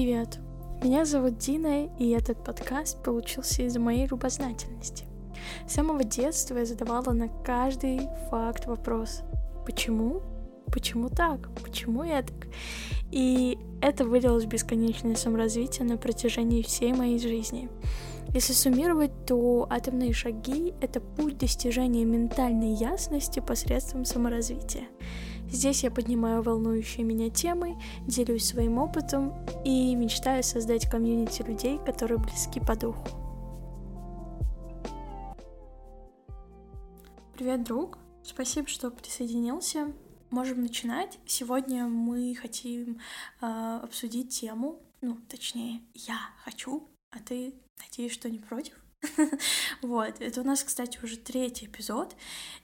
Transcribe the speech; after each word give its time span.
Привет! 0.00 0.38
Меня 0.82 1.04
зовут 1.04 1.36
Дина, 1.36 1.84
и 1.98 2.08
этот 2.08 2.42
подкаст 2.42 3.02
получился 3.02 3.64
из-за 3.64 3.80
моей 3.80 4.06
любознательности. 4.06 5.04
С 5.68 5.74
самого 5.74 6.04
детства 6.04 6.56
я 6.56 6.64
задавала 6.64 7.12
на 7.12 7.28
каждый 7.28 8.08
факт 8.30 8.64
вопрос 8.64 9.20
«Почему? 9.66 10.22
Почему 10.72 11.10
так? 11.10 11.50
Почему 11.62 12.02
я 12.02 12.22
так?» 12.22 12.48
И 13.12 13.58
это 13.82 14.06
вылилось 14.06 14.44
в 14.44 14.48
бесконечное 14.48 15.16
саморазвитие 15.16 15.86
на 15.86 15.98
протяжении 15.98 16.62
всей 16.62 16.94
моей 16.94 17.18
жизни. 17.18 17.68
Если 18.32 18.54
суммировать, 18.54 19.26
то 19.26 19.66
атомные 19.68 20.14
шаги— 20.14 20.72
это 20.80 21.00
путь 21.00 21.36
достижения 21.36 22.06
ментальной 22.06 22.72
ясности 22.72 23.40
посредством 23.40 24.06
саморазвития. 24.06 24.84
Здесь 25.52 25.82
я 25.82 25.90
поднимаю 25.90 26.42
волнующие 26.42 27.04
меня 27.04 27.28
темы, 27.28 27.76
делюсь 28.06 28.46
своим 28.46 28.78
опытом 28.78 29.34
и 29.64 29.94
мечтаю 29.96 30.44
создать 30.44 30.88
комьюнити 30.88 31.42
людей, 31.42 31.78
которые 31.84 32.18
близки 32.18 32.60
по 32.60 32.76
духу. 32.76 33.04
Привет, 37.34 37.64
друг! 37.64 37.98
Спасибо, 38.22 38.68
что 38.68 38.90
присоединился. 38.90 39.92
Можем 40.30 40.62
начинать. 40.62 41.18
Сегодня 41.26 41.86
мы 41.86 42.34
хотим 42.36 43.00
э, 43.40 43.80
обсудить 43.82 44.28
тему, 44.38 44.80
ну, 45.00 45.16
точнее, 45.28 45.80
я 45.94 46.18
хочу, 46.44 46.88
а 47.10 47.18
ты, 47.18 47.54
надеюсь, 47.78 48.12
что 48.12 48.30
не 48.30 48.38
против? 48.38 48.79
Вот, 49.82 50.20
это 50.20 50.40
у 50.40 50.44
нас, 50.44 50.62
кстати, 50.62 50.98
уже 51.02 51.16
третий 51.16 51.66
эпизод, 51.66 52.14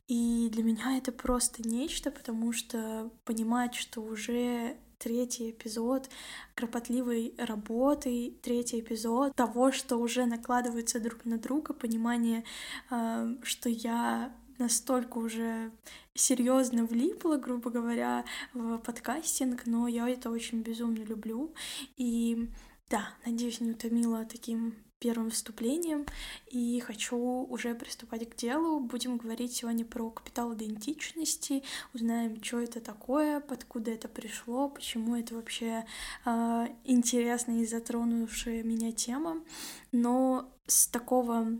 и 0.08 0.48
для 0.52 0.62
меня 0.62 0.98
это 0.98 1.12
просто 1.12 1.66
нечто, 1.66 2.10
потому 2.10 2.52
что 2.52 3.10
понимать, 3.24 3.74
что 3.74 4.00
уже 4.00 4.76
третий 4.98 5.50
эпизод 5.50 6.08
кропотливой 6.54 7.34
работы, 7.38 8.34
третий 8.42 8.80
эпизод 8.80 9.34
того, 9.34 9.72
что 9.72 9.96
уже 9.96 10.26
накладывается 10.26 11.00
друг 11.00 11.24
на 11.24 11.38
друга, 11.38 11.74
понимание, 11.74 12.44
э, 12.90 13.36
что 13.42 13.68
я 13.68 14.32
настолько 14.58 15.18
уже 15.18 15.70
серьезно 16.14 16.86
влипла, 16.86 17.36
грубо 17.36 17.70
говоря, 17.70 18.24
в 18.54 18.78
подкастинг, 18.78 19.66
но 19.66 19.86
я 19.86 20.08
это 20.08 20.30
очень 20.30 20.62
безумно 20.62 21.02
люблю. 21.02 21.52
И 21.98 22.48
да, 22.88 23.10
надеюсь, 23.26 23.60
не 23.60 23.72
утомила 23.72 24.24
таким 24.24 24.74
первым 24.98 25.30
вступлением, 25.30 26.06
и 26.46 26.80
хочу 26.80 27.18
уже 27.18 27.74
приступать 27.74 28.28
к 28.28 28.36
делу. 28.36 28.80
Будем 28.80 29.18
говорить 29.18 29.54
сегодня 29.54 29.84
про 29.84 30.10
капитал 30.10 30.54
идентичности, 30.54 31.62
узнаем, 31.92 32.42
что 32.42 32.60
это 32.60 32.80
такое, 32.80 33.38
откуда 33.38 33.90
это 33.90 34.08
пришло, 34.08 34.68
почему 34.68 35.16
это 35.16 35.34
вообще 35.34 35.84
э, 36.24 36.66
интересная 36.84 37.60
и 37.60 37.66
затронувшая 37.66 38.62
меня 38.62 38.92
тема. 38.92 39.42
Но 39.92 40.50
с 40.66 40.86
такого 40.88 41.58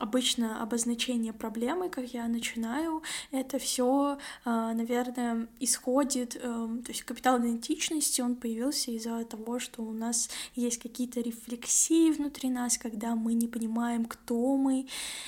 обычно 0.00 0.62
обозначение 0.62 1.32
проблемы, 1.32 1.90
как 1.90 2.12
я 2.14 2.26
начинаю, 2.26 3.02
это 3.30 3.58
все, 3.58 4.18
а, 4.44 4.72
наверное, 4.72 5.46
исходит, 5.60 6.36
эм, 6.36 6.82
то 6.82 6.90
есть 6.90 7.02
капитал 7.02 7.38
идентичности, 7.38 8.22
он 8.22 8.34
появился 8.34 8.90
из-за 8.92 9.24
того, 9.24 9.58
что 9.58 9.82
у 9.82 9.92
нас 9.92 10.30
есть 10.54 10.78
какие-то 10.78 11.20
рефлексии 11.20 12.10
внутри 12.12 12.50
нас, 12.50 12.78
когда 12.78 13.14
мы 13.14 13.34
не 13.34 13.46
понимаем, 13.46 14.06
кто 14.06 14.56
мы, 14.56 14.86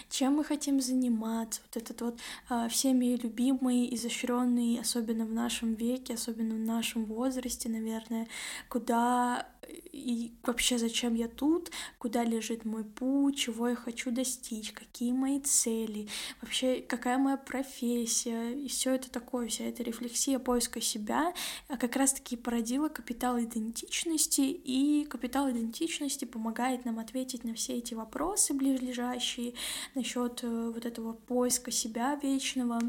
чем 0.09 0.37
мы 0.37 0.45
хотим 0.45 0.81
заниматься. 0.81 1.61
Вот 1.67 1.83
этот 1.83 2.01
вот 2.01 2.19
а, 2.49 2.69
всеми 2.69 3.17
любимый, 3.17 3.95
изощренный, 3.95 4.81
особенно 4.81 5.27
в 5.27 5.33
нашем 5.33 5.75
веке, 5.75 6.15
особенно 6.15 6.55
в 6.55 6.67
нашем 6.67 7.05
возрасте, 7.05 7.69
наверное, 7.69 8.27
куда 8.69 9.47
и 9.93 10.33
вообще 10.43 10.79
зачем 10.79 11.15
я 11.15 11.29
тут, 11.29 11.71
куда 11.99 12.25
лежит 12.25 12.65
мой 12.65 12.85
путь, 12.85 13.37
чего 13.37 13.69
я 13.69 13.77
хочу 13.77 14.11
достичь, 14.11 14.62
какие 14.71 15.13
мои 15.13 15.41
цели, 15.41 16.09
вообще 16.41 16.81
какая 16.81 17.19
моя 17.19 17.37
профессия, 17.37 18.53
и 18.53 18.69
все 18.69 18.95
это 18.95 19.11
такое, 19.11 19.49
вся 19.49 19.65
эта 19.65 19.83
рефлексия 19.83 20.39
поиска 20.39 20.81
себя 20.81 21.33
а 21.69 21.77
как 21.77 21.97
раз-таки 21.97 22.37
породила 22.37 22.89
капитал 22.89 23.39
идентичности, 23.41 24.43
и 24.43 25.05
капитал 25.05 25.51
идентичности 25.51 26.25
помогает 26.25 26.85
нам 26.85 26.99
ответить 26.99 27.45
на 27.45 27.55
все 27.55 27.79
эти 27.79 27.95
вопросы 27.95 28.55
ближайшие 28.55 29.55
насчет 29.95 30.41
э, 30.43 30.71
вот 30.75 30.85
этого 30.85 31.15
поиска 31.15 31.71
себя 31.71 32.19
вечного, 32.23 32.81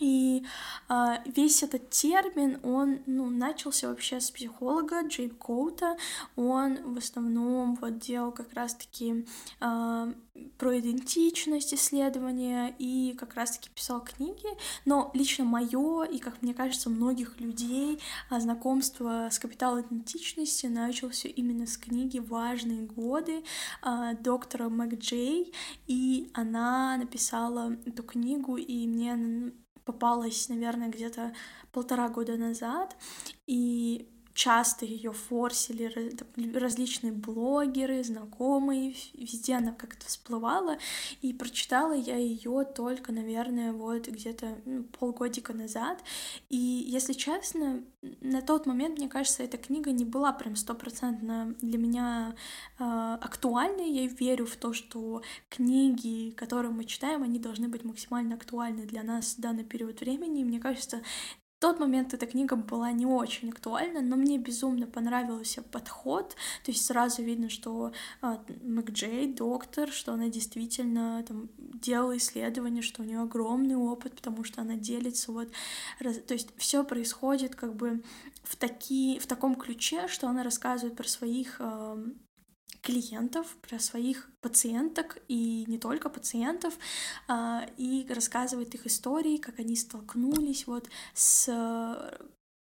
и 0.00 0.44
э, 0.88 1.16
весь 1.26 1.62
этот 1.62 1.90
термин, 1.90 2.58
он 2.62 3.00
ну, 3.06 3.30
начался 3.30 3.88
вообще 3.88 4.20
с 4.20 4.30
психолога 4.30 5.02
Джейн 5.06 5.30
Коута. 5.30 5.96
Он 6.36 6.94
в 6.94 6.98
основном 6.98 7.76
вот 7.76 7.98
делал 7.98 8.32
как 8.32 8.52
раз-таки 8.54 9.26
э, 9.60 10.14
про 10.58 10.78
идентичность 10.78 11.74
исследования 11.74 12.74
и 12.78 13.14
как 13.18 13.34
раз-таки 13.34 13.70
писал 13.70 14.02
книги. 14.02 14.48
Но 14.84 15.10
лично 15.14 15.44
мое 15.44 16.04
и, 16.04 16.18
как 16.18 16.42
мне 16.42 16.54
кажется, 16.54 16.90
многих 16.90 17.40
людей 17.40 18.00
знакомство 18.30 19.28
с 19.30 19.38
капиталом 19.38 19.82
идентичности 19.82 20.66
начался 20.66 21.28
именно 21.28 21.66
с 21.66 21.76
книги 21.76 22.18
«Важные 22.18 22.86
годы» 22.86 23.44
э, 23.82 24.14
доктора 24.20 24.68
Мэг 24.68 24.98
Джей. 24.98 25.52
И 25.86 26.30
она 26.34 26.96
написала 26.96 27.76
эту 27.86 28.02
книгу, 28.02 28.56
и 28.56 28.86
мне 28.86 29.52
попалась, 29.84 30.48
наверное, 30.48 30.88
где-то 30.88 31.34
полтора 31.72 32.08
года 32.08 32.36
назад, 32.36 32.96
и 33.46 34.08
часто 34.34 34.84
ее 34.84 35.12
форсили 35.12 36.12
различные 36.58 37.12
блогеры, 37.12 38.02
знакомые, 38.02 38.94
везде 39.14 39.54
она 39.54 39.72
как-то 39.72 40.06
всплывала, 40.06 40.76
и 41.22 41.32
прочитала 41.32 41.92
я 41.92 42.16
ее 42.16 42.64
только, 42.64 43.12
наверное, 43.12 43.72
вот 43.72 44.08
где-то 44.08 44.58
ну, 44.64 44.82
полгодика 44.84 45.52
назад, 45.54 46.02
и, 46.50 46.56
если 46.56 47.12
честно, 47.12 47.84
на 48.20 48.42
тот 48.42 48.66
момент, 48.66 48.98
мне 48.98 49.08
кажется, 49.08 49.44
эта 49.44 49.56
книга 49.56 49.92
не 49.92 50.04
была 50.04 50.32
прям 50.32 50.56
стопроцентно 50.56 51.54
для 51.60 51.78
меня 51.78 52.34
э, 52.78 52.84
актуальной, 52.84 53.90
я 53.90 54.06
верю 54.08 54.46
в 54.46 54.56
то, 54.56 54.72
что 54.72 55.22
книги, 55.48 56.30
которые 56.30 56.72
мы 56.72 56.84
читаем, 56.84 57.22
они 57.22 57.38
должны 57.38 57.68
быть 57.68 57.84
максимально 57.84 58.34
актуальны 58.34 58.84
для 58.84 59.04
нас 59.04 59.36
в 59.36 59.40
данный 59.40 59.64
период 59.64 60.00
времени, 60.00 60.40
и 60.40 60.44
мне 60.44 60.58
кажется, 60.58 61.02
тот 61.58 61.80
момент 61.80 62.12
эта 62.12 62.26
книга 62.26 62.56
была 62.56 62.92
не 62.92 63.06
очень 63.06 63.50
актуальна, 63.50 64.00
но 64.00 64.16
мне 64.16 64.38
безумно 64.38 64.86
понравился 64.86 65.62
подход, 65.62 66.36
то 66.64 66.70
есть 66.70 66.84
сразу 66.84 67.22
видно, 67.22 67.48
что 67.48 67.92
а, 68.20 68.44
Джей 68.90 69.32
доктор, 69.32 69.90
что 69.90 70.12
она 70.12 70.28
действительно 70.28 71.24
там 71.26 71.48
делала 71.56 72.16
исследования, 72.16 72.82
что 72.82 73.02
у 73.02 73.04
нее 73.04 73.20
огромный 73.20 73.76
опыт, 73.76 74.16
потому 74.16 74.44
что 74.44 74.60
она 74.60 74.74
делится 74.74 75.32
вот, 75.32 75.50
раз, 76.00 76.18
то 76.18 76.34
есть 76.34 76.48
все 76.56 76.84
происходит 76.84 77.54
как 77.54 77.74
бы 77.74 78.02
в 78.42 78.56
такие, 78.56 79.18
в 79.18 79.26
таком 79.26 79.54
ключе, 79.54 80.08
что 80.08 80.28
она 80.28 80.42
рассказывает 80.42 80.96
про 80.96 81.08
своих 81.08 81.56
э, 81.60 82.04
клиентов, 82.84 83.56
про 83.62 83.78
своих 83.78 84.28
пациенток 84.40 85.18
и 85.28 85.64
не 85.66 85.78
только 85.78 86.10
пациентов, 86.10 86.74
а, 87.26 87.66
и 87.78 88.06
рассказывает 88.08 88.74
их 88.74 88.86
истории, 88.86 89.38
как 89.38 89.58
они 89.58 89.74
столкнулись 89.74 90.66
вот 90.66 90.88
с 91.14 91.48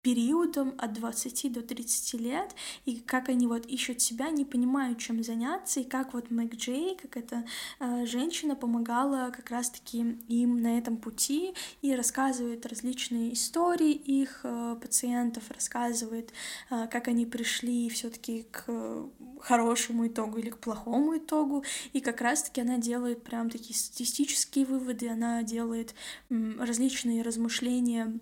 периодом 0.02 0.74
от 0.78 0.94
20 0.94 1.52
до 1.52 1.62
30 1.62 2.20
лет, 2.20 2.54
и 2.86 2.96
как 2.96 3.28
они 3.28 3.46
вот 3.46 3.66
ищут 3.66 4.00
себя, 4.00 4.30
не 4.30 4.44
понимают, 4.44 4.98
чем 4.98 5.22
заняться, 5.22 5.80
и 5.80 5.84
как 5.84 6.14
вот 6.14 6.30
Мэг 6.30 6.54
Джей, 6.54 6.96
как 6.96 7.16
эта 7.16 7.44
э, 7.78 8.06
женщина 8.06 8.56
помогала 8.56 9.30
как 9.30 9.50
раз-таки 9.50 9.98
им 10.28 10.62
на 10.62 10.78
этом 10.78 10.96
пути, 10.96 11.54
и 11.82 11.94
рассказывает 11.94 12.64
различные 12.66 13.34
истории 13.34 13.92
их 13.92 14.40
э, 14.44 14.76
пациентов, 14.80 15.50
рассказывает, 15.50 16.32
э, 16.70 16.86
как 16.90 17.08
они 17.08 17.26
пришли 17.26 17.88
все 17.90 18.08
таки 18.10 18.46
к 18.50 19.10
хорошему 19.40 20.06
итогу 20.06 20.38
или 20.38 20.50
к 20.50 20.58
плохому 20.58 21.18
итогу, 21.18 21.64
и 21.92 22.00
как 22.00 22.20
раз-таки 22.20 22.60
она 22.60 22.78
делает 22.78 23.22
прям 23.22 23.50
такие 23.50 23.78
статистические 23.78 24.64
выводы, 24.64 25.08
она 25.08 25.42
делает 25.42 25.94
м, 26.30 26.60
различные 26.60 27.22
размышления 27.22 28.18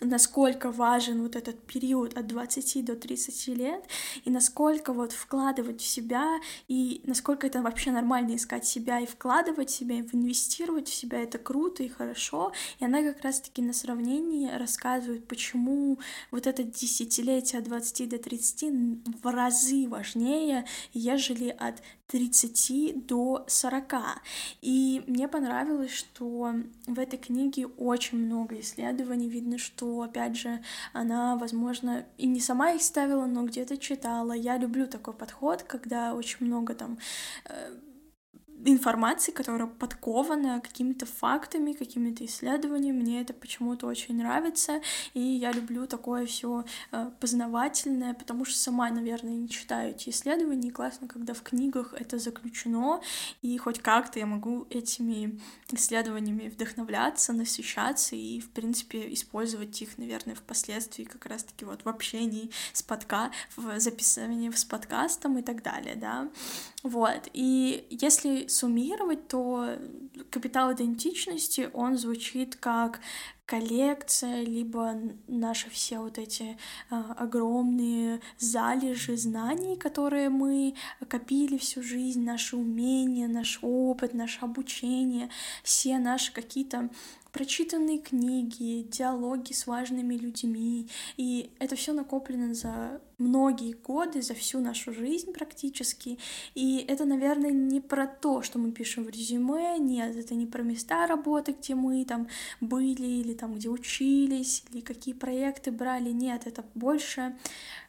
насколько 0.00 0.70
важен 0.70 1.22
вот 1.22 1.36
этот 1.36 1.60
период 1.62 2.16
от 2.16 2.26
20 2.26 2.84
до 2.84 2.96
30 2.96 3.48
лет, 3.48 3.84
и 4.24 4.30
насколько 4.30 4.92
вот 4.92 5.12
вкладывать 5.12 5.80
в 5.80 5.86
себя, 5.86 6.40
и 6.68 7.00
насколько 7.04 7.46
это 7.46 7.62
вообще 7.62 7.90
нормально 7.90 8.36
искать 8.36 8.66
себя 8.66 9.00
и 9.00 9.06
вкладывать 9.06 9.70
в 9.70 9.74
себя, 9.74 9.96
и 9.96 10.02
инвестировать 10.12 10.88
в 10.88 10.94
себя, 10.94 11.22
это 11.22 11.38
круто 11.38 11.82
и 11.82 11.88
хорошо. 11.88 12.52
И 12.78 12.84
она 12.84 13.02
как 13.02 13.22
раз-таки 13.22 13.62
на 13.62 13.72
сравнении 13.72 14.50
рассказывает, 14.50 15.26
почему 15.26 15.98
вот 16.30 16.46
это 16.46 16.62
десятилетие 16.62 17.60
от 17.60 17.64
20 17.64 18.08
до 18.08 18.18
30 18.18 18.64
в 19.22 19.26
разы 19.26 19.88
важнее, 19.88 20.64
ежели 20.92 21.48
от 21.48 21.82
30 22.08 23.06
до 23.06 23.44
40. 23.46 23.94
И 24.62 25.02
мне 25.06 25.28
понравилось, 25.28 25.92
что 25.92 26.54
в 26.86 26.98
этой 26.98 27.18
книге 27.18 27.66
очень 27.66 28.18
много 28.18 28.58
исследований. 28.60 29.28
Видно, 29.28 29.58
что 29.58 29.87
что, 29.88 30.02
опять 30.02 30.36
же, 30.36 30.60
она, 30.92 31.36
возможно, 31.36 32.04
и 32.18 32.26
не 32.26 32.40
сама 32.40 32.72
их 32.72 32.82
ставила, 32.82 33.26
но 33.26 33.44
где-то 33.44 33.76
читала. 33.78 34.32
Я 34.32 34.58
люблю 34.58 34.86
такой 34.86 35.14
подход, 35.14 35.62
когда 35.62 36.14
очень 36.14 36.46
много 36.46 36.74
там 36.74 36.98
э, 37.46 37.74
информации, 38.64 39.32
которая 39.32 39.66
подкована 39.68 40.60
какими-то 40.60 41.06
фактами, 41.06 41.72
какими-то 41.72 42.24
исследованиями. 42.24 43.00
Мне 43.00 43.20
это 43.20 43.32
почему-то 43.32 43.86
очень 43.86 44.16
нравится, 44.16 44.80
и 45.14 45.20
я 45.20 45.52
люблю 45.52 45.86
такое 45.86 46.26
все 46.26 46.64
э, 46.92 47.10
познавательное, 47.20 48.14
потому 48.14 48.44
что 48.44 48.58
сама, 48.58 48.90
наверное, 48.90 49.34
не 49.34 49.48
читаю 49.48 49.90
эти 49.90 50.10
исследования, 50.10 50.68
и 50.68 50.72
классно, 50.72 51.08
когда 51.08 51.34
в 51.34 51.42
книгах 51.42 51.94
это 51.94 52.18
заключено, 52.18 53.00
и 53.42 53.56
хоть 53.58 53.80
как-то 53.80 54.18
я 54.18 54.26
могу 54.26 54.66
этими 54.70 55.40
исследованиями 55.70 56.48
вдохновляться, 56.48 57.32
насыщаться 57.32 58.16
и, 58.16 58.40
в 58.40 58.50
принципе, 58.50 59.12
использовать 59.12 59.80
их, 59.80 59.98
наверное, 59.98 60.34
впоследствии 60.34 61.04
как 61.04 61.26
раз-таки 61.26 61.64
вот 61.64 61.84
в 61.84 61.88
общении 61.88 62.50
с 62.72 62.82
подка... 62.82 63.30
в 63.56 63.78
записывании 63.78 64.50
с 64.50 64.64
подкастом 64.64 65.38
и 65.38 65.42
так 65.42 65.62
далее, 65.62 65.94
да. 65.94 66.28
Вот. 66.82 67.28
И 67.32 67.86
если 67.90 68.46
суммировать, 68.48 69.28
то 69.28 69.76
капитал 70.30 70.72
идентичности, 70.72 71.70
он 71.72 71.96
звучит 71.96 72.56
как 72.56 73.00
коллекция, 73.48 74.42
либо 74.42 74.94
наши 75.26 75.70
все 75.70 76.00
вот 76.00 76.18
эти 76.18 76.58
а, 76.90 77.14
огромные 77.16 78.20
залежи 78.38 79.16
знаний, 79.16 79.76
которые 79.76 80.28
мы 80.28 80.74
копили 81.08 81.56
всю 81.56 81.82
жизнь, 81.82 82.22
наши 82.22 82.56
умения, 82.56 83.26
наш 83.26 83.58
опыт, 83.62 84.12
наше 84.12 84.40
обучение, 84.40 85.30
все 85.62 85.96
наши 85.98 86.30
какие-то 86.30 86.90
прочитанные 87.32 87.98
книги, 87.98 88.86
диалоги 88.88 89.52
с 89.52 89.66
важными 89.66 90.14
людьми. 90.14 90.88
И 91.16 91.50
это 91.58 91.76
все 91.76 91.92
накоплено 91.92 92.54
за 92.54 93.00
многие 93.18 93.72
годы, 93.72 94.22
за 94.22 94.34
всю 94.34 94.60
нашу 94.60 94.92
жизнь 94.92 95.32
практически. 95.32 96.18
И 96.54 96.84
это, 96.88 97.04
наверное, 97.04 97.50
не 97.50 97.80
про 97.80 98.06
то, 98.06 98.42
что 98.42 98.58
мы 98.58 98.72
пишем 98.72 99.04
в 99.04 99.10
резюме, 99.10 99.78
нет, 99.78 100.16
это 100.16 100.34
не 100.34 100.46
про 100.46 100.62
места 100.62 101.06
работы, 101.06 101.54
где 101.60 101.74
мы 101.74 102.04
там 102.04 102.28
были, 102.60 103.06
или 103.06 103.34
там, 103.34 103.54
где 103.54 103.68
учились, 103.68 104.64
или 104.70 104.80
какие 104.80 105.14
проекты 105.14 105.70
брали, 105.70 106.10
нет, 106.10 106.46
это 106.46 106.64
больше 106.74 107.36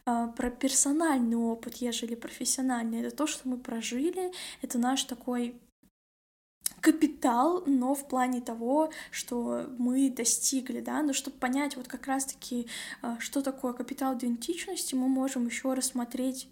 э, 0.06 0.28
про 0.36 0.50
персональный 0.50 1.38
опыт, 1.38 1.76
ежели 1.76 2.16
профессиональный. 2.16 3.02
Это 3.02 3.16
то, 3.16 3.28
что 3.28 3.48
мы 3.48 3.58
прожили, 3.58 4.32
это 4.62 4.80
наш 4.80 5.04
такой 5.04 5.56
капитал, 6.82 7.64
но 7.66 7.94
в 7.94 8.08
плане 8.08 8.42
того, 8.42 8.92
что 9.12 9.66
мы 9.78 10.10
достигли, 10.10 10.80
да, 10.80 11.02
но 11.02 11.14
чтобы 11.14 11.38
понять 11.38 11.76
вот 11.76 11.88
как 11.88 12.08
раз-таки, 12.08 12.68
а, 13.02 13.18
что 13.20 13.42
такое 13.42 13.74
капитал 13.74 14.16
идентичности, 14.16 14.96
мы 14.96 15.08
можем 15.08 15.46
еще 15.46 15.74
рассмотреть 15.74 16.48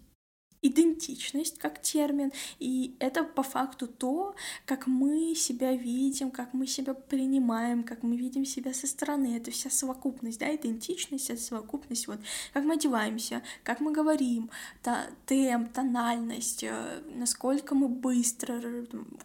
идентичность 0.62 1.58
как 1.58 1.80
термин, 1.80 2.32
и 2.58 2.94
это 2.98 3.24
по 3.24 3.42
факту 3.42 3.86
то, 3.86 4.34
как 4.64 4.86
мы 4.86 5.34
себя 5.34 5.72
видим, 5.72 6.30
как 6.30 6.54
мы 6.54 6.66
себя 6.66 6.94
принимаем, 6.94 7.84
как 7.84 8.02
мы 8.02 8.16
видим 8.16 8.44
себя 8.44 8.74
со 8.74 8.86
стороны. 8.86 9.36
Это 9.36 9.50
вся 9.50 9.70
совокупность, 9.70 10.38
да, 10.40 10.54
идентичность, 10.54 11.30
это 11.30 11.40
совокупность, 11.40 12.08
вот, 12.08 12.18
как 12.52 12.64
мы 12.64 12.74
одеваемся, 12.74 13.42
как 13.62 13.80
мы 13.80 13.92
говорим, 13.92 14.50
та, 14.82 15.06
темп, 15.26 15.72
тональность, 15.72 16.64
э, 16.64 17.02
насколько 17.14 17.74
мы 17.74 17.88
быстро 17.88 18.60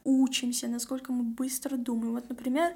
учимся, 0.03 0.67
насколько 0.67 1.11
мы 1.11 1.23
быстро 1.23 1.77
думаем. 1.77 2.13
Вот, 2.13 2.29
например, 2.29 2.73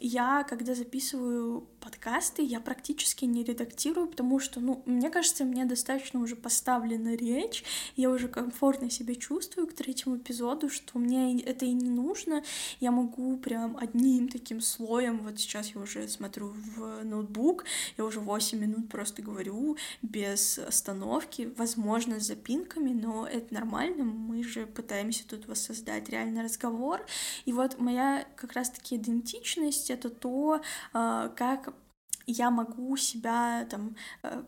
я, 0.00 0.44
когда 0.48 0.74
записываю 0.74 1.66
подкасты, 1.80 2.42
я 2.42 2.60
практически 2.60 3.24
не 3.24 3.44
редактирую, 3.44 4.06
потому 4.06 4.38
что, 4.38 4.60
ну, 4.60 4.82
мне 4.86 5.10
кажется, 5.10 5.44
мне 5.44 5.64
достаточно 5.64 6.20
уже 6.20 6.36
поставлена 6.36 7.14
речь, 7.14 7.64
я 7.96 8.10
уже 8.10 8.28
комфортно 8.28 8.88
себя 8.88 9.14
чувствую 9.14 9.66
к 9.66 9.74
третьему 9.74 10.16
эпизоду, 10.16 10.70
что 10.70 10.98
мне 10.98 11.38
это 11.40 11.66
и 11.66 11.72
не 11.72 11.90
нужно, 11.90 12.42
я 12.80 12.90
могу 12.92 13.36
прям 13.36 13.76
одним 13.76 14.28
таким 14.28 14.60
слоем, 14.60 15.18
вот 15.18 15.38
сейчас 15.38 15.74
я 15.74 15.80
уже 15.80 16.08
смотрю 16.08 16.54
в 16.76 17.04
ноутбук, 17.04 17.64
я 17.98 18.04
уже 18.04 18.20
8 18.20 18.58
минут 18.58 18.88
просто 18.88 19.20
говорю 19.22 19.76
без 20.00 20.58
остановки, 20.58 21.52
возможно, 21.56 22.20
с 22.20 22.26
запинками, 22.26 22.92
но 22.92 23.26
это 23.26 23.52
нормально, 23.52 24.04
мы 24.04 24.42
же 24.44 24.66
пытаемся 24.66 25.26
тут 25.28 25.46
воссоздать 25.46 26.08
реальный 26.08 26.42
разговор, 26.42 27.04
и 27.44 27.52
вот 27.52 27.78
моя 27.78 28.26
как 28.36 28.52
раз-таки 28.52 28.96
идентичность 28.96 29.41
личность— 29.42 29.90
это 29.90 30.08
то, 30.08 30.60
а, 30.92 31.28
как 31.28 31.74
я 32.26 32.50
могу 32.50 32.96
себя 32.96 33.66
там 33.70 33.96
э, 34.22 34.42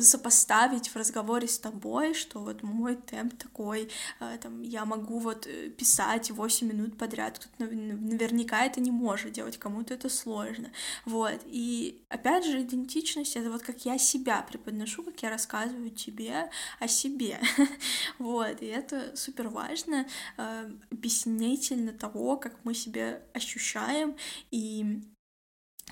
сопоставить 0.00 0.88
в 0.88 0.96
разговоре 0.96 1.48
с 1.48 1.58
тобой, 1.58 2.14
что 2.14 2.40
вот 2.40 2.62
мой 2.62 2.96
темп 2.96 3.36
такой, 3.36 3.90
э, 4.20 4.38
там, 4.40 4.62
я 4.62 4.84
могу 4.84 5.18
вот 5.18 5.46
э, 5.46 5.70
писать 5.70 6.30
8 6.30 6.66
минут 6.66 6.98
подряд, 6.98 7.38
кто-то 7.38 7.72
наверняка 7.72 8.64
это 8.64 8.80
не 8.80 8.90
может 8.90 9.32
делать, 9.32 9.58
кому-то 9.58 9.94
это 9.94 10.08
сложно, 10.08 10.70
вот, 11.04 11.40
и 11.46 12.04
опять 12.08 12.44
же 12.44 12.62
идентичность— 12.62 13.36
это 13.36 13.50
вот 13.50 13.62
как 13.62 13.84
я 13.84 13.98
себя 13.98 14.42
преподношу, 14.42 15.02
как 15.02 15.22
я 15.22 15.30
рассказываю 15.30 15.90
тебе 15.90 16.50
о 16.80 16.88
себе, 16.88 17.38
вот, 18.18 18.62
и 18.62 18.66
это 18.66 19.16
супер 19.16 19.48
важно, 19.48 20.06
объяснительно 20.90 21.92
того, 21.92 22.36
как 22.36 22.56
мы 22.64 22.74
себя 22.74 23.22
ощущаем, 23.32 24.16
и 24.50 25.02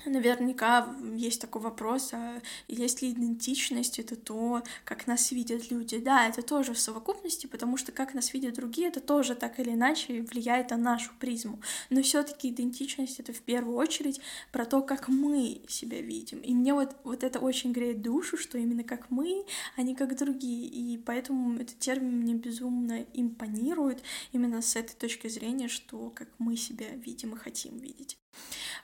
Наверняка 0.05 0.93
есть 1.15 1.39
такой 1.39 1.61
вопрос, 1.61 2.09
а 2.13 2.41
есть 2.67 3.01
ли 3.01 3.11
идентичность, 3.11 3.99
это 3.99 4.17
то, 4.17 4.61
как 4.83 5.07
нас 5.07 5.31
видят 5.31 5.71
люди. 5.71 5.97
Да, 5.97 6.27
это 6.27 6.41
тоже 6.41 6.73
в 6.73 6.79
совокупности, 6.79 7.47
потому 7.47 7.77
что 7.77 7.93
как 7.93 8.13
нас 8.13 8.33
видят 8.33 8.55
другие, 8.55 8.89
это 8.89 8.99
тоже 8.99 9.33
так 9.35 9.59
или 9.59 9.71
иначе 9.71 10.21
влияет 10.23 10.71
на 10.71 10.77
нашу 10.77 11.11
призму. 11.19 11.61
Но 11.89 12.01
все 12.01 12.23
таки 12.23 12.49
идентичность— 12.49 13.19
это 13.21 13.31
в 13.31 13.41
первую 13.41 13.77
очередь 13.77 14.19
про 14.51 14.65
то, 14.65 14.81
как 14.81 15.07
мы 15.07 15.61
себя 15.69 16.01
видим. 16.01 16.39
И 16.39 16.53
мне 16.53 16.73
вот, 16.73 16.95
вот 17.05 17.23
это 17.23 17.39
очень 17.39 17.71
греет 17.71 18.01
душу, 18.01 18.35
что 18.35 18.57
именно 18.57 18.83
как 18.83 19.09
мы, 19.09 19.45
а 19.77 19.83
не 19.83 19.95
как 19.95 20.17
другие. 20.17 20.67
И 20.67 20.97
поэтому 20.97 21.55
этот 21.55 21.79
термин 21.79 22.19
мне 22.19 22.33
безумно 22.33 23.05
импонирует 23.13 24.03
именно 24.33 24.61
с 24.61 24.75
этой 24.75 24.95
точки 24.95 25.29
зрения, 25.29 25.69
что 25.69 26.09
как 26.09 26.27
мы 26.39 26.57
себя 26.57 26.89
видим 26.89 27.35
и 27.35 27.37
хотим 27.37 27.77
видеть. 27.77 28.17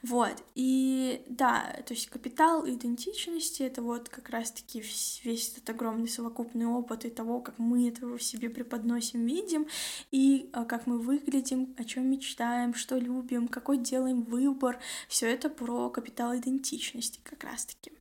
Вот, 0.01 0.43
и 0.55 1.25
да, 1.27 1.75
то 1.85 1.93
есть 1.93 2.07
капитал 2.09 2.65
идентичности— 2.65 3.63
это 3.63 3.81
вот 3.81 4.07
как 4.07 4.29
раз-таки 4.29 4.81
весь 5.23 5.51
этот 5.51 5.69
огромный 5.69 6.07
совокупный 6.07 6.67
опыт 6.67 7.03
и 7.03 7.09
того, 7.09 7.41
как 7.41 7.59
мы 7.59 7.89
это 7.89 8.05
в 8.05 8.23
себе 8.23 8.49
преподносим, 8.49 9.25
видим, 9.25 9.67
и 10.11 10.49
а, 10.53 10.63
как 10.63 10.87
мы 10.87 10.99
выглядим, 10.99 11.75
о 11.77 11.83
чем 11.83 12.09
мечтаем, 12.09 12.73
что 12.75 12.97
любим, 12.97 13.49
какой 13.49 13.77
делаем 13.77 14.21
выбор, 14.21 14.79
все 15.09 15.27
это 15.27 15.49
про 15.49 15.89
капитал 15.89 16.33
идентичности 16.33 17.19
как 17.23 17.43
раз-таки. 17.43 17.91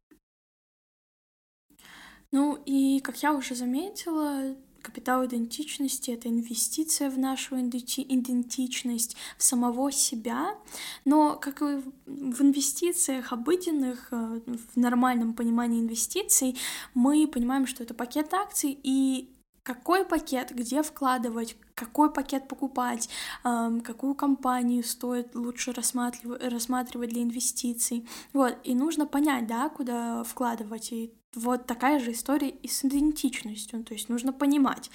Ну 2.30 2.62
и, 2.64 3.00
как 3.00 3.22
я 3.22 3.32
уже 3.32 3.54
заметила, 3.54 4.54
Капитал 4.82 5.24
идентичности— 5.26 6.10
это 6.12 6.28
инвестиция 6.28 7.10
в 7.10 7.18
нашу 7.18 7.58
идентичность, 7.58 9.16
в 9.36 9.42
самого 9.42 9.90
себя. 9.90 10.56
Но, 11.04 11.36
как 11.36 11.62
и 11.62 11.82
в 12.06 12.42
инвестициях 12.42 13.32
обыденных, 13.32 14.08
э, 14.12 14.40
в 14.46 14.76
нормальном 14.76 15.34
понимании 15.34 15.80
инвестиций, 15.80 16.56
мы 16.94 17.26
понимаем, 17.26 17.66
что 17.66 17.82
это 17.82 17.94
пакет 17.94 18.32
акций, 18.32 18.78
и 18.82 19.34
какой 19.62 20.06
пакет, 20.06 20.50
где 20.54 20.82
вкладывать, 20.82 21.54
какой 21.74 22.10
пакет 22.10 22.48
покупать, 22.48 23.10
какую 23.42 24.14
компанию 24.14 24.82
стоит 24.82 25.34
лучше 25.34 25.72
рассматривать, 25.72 26.42
рассматривать 26.42 27.10
для 27.10 27.22
инвестиций. 27.22 28.08
Вот, 28.32 28.56
и 28.64 28.74
нужно 28.74 29.04
понять, 29.04 29.46
да, 29.46 29.68
куда 29.68 30.24
вкладывать. 30.24 30.90
И 30.92 31.12
вот 31.34 31.66
такая 31.66 31.98
же 31.98 32.12
история 32.12 32.50
и 32.50 32.68
с 32.68 32.84
идентичностью. 32.84 33.84
То 33.84 33.94
есть 33.94 34.08
нужно 34.08 34.32
понимать 34.32 34.90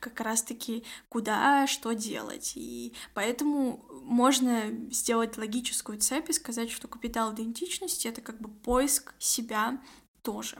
как 0.00 0.20
раз-таки, 0.20 0.84
куда 1.08 1.66
что 1.66 1.92
делать. 1.92 2.52
И 2.56 2.94
поэтому 3.14 3.84
можно 4.02 4.70
сделать 4.90 5.38
логическую 5.38 5.98
цепь 5.98 6.30
и 6.30 6.32
сказать, 6.32 6.70
что 6.70 6.88
капитал 6.88 7.32
идентичности— 7.34 8.08
это 8.08 8.20
как 8.20 8.40
бы 8.40 8.48
поиск 8.48 9.14
себя 9.18 9.80
тоже. 10.22 10.58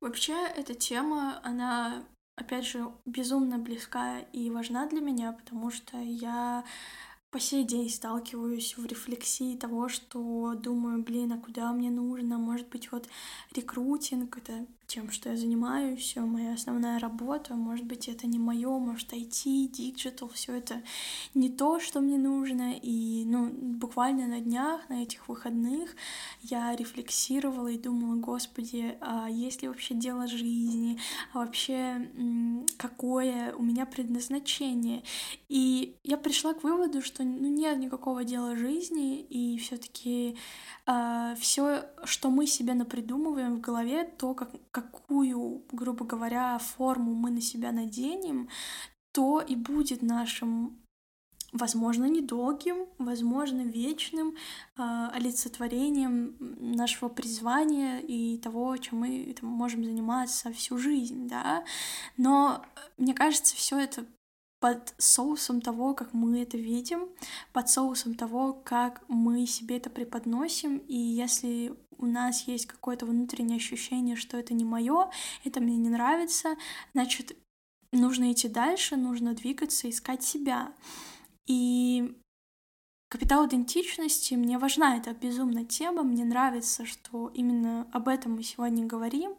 Вообще, 0.00 0.34
эта 0.56 0.74
тема, 0.74 1.40
она, 1.44 2.06
опять 2.36 2.64
же, 2.64 2.90
безумно 3.04 3.58
близка 3.58 4.20
и 4.32 4.50
важна 4.50 4.86
для 4.86 5.00
меня, 5.00 5.32
потому 5.32 5.70
что 5.70 5.98
я 5.98 6.64
по 7.30 7.38
сей 7.38 7.64
день 7.64 7.88
сталкиваюсь 7.88 8.76
в 8.76 8.84
рефлексии 8.86 9.56
того, 9.56 9.88
что 9.88 10.54
думаю, 10.54 11.02
блин, 11.02 11.32
а 11.32 11.38
куда 11.38 11.72
мне 11.72 11.90
нужно? 11.90 12.38
Может 12.38 12.68
быть, 12.68 12.90
вот 12.90 13.08
рекрутинг— 13.54 14.36
это 14.38 14.66
тем, 14.90 15.12
что 15.12 15.30
я 15.30 15.36
занимаюсь, 15.36 16.14
моя 16.16 16.54
основная 16.54 16.98
работа. 16.98 17.54
Может 17.54 17.86
быть, 17.86 18.08
это 18.08 18.26
не 18.26 18.40
мое, 18.40 18.76
может, 18.78 19.12
IT, 19.12 19.68
диджитал, 19.68 20.28
все 20.30 20.54
это 20.54 20.82
не 21.32 21.48
то, 21.48 21.78
что 21.78 22.00
мне 22.00 22.18
нужно. 22.18 22.74
И, 22.82 23.24
ну, 23.24 23.50
буквально 23.50 24.26
на 24.26 24.40
днях, 24.40 24.88
на 24.88 25.04
этих 25.04 25.28
выходных 25.28 25.94
я 26.42 26.74
рефлексировала 26.74 27.68
и 27.68 27.78
думала, 27.78 28.16
господи, 28.16 28.98
а 29.00 29.30
есть 29.30 29.62
ли 29.62 29.68
вообще 29.68 29.94
дело 29.94 30.26
жизни, 30.26 30.98
а 31.32 31.38
вообще 31.38 32.10
какое 32.76 33.54
у 33.54 33.62
меня 33.62 33.86
предназначение. 33.86 35.04
И 35.48 35.94
я 36.10 36.16
пришла 36.16 36.54
к 36.54 36.64
выводу, 36.64 37.02
что 37.02 37.22
ну, 37.22 37.46
нет 37.46 37.78
никакого 37.78 38.24
дела 38.24 38.56
жизни, 38.56 39.20
и 39.20 39.58
все-таки 39.58 40.36
а, 40.86 41.36
все, 41.36 41.84
что 42.04 42.30
мы 42.30 42.46
себе 42.46 42.74
напридумываем 42.74 43.56
в 43.56 43.60
голове, 43.60 44.04
то, 44.04 44.34
как, 44.34 44.50
какую, 44.72 45.62
грубо 45.70 46.04
говоря, 46.04 46.58
форму 46.58 47.14
мы 47.14 47.30
на 47.30 47.40
себя 47.40 47.70
наденем, 47.70 48.48
то 49.12 49.40
и 49.40 49.54
будет 49.54 50.02
нашим 50.02 50.80
возможно, 51.52 52.04
недолгим, 52.04 52.86
возможно, 52.98 53.62
вечным 53.62 54.36
э, 54.76 54.82
олицетворением 55.12 56.36
нашего 56.38 57.08
призвания 57.08 57.98
и 57.98 58.38
того, 58.38 58.76
чем 58.76 59.00
мы 59.00 59.34
там, 59.40 59.50
можем 59.50 59.84
заниматься 59.84 60.52
всю 60.52 60.78
жизнь, 60.78 61.28
да. 61.28 61.64
Но 62.16 62.64
мне 62.98 63.14
кажется, 63.14 63.56
все 63.56 63.78
это 63.80 64.06
под 64.60 64.94
соусом 64.98 65.60
того, 65.60 65.94
как 65.94 66.12
мы 66.12 66.42
это 66.42 66.56
видим, 66.56 67.08
под 67.52 67.68
соусом 67.68 68.14
того, 68.14 68.52
как 68.52 69.02
мы 69.08 69.46
себе 69.46 69.78
это 69.78 69.90
преподносим, 69.90 70.78
и 70.86 70.96
если 70.96 71.74
у 71.96 72.06
нас 72.06 72.46
есть 72.46 72.66
какое-то 72.66 73.06
внутреннее 73.06 73.56
ощущение, 73.56 74.16
что 74.16 74.36
это 74.36 74.54
не 74.54 74.64
мое, 74.64 75.10
это 75.44 75.60
мне 75.60 75.76
не 75.76 75.88
нравится, 75.88 76.56
значит, 76.92 77.36
нужно 77.92 78.32
идти 78.32 78.48
дальше, 78.48 78.96
нужно 78.96 79.34
двигаться, 79.34 79.88
искать 79.88 80.22
себя. 80.22 80.72
И 81.46 82.16
Капитал 83.10 83.44
идентичности, 83.48 84.34
мне 84.34 84.56
важна 84.56 84.96
эта 84.96 85.12
безумная 85.12 85.64
тема, 85.64 86.04
мне 86.04 86.24
нравится, 86.24 86.86
что 86.86 87.28
именно 87.34 87.88
об 87.90 88.06
этом 88.06 88.36
мы 88.36 88.44
сегодня 88.44 88.86
говорим. 88.86 89.34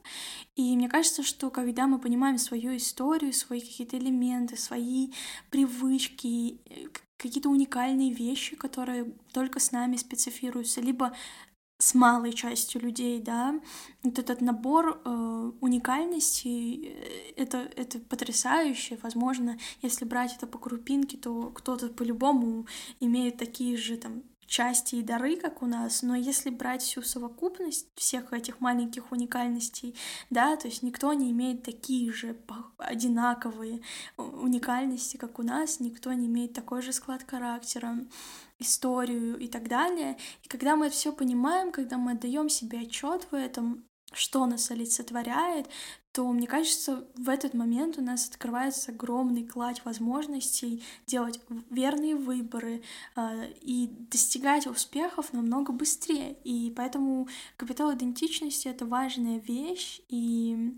И 0.57 0.75
мне 0.75 0.89
кажется, 0.89 1.23
что 1.23 1.49
когда 1.49 1.87
мы 1.87 1.97
понимаем 1.97 2.37
свою 2.37 2.75
историю, 2.75 3.31
свои 3.31 3.61
какие-то 3.61 3.97
элементы, 3.97 4.57
свои 4.57 5.13
привычки, 5.51 6.59
э, 6.65 6.89
какие-то 7.15 7.47
уникальные 7.47 8.11
вещи, 8.11 8.57
которые 8.57 9.13
только 9.31 9.61
с 9.61 9.71
нами 9.71 9.95
специфируются, 9.95 10.81
либо 10.81 11.15
с 11.81 11.95
малой 11.95 12.31
частью 12.33 12.81
людей, 12.81 13.19
да, 13.19 13.59
вот 14.03 14.19
этот 14.19 14.39
набор 14.39 15.01
э, 15.03 15.51
уникальностей, 15.61 16.85
э, 16.87 17.33
это, 17.35 17.69
это 17.75 17.99
потрясающе, 17.99 18.99
возможно, 19.01 19.57
если 19.81 20.05
брать 20.05 20.35
это 20.37 20.45
по 20.45 20.59
крупинке, 20.59 21.17
то 21.17 21.49
кто-то 21.49 21.87
по-любому 21.89 22.67
имеет 22.99 23.37
такие 23.37 23.77
же 23.77 23.97
там 23.97 24.21
части 24.51 24.95
и 24.95 25.01
дары, 25.01 25.37
как 25.37 25.61
у 25.61 25.65
нас, 25.65 26.03
но 26.03 26.13
если 26.13 26.49
брать 26.49 26.81
всю 26.81 27.01
совокупность 27.01 27.87
всех 27.95 28.33
этих 28.33 28.59
маленьких 28.59 29.11
уникальностей, 29.13 29.95
да, 30.29 30.57
то 30.57 30.67
есть 30.67 30.83
никто 30.83 31.13
не 31.13 31.31
имеет 31.31 31.63
такие 31.63 32.11
же 32.11 32.35
одинаковые 32.77 33.81
уникальности, 34.17 35.15
как 35.15 35.39
у 35.39 35.43
нас, 35.43 35.79
никто 35.79 36.11
не 36.11 36.27
имеет 36.27 36.51
такой 36.51 36.81
же 36.81 36.91
склад 36.91 37.23
характера, 37.25 37.95
историю 38.59 39.39
и 39.39 39.47
так 39.47 39.69
далее. 39.69 40.17
И 40.43 40.49
когда 40.49 40.75
мы 40.75 40.87
это 40.87 40.95
все 40.95 41.13
понимаем, 41.13 41.71
когда 41.71 41.97
мы 41.97 42.11
отдаем 42.11 42.49
себе 42.49 42.81
отчет 42.81 43.27
в 43.31 43.35
этом, 43.35 43.85
что 44.11 44.45
нас 44.45 44.69
олицетворяет, 44.69 45.67
то, 46.11 46.29
мне 46.31 46.45
кажется, 46.45 47.07
в 47.15 47.29
этот 47.29 47.53
момент 47.53 47.97
у 47.97 48.01
нас 48.01 48.27
открывается 48.27 48.91
огромный 48.91 49.45
кладь 49.45 49.83
возможностей 49.85 50.83
делать 51.07 51.39
верные 51.69 52.15
выборы 52.15 52.83
э, 53.15 53.51
и 53.61 53.87
достигать 54.11 54.67
успехов 54.67 55.31
намного 55.31 55.71
быстрее. 55.71 56.37
И 56.43 56.73
поэтому 56.75 57.27
капитал 57.55 57.93
идентичности— 57.93 58.67
это 58.69 58.85
важная 58.85 59.39
вещь, 59.39 60.01
и 60.09 60.73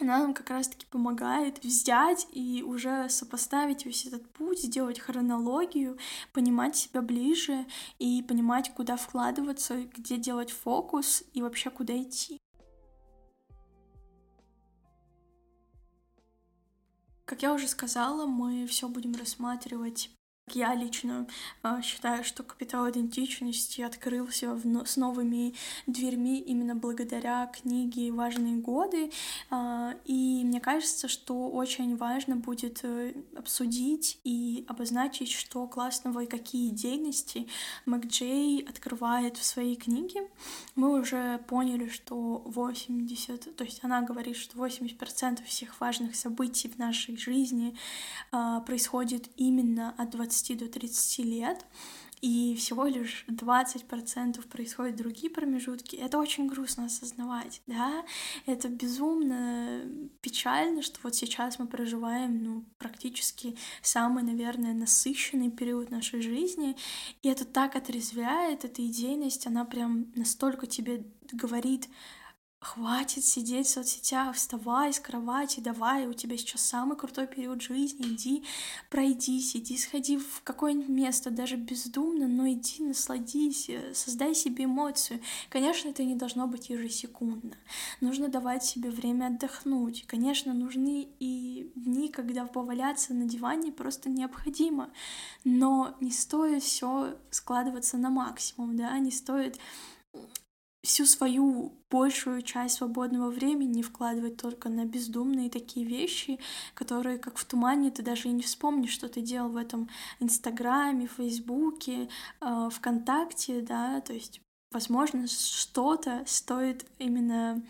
она 0.00 0.18
нам 0.18 0.32
как 0.32 0.48
раз-таки 0.50 0.86
помогает 0.86 1.62
взять 1.62 2.26
и 2.32 2.62
уже 2.62 3.08
сопоставить 3.08 3.84
весь 3.84 4.06
этот 4.06 4.30
путь, 4.30 4.60
сделать 4.60 5.00
хронологию, 5.00 5.98
понимать 6.32 6.76
себя 6.76 7.02
ближе 7.02 7.66
и 7.98 8.22
понимать, 8.22 8.72
куда 8.74 8.96
вкладываться, 8.96 9.82
где 9.96 10.16
делать 10.16 10.52
фокус 10.52 11.24
и 11.34 11.42
вообще 11.42 11.70
куда 11.70 12.00
идти. 12.00 12.38
Как 17.28 17.42
я 17.42 17.52
уже 17.52 17.68
сказала, 17.68 18.24
мы 18.24 18.66
все 18.66 18.88
будем 18.88 19.14
рассматривать 19.14 20.08
я 20.54 20.74
лично 20.74 21.26
э, 21.62 21.80
считаю, 21.82 22.24
что 22.24 22.42
капитал 22.42 22.88
идентичности 22.90 23.82
открылся 23.82 24.54
в, 24.54 24.86
с 24.86 24.96
новыми 24.96 25.54
дверьми 25.86 26.40
именно 26.40 26.74
благодаря 26.74 27.46
книге 27.46 28.12
«Важные 28.12 28.56
годы». 28.56 29.10
Э, 29.50 29.94
и 30.04 30.42
мне 30.44 30.60
кажется, 30.60 31.08
что 31.08 31.48
очень 31.48 31.96
важно 31.96 32.36
будет 32.36 32.80
э, 32.82 33.14
обсудить 33.36 34.18
и 34.24 34.64
обозначить, 34.68 35.30
что 35.30 35.66
классного 35.66 36.20
и 36.20 36.26
какие 36.26 36.70
деятельности 36.70 37.48
МакДжей 37.86 38.66
открывает 38.68 39.36
в 39.36 39.44
своей 39.44 39.76
книге. 39.76 40.28
Мы 40.74 41.00
уже 41.00 41.38
поняли, 41.48 41.88
что 41.88 42.42
80, 42.44 43.56
то 43.56 43.64
есть 43.64 43.80
она 43.82 44.02
говорит, 44.02 44.36
что 44.36 44.58
80% 44.58 45.44
всех 45.44 45.80
важных 45.80 46.14
событий 46.16 46.68
в 46.68 46.78
нашей 46.78 47.16
жизни 47.16 47.76
э, 48.32 48.60
происходит 48.66 49.28
именно 49.36 49.94
от 49.96 50.10
20 50.10 50.37
20 50.38 50.58
до 50.58 50.68
30 50.68 51.18
лет, 51.24 51.64
и 52.20 52.56
всего 52.56 52.86
лишь 52.86 53.24
20% 53.28 54.46
происходят 54.48 54.96
другие 54.96 55.30
промежутки. 55.30 55.94
Это 55.94 56.18
очень 56.18 56.48
грустно 56.48 56.86
осознавать, 56.86 57.62
да? 57.68 58.04
Это 58.46 58.68
безумно 58.68 59.82
печально, 60.20 60.82
что 60.82 60.98
вот 61.04 61.14
сейчас 61.14 61.60
мы 61.60 61.68
проживаем, 61.68 62.42
ну, 62.42 62.64
практически 62.76 63.56
самый, 63.82 64.24
наверное, 64.24 64.74
насыщенный 64.74 65.50
период 65.50 65.90
нашей 65.90 66.20
жизни, 66.20 66.76
и 67.22 67.28
это 67.28 67.44
так 67.44 67.76
отрезвляет, 67.76 68.64
эта 68.64 68.84
идейность, 68.84 69.46
она 69.46 69.64
прям 69.64 70.08
настолько 70.16 70.66
тебе 70.66 71.04
говорит, 71.30 71.88
Хватит 72.60 73.24
сидеть 73.24 73.68
в 73.68 73.70
соцсетях, 73.70 74.34
вставай 74.34 74.92
с 74.92 74.98
кровати, 74.98 75.60
давай, 75.60 76.08
у 76.08 76.12
тебя 76.12 76.36
сейчас 76.36 76.62
самый 76.62 76.96
крутой 76.96 77.28
период 77.28 77.62
жизни, 77.62 78.08
иди 78.08 78.42
пройдись, 78.90 79.54
иди 79.54 79.78
сходи 79.78 80.18
в 80.18 80.42
какое-нибудь 80.42 80.88
место, 80.88 81.30
даже 81.30 81.54
бездумно, 81.54 82.26
но 82.26 82.50
иди 82.50 82.82
насладись, 82.82 83.68
э, 83.68 83.94
создай 83.94 84.34
себе 84.34 84.64
эмоцию. 84.64 85.20
Конечно, 85.50 85.90
это 85.90 86.02
не 86.02 86.16
должно 86.16 86.48
быть 86.48 86.68
ежесекундно. 86.68 87.56
Нужно 88.00 88.26
давать 88.26 88.64
себе 88.64 88.90
время 88.90 89.26
отдохнуть. 89.26 90.04
Конечно, 90.08 90.52
нужны 90.52 91.06
и 91.20 91.70
дни, 91.76 92.08
когда 92.08 92.44
поваляться 92.44 93.14
на 93.14 93.26
диване 93.26 93.70
просто 93.70 94.10
необходимо, 94.10 94.90
но 95.44 95.94
не 96.00 96.10
стоит 96.10 96.64
все 96.64 97.16
складываться 97.30 97.98
на 97.98 98.10
максимум, 98.10 98.76
да, 98.76 98.98
не 98.98 99.12
стоит 99.12 99.60
всю 100.82 101.06
свою 101.06 101.72
большую 101.90 102.42
часть 102.42 102.76
свободного 102.76 103.30
времени 103.30 103.82
вкладывать 103.82 104.36
только 104.36 104.68
на 104.68 104.84
бездумные 104.84 105.50
такие 105.50 105.86
вещи, 105.86 106.38
которые 106.74 107.18
как 107.18 107.36
в 107.36 107.44
тумане 107.44 107.90
ты 107.90 108.02
даже 108.02 108.28
и 108.28 108.32
не 108.32 108.42
вспомнишь, 108.42 108.92
что 108.92 109.08
ты 109.08 109.20
делал 109.20 109.50
в 109.50 109.56
этом 109.56 109.88
Инстаграме, 110.20 111.08
Фейсбуке, 111.08 112.08
э, 112.40 112.68
ВКонтакте, 112.72 113.60
да, 113.62 114.00
то 114.00 114.12
есть, 114.12 114.40
возможно, 114.70 115.26
что-то 115.26 116.22
стоит 116.26 116.86
именно 116.98 117.62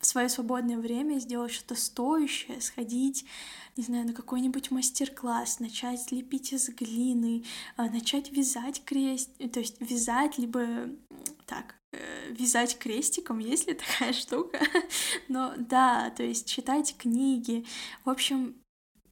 в 0.00 0.06
свое 0.06 0.28
свободное 0.28 0.78
время 0.78 1.18
сделать 1.18 1.52
что-то 1.52 1.74
стоящее, 1.74 2.60
сходить, 2.60 3.24
не 3.76 3.82
знаю, 3.84 4.06
на 4.06 4.12
какой-нибудь 4.12 4.70
мастер-класс, 4.70 5.60
начать 5.60 6.12
лепить 6.12 6.52
из 6.52 6.68
глины, 6.68 7.44
э, 7.76 7.90
начать 7.90 8.30
вязать 8.32 8.84
крест, 8.84 9.30
то 9.52 9.60
есть 9.60 9.80
вязать, 9.80 10.38
либо 10.38 10.88
так, 11.46 11.76
вязать 12.30 12.78
крестиком, 12.78 13.38
есть 13.38 13.66
ли 13.66 13.74
такая 13.74 14.12
штука? 14.14 14.60
Но 15.28 15.54
да, 15.56 16.10
то 16.10 16.22
есть 16.22 16.46
читать 16.48 16.96
книги, 16.98 17.64
в 18.04 18.10
общем, 18.10 18.54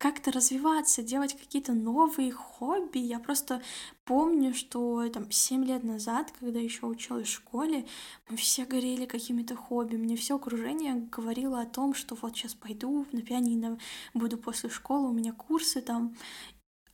как-то 0.02 0.32
развиваться, 0.32 1.00
делать 1.00 1.38
какие-то 1.38 1.74
новые 1.74 2.32
хобби. 2.32 2.98
Я 2.98 3.20
просто 3.20 3.62
помню, 4.04 4.52
что 4.52 5.08
там 5.10 5.30
7 5.30 5.64
лет 5.64 5.84
назад, 5.84 6.32
когда 6.40 6.58
еще 6.58 6.86
училась 6.86 7.28
в 7.28 7.32
школе, 7.32 7.86
мы 8.28 8.36
все 8.36 8.64
горели 8.64 9.06
какими-то 9.06 9.54
хобби. 9.54 9.94
Мне 9.94 10.16
все 10.16 10.34
окружение 10.34 10.94
говорило 10.96 11.60
о 11.60 11.66
том, 11.66 11.94
что 11.94 12.16
вот 12.20 12.36
сейчас 12.36 12.54
пойду 12.54 13.06
на 13.12 13.22
пианино, 13.22 13.78
буду 14.12 14.38
после 14.38 14.70
школы, 14.70 15.08
у 15.08 15.12
меня 15.12 15.32
курсы 15.32 15.80
там. 15.80 16.16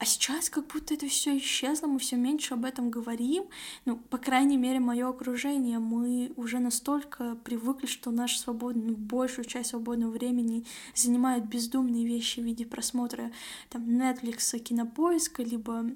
А 0.00 0.05
сейчас 0.05 0.49
как 0.49 0.69
будто 0.69 0.95
это 0.95 1.09
все 1.09 1.37
исчезло, 1.38 1.88
мы 1.88 1.99
все 1.99 2.14
меньше 2.14 2.55
об 2.55 2.64
этом 2.64 2.88
говорим. 2.88 3.49
Ну, 3.85 3.97
по 3.97 4.17
крайней 4.17 4.57
мере, 4.57 4.78
мое 4.78 5.09
окружение, 5.09 5.81
мы 5.81 6.33
уже 6.37 6.61
настолько 6.61 7.35
привыкли, 7.35 7.87
что 7.87 8.12
наш 8.12 8.38
свободный, 8.38 8.93
ну, 8.93 8.97
большую 8.97 9.45
часть 9.45 9.71
свободного 9.71 10.12
времени 10.12 10.64
занимают 10.95 11.47
бездумные 11.47 12.07
вещи 12.07 12.38
в 12.38 12.45
виде 12.45 12.64
просмотра 12.64 13.33
там 13.71 13.88
Netflix, 13.88 14.57
кинопоиска, 14.61 15.43
либо 15.43 15.87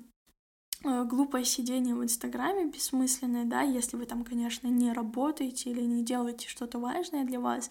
э, 0.84 1.04
глупое 1.04 1.44
сидение 1.44 1.94
в 1.94 2.02
Инстаграме 2.02 2.72
бессмысленное, 2.72 3.44
да, 3.44 3.62
если 3.62 3.96
вы 3.96 4.06
там, 4.06 4.24
конечно, 4.24 4.66
не 4.66 4.92
работаете 4.92 5.70
или 5.70 5.82
не 5.82 6.02
делаете 6.02 6.48
что-то 6.48 6.80
важное 6.80 7.22
для 7.24 7.38
вас, 7.38 7.70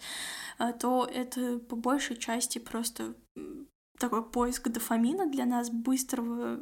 э, 0.58 0.72
то 0.80 1.04
это 1.04 1.58
по 1.58 1.76
большей 1.76 2.16
части 2.16 2.58
просто 2.58 3.14
такой 3.98 4.24
поиск 4.24 4.68
дофамина 4.68 5.26
для 5.26 5.46
нас, 5.46 5.70
быстрого 5.70 6.60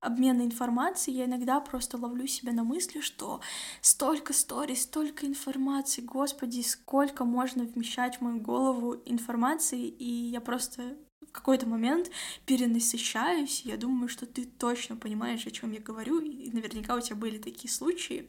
обмена 0.00 0.42
информацией, 0.42 1.18
я 1.18 1.24
иногда 1.26 1.60
просто 1.60 1.96
ловлю 1.96 2.26
себя 2.26 2.52
на 2.52 2.64
мысли, 2.64 3.00
что 3.00 3.40
столько 3.80 4.32
сторис, 4.32 4.82
столько 4.82 5.26
информации, 5.26 6.02
господи, 6.02 6.62
сколько 6.62 7.24
можно 7.24 7.64
вмещать 7.64 8.16
в 8.16 8.20
мою 8.22 8.40
голову 8.40 8.96
информации, 9.04 9.86
и 9.86 10.10
я 10.30 10.40
просто 10.40 10.96
в 11.26 11.32
какой-то 11.32 11.66
момент 11.68 12.10
перенасыщаюсь, 12.46 13.62
я 13.62 13.76
думаю, 13.76 14.08
что 14.08 14.26
ты 14.26 14.44
точно 14.44 14.96
понимаешь, 14.96 15.46
о 15.46 15.50
чем 15.50 15.72
я 15.72 15.80
говорю, 15.80 16.20
и 16.20 16.50
наверняка 16.50 16.94
у 16.94 17.00
тебя 17.00 17.16
были 17.16 17.38
такие 17.38 17.70
случаи, 17.70 18.28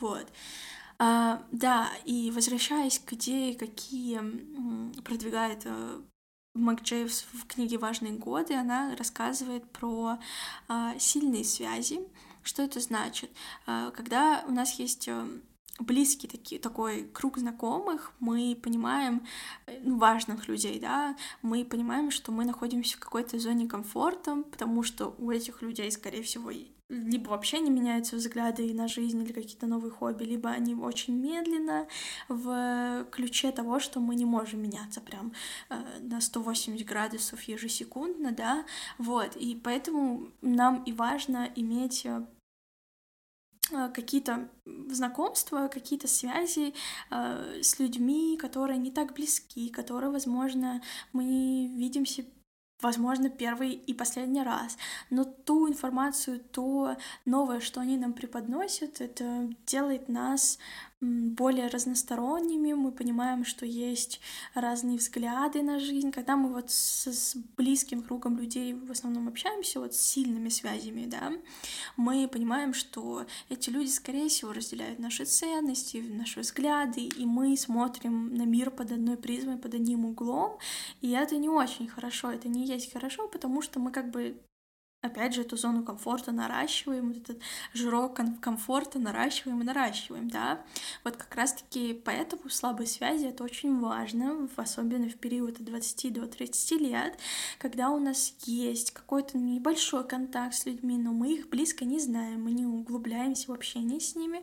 вот. 0.00 0.26
А, 0.98 1.42
да, 1.50 1.88
и 2.04 2.30
возвращаясь 2.30 2.98
к 2.98 3.14
идее, 3.14 3.54
какие 3.54 4.20
продвигает 5.02 5.66
Мак 6.54 6.82
Джейвс 6.82 7.26
в 7.32 7.46
книге 7.46 7.78
«Важные 7.78 8.12
годы» 8.12 8.54
она 8.54 8.96
рассказывает 8.96 9.70
про 9.70 10.18
а, 10.66 10.98
сильные 10.98 11.44
связи. 11.44 12.00
Что 12.42 12.62
это 12.62 12.80
значит? 12.80 13.30
А, 13.66 13.92
когда 13.92 14.42
у 14.48 14.50
нас 14.50 14.72
есть 14.80 15.06
э, 15.06 15.26
близкий 15.80 16.28
таки, 16.28 16.58
такой 16.58 17.04
круг 17.12 17.38
знакомых, 17.38 18.12
мы 18.20 18.56
понимаем, 18.62 19.26
э, 19.66 19.80
ну, 19.82 19.98
важных 19.98 20.48
людей, 20.48 20.78
да, 20.78 21.16
мы 21.42 21.64
понимаем, 21.64 22.10
что 22.10 22.32
мы 22.32 22.44
находимся 22.44 22.96
в 22.96 23.00
какой-то 23.00 23.38
зоне 23.38 23.66
комфорта, 23.66 24.42
потому 24.50 24.82
что 24.82 25.14
у 25.18 25.30
этих 25.30 25.62
людей, 25.62 25.90
скорее 25.90 26.22
всего, 26.22 26.50
либо 26.90 27.30
вообще 27.30 27.60
не 27.60 27.70
меняются 27.70 28.16
взгляды 28.16 28.74
на 28.74 28.88
жизнь 28.88 29.22
или 29.22 29.32
какие-то 29.32 29.66
новые 29.66 29.92
хобби, 29.92 30.24
либо 30.24 30.50
они 30.50 30.74
очень 30.74 31.14
медленно 31.14 31.86
в 32.28 33.06
ключе 33.12 33.52
того, 33.52 33.78
что 33.78 34.00
мы 34.00 34.16
не 34.16 34.24
можем 34.24 34.62
меняться 34.62 35.00
прям 35.00 35.32
э, 35.68 35.76
на 36.00 36.20
180 36.20 36.86
градусов 36.86 37.42
ежесекундно, 37.42 38.32
да, 38.32 38.64
вот, 38.98 39.36
и 39.36 39.54
поэтому 39.62 40.30
нам 40.42 40.82
и 40.82 40.92
важно 40.92 41.48
иметь 41.54 42.04
э, 42.04 42.26
какие-то 43.94 44.48
знакомства, 44.88 45.68
какие-то 45.68 46.08
связи 46.08 46.74
э, 47.10 47.60
с 47.62 47.78
людьми, 47.78 48.36
которые 48.36 48.78
не 48.78 48.90
так 48.90 49.14
близки, 49.14 49.68
которые, 49.68 50.10
возможно, 50.10 50.82
мы 51.12 51.70
видимся 51.74 52.24
возможно, 52.82 53.28
первый 53.28 53.72
и 53.72 53.94
последний 53.94 54.42
раз. 54.42 54.76
Но 55.10 55.24
ту 55.24 55.68
информацию, 55.68 56.40
то 56.40 56.96
новое, 57.24 57.60
что 57.60 57.80
они 57.80 57.96
нам 57.96 58.12
преподносят, 58.12 59.00
это 59.00 59.50
делает 59.66 60.08
нас 60.08 60.58
более 61.00 61.68
разносторонними, 61.68 62.74
мы 62.74 62.92
понимаем, 62.92 63.44
что 63.44 63.64
есть 63.64 64.20
разные 64.54 64.98
взгляды 64.98 65.62
на 65.62 65.78
жизнь. 65.78 66.10
Когда 66.10 66.36
мы 66.36 66.52
вот 66.52 66.70
с, 66.70 67.06
с 67.06 67.36
близким 67.56 68.02
кругом 68.02 68.38
людей 68.38 68.74
в 68.74 68.90
основном 68.90 69.28
общаемся, 69.28 69.80
вот 69.80 69.94
с 69.94 70.00
сильными 70.00 70.50
связями, 70.50 71.06
да, 71.06 71.32
мы 71.96 72.28
понимаем, 72.28 72.74
что 72.74 73.26
эти 73.48 73.70
люди, 73.70 73.88
скорее 73.88 74.28
всего, 74.28 74.52
разделяют 74.52 74.98
наши 74.98 75.24
ценности, 75.24 75.98
наши 75.98 76.40
взгляды, 76.40 77.02
и 77.02 77.24
мы 77.24 77.56
смотрим 77.56 78.34
на 78.34 78.42
мир 78.42 78.70
под 78.70 78.92
одной 78.92 79.16
призмой, 79.16 79.56
под 79.56 79.74
одним 79.74 80.04
углом, 80.04 80.58
и 81.00 81.10
это 81.10 81.36
не 81.36 81.48
очень 81.48 81.88
хорошо, 81.88 82.30
это 82.30 82.48
не 82.48 82.66
есть 82.66 82.92
хорошо, 82.92 83.26
потому 83.28 83.62
что 83.62 83.80
мы 83.80 83.90
как 83.90 84.10
бы 84.10 84.36
опять 85.02 85.34
же, 85.34 85.42
эту 85.42 85.56
зону 85.56 85.82
комфорта 85.82 86.30
наращиваем, 86.32 87.08
вот 87.08 87.16
этот 87.18 87.42
жирок 87.72 88.20
комфорта 88.40 88.98
наращиваем 88.98 89.62
и 89.62 89.64
наращиваем, 89.64 90.28
да. 90.28 90.62
Вот 91.04 91.16
как 91.16 91.34
раз-таки 91.34 91.94
поэтому 91.94 92.50
слабые 92.50 92.86
связи— 92.86 93.24
это 93.26 93.44
очень 93.44 93.80
важно, 93.80 94.48
особенно 94.56 95.08
в 95.08 95.16
период 95.16 95.58
от 95.58 95.64
20 95.64 96.12
до 96.12 96.26
30 96.26 96.80
лет, 96.80 97.18
когда 97.58 97.90
у 97.90 97.98
нас 97.98 98.34
есть 98.44 98.90
какой-то 98.90 99.38
небольшой 99.38 100.06
контакт 100.06 100.54
с 100.54 100.66
людьми, 100.66 100.98
но 100.98 101.12
мы 101.12 101.32
их 101.32 101.48
близко 101.48 101.84
не 101.84 101.98
знаем, 101.98 102.44
мы 102.44 102.52
не 102.52 102.66
углубляемся 102.66 103.50
в 103.50 103.54
общение 103.54 104.00
с 104.00 104.14
ними, 104.14 104.42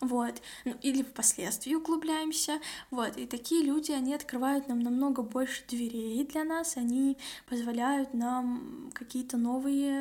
вот, 0.00 0.42
ну, 0.64 0.74
или 0.82 1.02
впоследствии 1.02 1.74
углубляемся, 1.74 2.58
вот, 2.90 3.16
и 3.16 3.26
такие 3.26 3.62
люди, 3.62 3.92
они 3.92 4.14
открывают 4.14 4.66
нам 4.68 4.80
намного 4.80 5.22
больше 5.22 5.62
дверей 5.68 6.24
для 6.24 6.42
нас, 6.42 6.76
они 6.76 7.16
позволяют 7.48 8.14
нам 8.14 8.90
какие-то 8.94 9.36
новые 9.36 9.91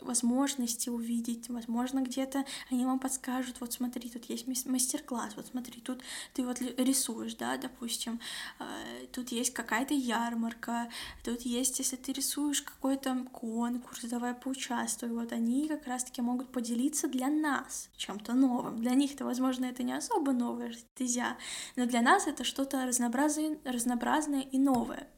возможности 0.00 0.88
увидеть, 0.88 1.48
возможно, 1.48 2.00
где-то 2.00 2.44
они 2.70 2.84
вам 2.84 2.98
подскажут, 2.98 3.60
вот 3.60 3.72
смотри, 3.72 4.08
тут 4.08 4.24
есть 4.26 4.46
мастер-класс, 4.66 5.34
вот 5.36 5.46
смотри, 5.46 5.80
тут 5.80 6.02
ты 6.34 6.44
вот 6.44 6.60
рисуешь, 6.60 7.34
да, 7.34 7.56
допустим, 7.56 8.20
э, 8.60 9.06
тут 9.12 9.30
есть 9.30 9.52
какая-то 9.52 9.94
ярмарка, 9.94 10.88
тут 11.24 11.42
есть, 11.42 11.78
если 11.78 11.96
ты 11.96 12.12
рисуешь 12.12 12.62
какой-то 12.62 13.26
конкурс, 13.32 14.02
давай 14.04 14.34
поучаствуй, 14.34 15.10
вот 15.10 15.32
они 15.32 15.68
как 15.68 15.86
раз-таки 15.86 16.22
могут 16.22 16.52
поделиться 16.52 17.08
для 17.08 17.28
нас 17.28 17.90
чем-то 17.96 18.34
новым. 18.34 18.80
Для 18.80 18.94
них-то, 18.94 19.24
возможно, 19.24 19.66
это 19.66 19.82
не 19.82 19.92
особо 19.92 20.32
новая 20.32 20.72
стезя, 20.72 21.36
но 21.76 21.86
для 21.86 22.02
нас 22.02 22.26
это 22.26 22.44
что-то 22.44 22.86
разнообразное, 22.86 23.58
разнообразное 23.64 24.42
и 24.42 24.58
новое. 24.58 25.08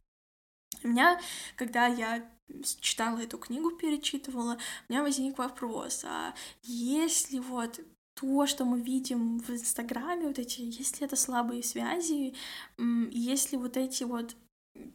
У 0.83 0.89
меня, 0.89 1.21
когда 1.57 1.87
я 1.87 2.25
читала 2.81 3.19
эту 3.19 3.39
книгу, 3.39 3.71
перечитывала, 3.71 4.59
у 4.89 4.93
меня 4.93 5.03
возник 5.03 5.39
вопрос, 5.39 6.05
а 6.05 6.35
если 6.63 7.39
вот 7.39 7.81
то, 8.15 8.47
что 8.47 8.65
мы 8.65 8.81
видим 8.81 9.39
в 9.39 9.51
Инстаграме, 9.51 10.27
вот 10.27 10.39
эти, 10.39 10.61
если 10.61 11.07
это 11.07 11.17
слабые 11.17 11.63
связи, 11.63 12.35
если 12.79 13.57
вот 13.57 13.77
эти 13.77 14.05
вот 14.05 14.37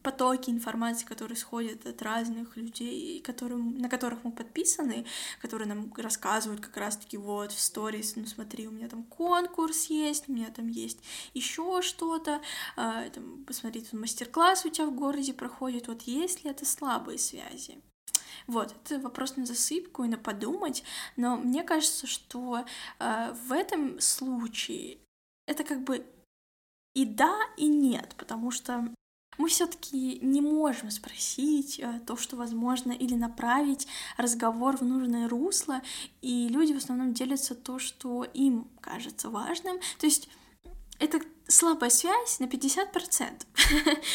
потоки 0.02 0.50
информации, 0.50 1.04
которые 1.04 1.36
сходят 1.36 1.86
от 1.86 2.00
разных 2.02 2.56
людей, 2.56 3.20
которым, 3.20 3.76
на 3.78 3.88
которых 3.88 4.24
мы 4.24 4.32
подписаны, 4.32 5.04
которые 5.40 5.68
нам 5.68 5.92
рассказывают 5.96 6.60
как 6.60 6.76
раз-таки 6.76 7.16
вот 7.16 7.52
в 7.52 7.60
сторис, 7.60 8.16
ну 8.16 8.26
смотри, 8.26 8.68
у 8.68 8.70
меня 8.70 8.88
там 8.88 9.02
конкурс 9.02 9.86
есть, 9.86 10.28
у 10.28 10.32
меня 10.32 10.50
там 10.50 10.68
есть 10.68 11.00
еще 11.34 11.82
что-то, 11.82 12.40
э, 12.76 13.10
посмотри, 13.46 13.82
тут 13.82 13.94
мастер-класс 13.94 14.64
у 14.64 14.70
тебя 14.70 14.86
в 14.86 14.94
городе 14.94 15.34
проходит, 15.34 15.88
вот 15.88 16.02
есть 16.02 16.44
ли 16.44 16.50
это 16.50 16.64
слабые 16.64 17.18
связи? 17.18 17.80
Вот, 18.46 18.72
это 18.72 19.00
вопрос 19.00 19.36
на 19.36 19.44
засыпку 19.44 20.04
и 20.04 20.08
на 20.08 20.18
подумать, 20.18 20.84
но 21.16 21.36
мне 21.36 21.64
кажется, 21.64 22.06
что 22.06 22.64
э, 22.98 23.32
в 23.32 23.52
этом 23.52 23.98
случае 24.00 24.98
это 25.46 25.64
как 25.64 25.82
бы 25.82 26.06
и 26.94 27.04
да, 27.04 27.36
и 27.56 27.66
нет, 27.66 28.14
потому 28.16 28.50
что 28.50 28.88
мы 29.38 29.48
все-таки 29.48 30.18
не 30.22 30.40
можем 30.40 30.90
спросить 30.90 31.78
э, 31.78 32.00
то, 32.06 32.16
что 32.16 32.36
возможно, 32.36 32.92
или 32.92 33.14
направить 33.14 33.86
разговор 34.16 34.76
в 34.76 34.82
нужное 34.82 35.28
русло, 35.28 35.82
и 36.22 36.48
люди 36.48 36.72
в 36.72 36.78
основном 36.78 37.12
делятся 37.12 37.54
то, 37.54 37.78
что 37.78 38.24
им 38.24 38.66
кажется 38.80 39.30
важным. 39.30 39.78
То 39.98 40.06
есть 40.06 40.28
это 40.98 41.20
слабая 41.48 41.90
связь 41.90 42.40
на 42.40 42.44
50%, 42.44 42.90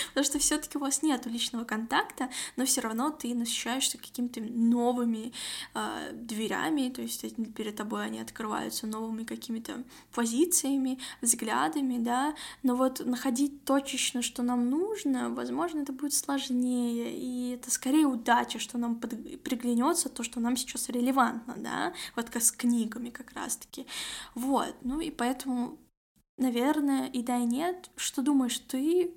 потому 0.10 0.26
что 0.26 0.40
все-таки 0.40 0.78
у 0.78 0.82
вас 0.82 1.02
нет 1.02 1.26
личного 1.26 1.64
контакта, 1.64 2.30
но 2.58 2.66
все 2.66 2.82
равно 2.82 3.10
ты 3.10 3.34
насыщаешься 3.34 3.98
какими-то 3.98 4.42
новыми 4.42 5.32
э, 5.74 6.12
дверями, 6.14 6.90
то 6.90 7.02
есть 7.02 7.24
перед 7.56 7.76
тобой 7.76 8.06
они 8.06 8.20
открываются 8.20 8.86
новыми 8.86 9.24
какими-то 9.24 9.84
позициями, 10.14 11.00
взглядами, 11.22 11.98
да, 12.00 12.36
но 12.64 12.76
вот 12.76 13.06
находить 13.06 13.64
точечно, 13.64 14.22
что 14.22 14.44
нам 14.44 14.70
нужно, 14.70 15.30
возможно, 15.30 15.82
это 15.82 15.94
будет 15.94 16.14
сложнее, 16.14 17.16
и 17.18 17.52
это 17.52 17.72
скорее 17.72 18.08
удача, 18.08 18.60
что 18.60 18.78
нам 18.78 18.96
под... 18.96 19.42
приглянется 19.42 20.10
то, 20.10 20.24
что 20.24 20.40
нам 20.42 20.58
сейчас 20.58 20.90
релевантно, 20.90 21.56
да, 21.58 21.94
вот 22.16 22.30
как 22.30 22.44
с 22.44 22.52
книгами 22.52 23.10
как 23.10 23.32
раз-таки, 23.32 23.88
вот, 24.36 24.76
ну 24.82 25.00
и 25.00 25.12
поэтому 25.12 25.78
наверное, 26.42 27.08
и 27.08 27.22
да, 27.22 27.38
и 27.38 27.46
нет. 27.46 27.90
Что 27.96 28.22
думаешь 28.22 28.60
ты? 28.60 29.16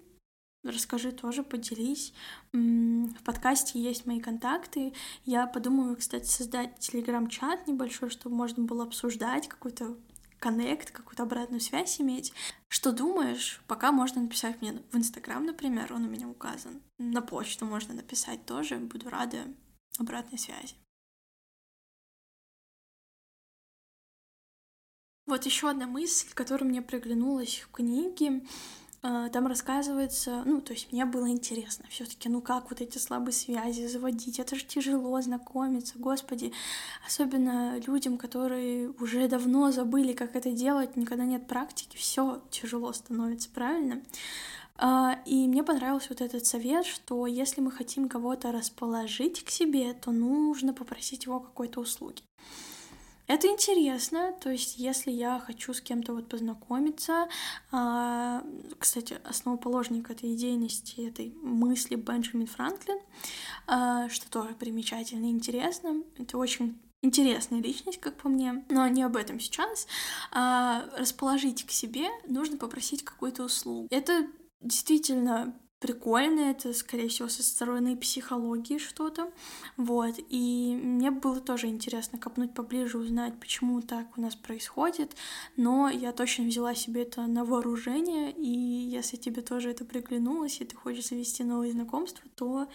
Расскажи 0.63 1.13
тоже, 1.13 1.43
поделись. 1.43 2.15
В 2.53 3.23
подкасте 3.25 3.81
есть 3.81 4.07
мои 4.07 4.21
контакты. 4.21 4.95
Я 5.25 5.47
подумаю, 5.47 5.97
кстати, 5.97 6.27
создать 6.27 6.79
телеграм-чат 6.79 7.67
небольшой, 7.67 8.11
чтобы 8.11 8.37
можно 8.37 8.65
было 8.65 8.85
обсуждать 8.85 9.49
какой-то 9.49 9.97
коннект, 10.39 10.91
какую-то 10.91 11.25
обратную 11.25 11.61
связь 11.61 12.01
иметь. 12.01 12.33
Что 12.69 12.93
думаешь? 12.93 13.63
Пока 13.67 13.93
можно 13.93 14.23
написать 14.23 14.61
мне 14.63 14.83
в 14.91 14.97
Инстаграм, 14.97 15.45
например, 15.45 15.93
он 15.93 16.05
у 16.05 16.09
меня 16.09 16.29
указан. 16.29 16.83
На 16.99 17.23
почту 17.23 17.67
можно 17.67 17.95
написать 17.95 18.47
тоже. 18.47 18.77
Буду 18.77 19.11
рада 19.11 19.45
обратной 19.99 20.39
связи. 20.39 20.75
Вот 25.27 25.47
еще 25.47 25.71
одна 25.71 25.87
мысль, 25.87 26.29
которая 26.35 26.69
мне 26.69 26.83
приглянулась 26.83 27.57
в 27.57 27.71
книге, 27.71 28.43
а, 29.01 29.29
там 29.31 29.47
рассказывается, 29.47 30.43
ну, 30.45 30.61
то 30.61 30.75
есть 30.75 30.93
мне 30.93 31.07
было 31.07 31.29
интересно 31.29 31.85
все 31.91 32.05
таки 32.07 32.31
ну 32.31 32.41
как 32.41 32.71
вот 32.71 32.81
эти 32.81 32.97
слабые 32.97 33.33
связи 33.33 33.87
заводить, 33.87 34.39
это 34.39 34.57
же 34.57 34.65
тяжело 34.65 35.19
знакомиться, 35.21 35.99
господи, 35.99 36.53
особенно 37.07 37.79
людям, 37.87 38.19
которые 38.19 38.91
уже 39.01 39.27
давно 39.29 39.71
забыли, 39.73 40.13
как 40.13 40.37
это 40.37 40.53
делать, 40.53 40.97
никогда 40.97 41.25
нет 41.25 41.47
практики, 41.47 41.97
все 41.97 42.43
тяжело 42.51 42.93
становится, 42.93 43.49
правильно? 43.49 44.03
А, 44.77 45.19
и 45.25 45.47
мне 45.49 45.63
понравился 45.63 46.09
вот 46.11 46.21
этот 46.21 46.45
совет, 46.45 46.85
что 46.85 47.27
если 47.27 47.61
мы 47.61 47.71
хотим 47.71 48.09
кого-то 48.09 48.53
расположить 48.53 49.45
к 49.45 49.51
себе, 49.51 49.95
то 49.95 50.13
нужно 50.13 50.75
попросить 50.75 51.25
его 51.25 51.41
какой-то 51.41 51.81
услуги. 51.81 52.23
Это 53.27 53.49
интересно, 53.49 54.35
то 54.39 54.51
есть 54.51 54.79
если 54.79 55.11
я 55.11 55.41
хочу 55.41 55.73
с 55.73 55.81
кем-то 55.81 56.13
вот 56.13 56.29
познакомиться, 56.29 57.27
а, 57.73 58.45
кстати, 58.79 59.19
основоположник 59.25 60.11
этой 60.11 60.35
идейности, 60.35 61.09
этой 61.09 61.33
мысли 61.43 61.95
Бенджамин 61.95 62.47
Франклин, 62.47 62.99
а, 63.67 64.11
что 64.11 64.31
тоже 64.31 64.55
примечательно 64.55 65.27
и 65.27 65.31
интересно, 65.31 66.03
это 66.19 66.37
очень 66.37 66.79
интересная 67.01 67.63
личность, 67.63 68.01
как 68.01 68.17
по 68.17 68.29
мне, 68.29 68.65
но 68.69 68.87
не 68.89 69.03
об 69.03 69.17
этом 69.17 69.41
сейчас. 69.41 69.87
А, 70.31 70.85
расположить 70.99 71.65
к 71.65 71.71
себе 71.71 72.09
нужно 72.27 72.59
попросить 72.59 73.05
какую-то 73.05 73.45
услугу. 73.45 73.89
Это 73.91 74.27
действительно 74.61 75.55
прикольно, 75.79 76.41
это, 76.41 76.73
скорее 76.73 77.09
всего, 77.09 77.29
со 77.29 77.43
стороны 77.43 77.97
психологии 77.97 78.79
что-то, 78.79 79.33
вот, 79.77 80.15
и 80.29 80.79
мне 80.83 81.11
было 81.11 81.41
тоже 81.41 81.67
интересно 81.67 82.19
копнуть 82.19 82.55
поближе, 82.55 82.99
узнать, 82.99 83.39
почему 83.39 83.83
так 83.83 84.17
у 84.17 84.21
нас 84.21 84.35
происходит, 84.35 85.15
но 85.57 85.89
я 85.89 86.13
точно 86.13 86.45
взяла 86.45 86.75
себе 86.75 87.03
это 87.03 87.27
на 87.27 87.45
вооружение, 87.45 88.33
и 88.33 88.49
если 88.49 89.17
тебе 89.17 89.43
тоже 89.43 89.71
это 89.71 89.85
приглянулось, 89.85 90.61
и 90.61 90.65
ты 90.65 90.77
хочешь 90.77 91.09
завести 91.09 91.45
новые 91.45 91.73
знакомства, 91.73 92.29
то 92.35 92.69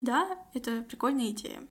да, 0.00 0.38
это 0.54 0.82
прикольная 0.82 1.30
идея. 1.30 1.68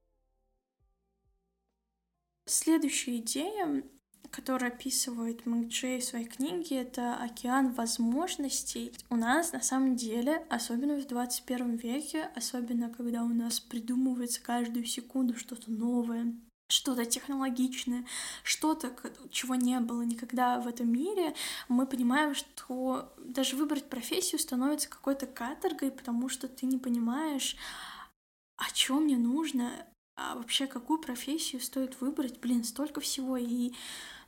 Следующая 2.45 3.17
идея 3.17 3.83
который 4.31 4.69
описывает 4.69 5.45
Мэг 5.45 5.67
Джей 5.67 5.99
в 5.99 6.03
своей 6.03 6.25
книге, 6.25 6.81
это 6.81 7.15
океан 7.15 7.73
возможностей. 7.73 8.93
У 9.09 9.15
нас 9.15 9.53
на 9.53 9.61
самом 9.61 9.95
деле, 9.95 10.45
особенно 10.49 10.95
в 10.95 11.07
21 11.07 11.75
веке, 11.75 12.29
особенно 12.35 12.89
когда 12.89 13.23
у 13.23 13.29
нас 13.29 13.59
придумывается 13.59 14.41
каждую 14.41 14.85
секунду 14.85 15.35
что-то 15.35 15.71
новое, 15.71 16.33
что-то 16.67 17.05
технологичное, 17.05 18.05
что-то, 18.43 18.91
чего 19.29 19.55
не 19.55 19.79
было 19.79 20.01
никогда 20.01 20.59
в 20.59 20.67
этом 20.67 20.91
мире, 20.91 21.35
мы 21.67 21.85
понимаем, 21.85 22.33
что 22.33 23.13
даже 23.17 23.55
выбрать 23.55 23.89
профессию 23.89 24.39
становится 24.39 24.89
какой-то 24.89 25.27
каторгой, 25.27 25.91
потому 25.91 26.29
что 26.29 26.47
ты 26.47 26.65
не 26.65 26.77
понимаешь, 26.77 27.55
а 28.57 28.63
что 28.73 28.99
мне 28.99 29.17
нужно, 29.17 29.71
а 30.17 30.35
вообще 30.35 30.65
какую 30.65 30.99
профессию 30.99 31.61
стоит 31.61 31.99
выбрать, 32.01 32.39
блин, 32.39 32.63
столько 32.63 33.01
всего, 33.01 33.37
и 33.37 33.73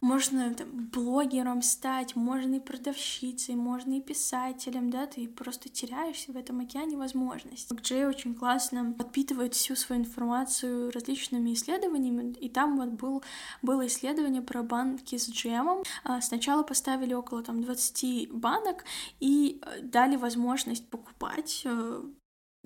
можно 0.01 0.53
там, 0.53 0.67
блогером 0.91 1.61
стать, 1.61 2.15
можно 2.15 2.55
и 2.55 2.59
продавщицей, 2.59 3.55
можно 3.55 3.97
и 3.97 4.01
писателем, 4.01 4.89
да, 4.89 5.07
ты 5.07 5.27
просто 5.27 5.69
теряешься 5.69 6.31
в 6.31 6.37
этом 6.37 6.59
океане 6.59 6.97
возможностей. 6.97 7.75
Джей 7.75 8.05
очень 8.05 8.35
классно 8.35 8.93
подпитывает 8.93 9.53
всю 9.53 9.75
свою 9.75 10.01
информацию 10.01 10.91
различными 10.91 11.53
исследованиями, 11.53 12.33
и 12.33 12.49
там 12.49 12.77
вот 12.77 12.89
был, 12.89 13.23
было 13.61 13.87
исследование 13.87 14.41
про 14.41 14.63
банки 14.63 15.17
с 15.17 15.29
джемом. 15.29 15.83
А, 16.03 16.21
сначала 16.21 16.63
поставили 16.63 17.13
около 17.13 17.43
там 17.43 17.61
20 17.61 18.31
банок 18.31 18.83
и 19.19 19.61
э, 19.61 19.81
дали 19.81 20.15
возможность 20.15 20.89
покупать 20.89 21.61
э, 21.65 22.03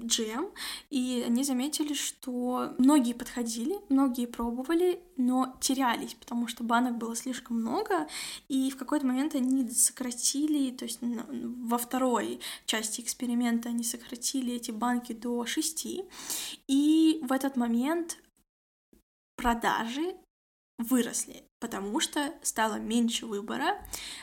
джем, 0.03 0.49
и 0.89 1.23
они 1.25 1.43
заметили, 1.43 1.93
что 1.93 2.73
многие 2.77 3.13
подходили, 3.13 3.75
многие 3.89 4.25
пробовали, 4.25 5.01
но 5.17 5.55
терялись, 5.59 6.13
потому 6.13 6.47
что 6.47 6.63
банок 6.63 6.97
было 6.97 7.15
слишком 7.15 7.57
много, 7.59 8.07
и 8.47 8.69
в 8.71 8.77
какой-то 8.77 9.05
момент 9.05 9.35
они 9.35 9.69
сократили, 9.69 10.71
то 10.71 10.85
есть 10.85 10.99
во 11.01 11.77
второй 11.77 12.39
части 12.65 13.01
эксперимента 13.01 13.69
они 13.69 13.83
сократили 13.83 14.53
эти 14.53 14.71
банки 14.71 15.13
до 15.13 15.45
шести, 15.45 16.03
и 16.67 17.19
в 17.23 17.31
этот 17.31 17.55
момент 17.55 18.17
продажи 19.35 20.15
выросли, 20.83 21.43
потому 21.59 21.99
что 21.99 22.33
стало 22.41 22.75
меньше 22.75 23.25
выбора, 23.25 23.77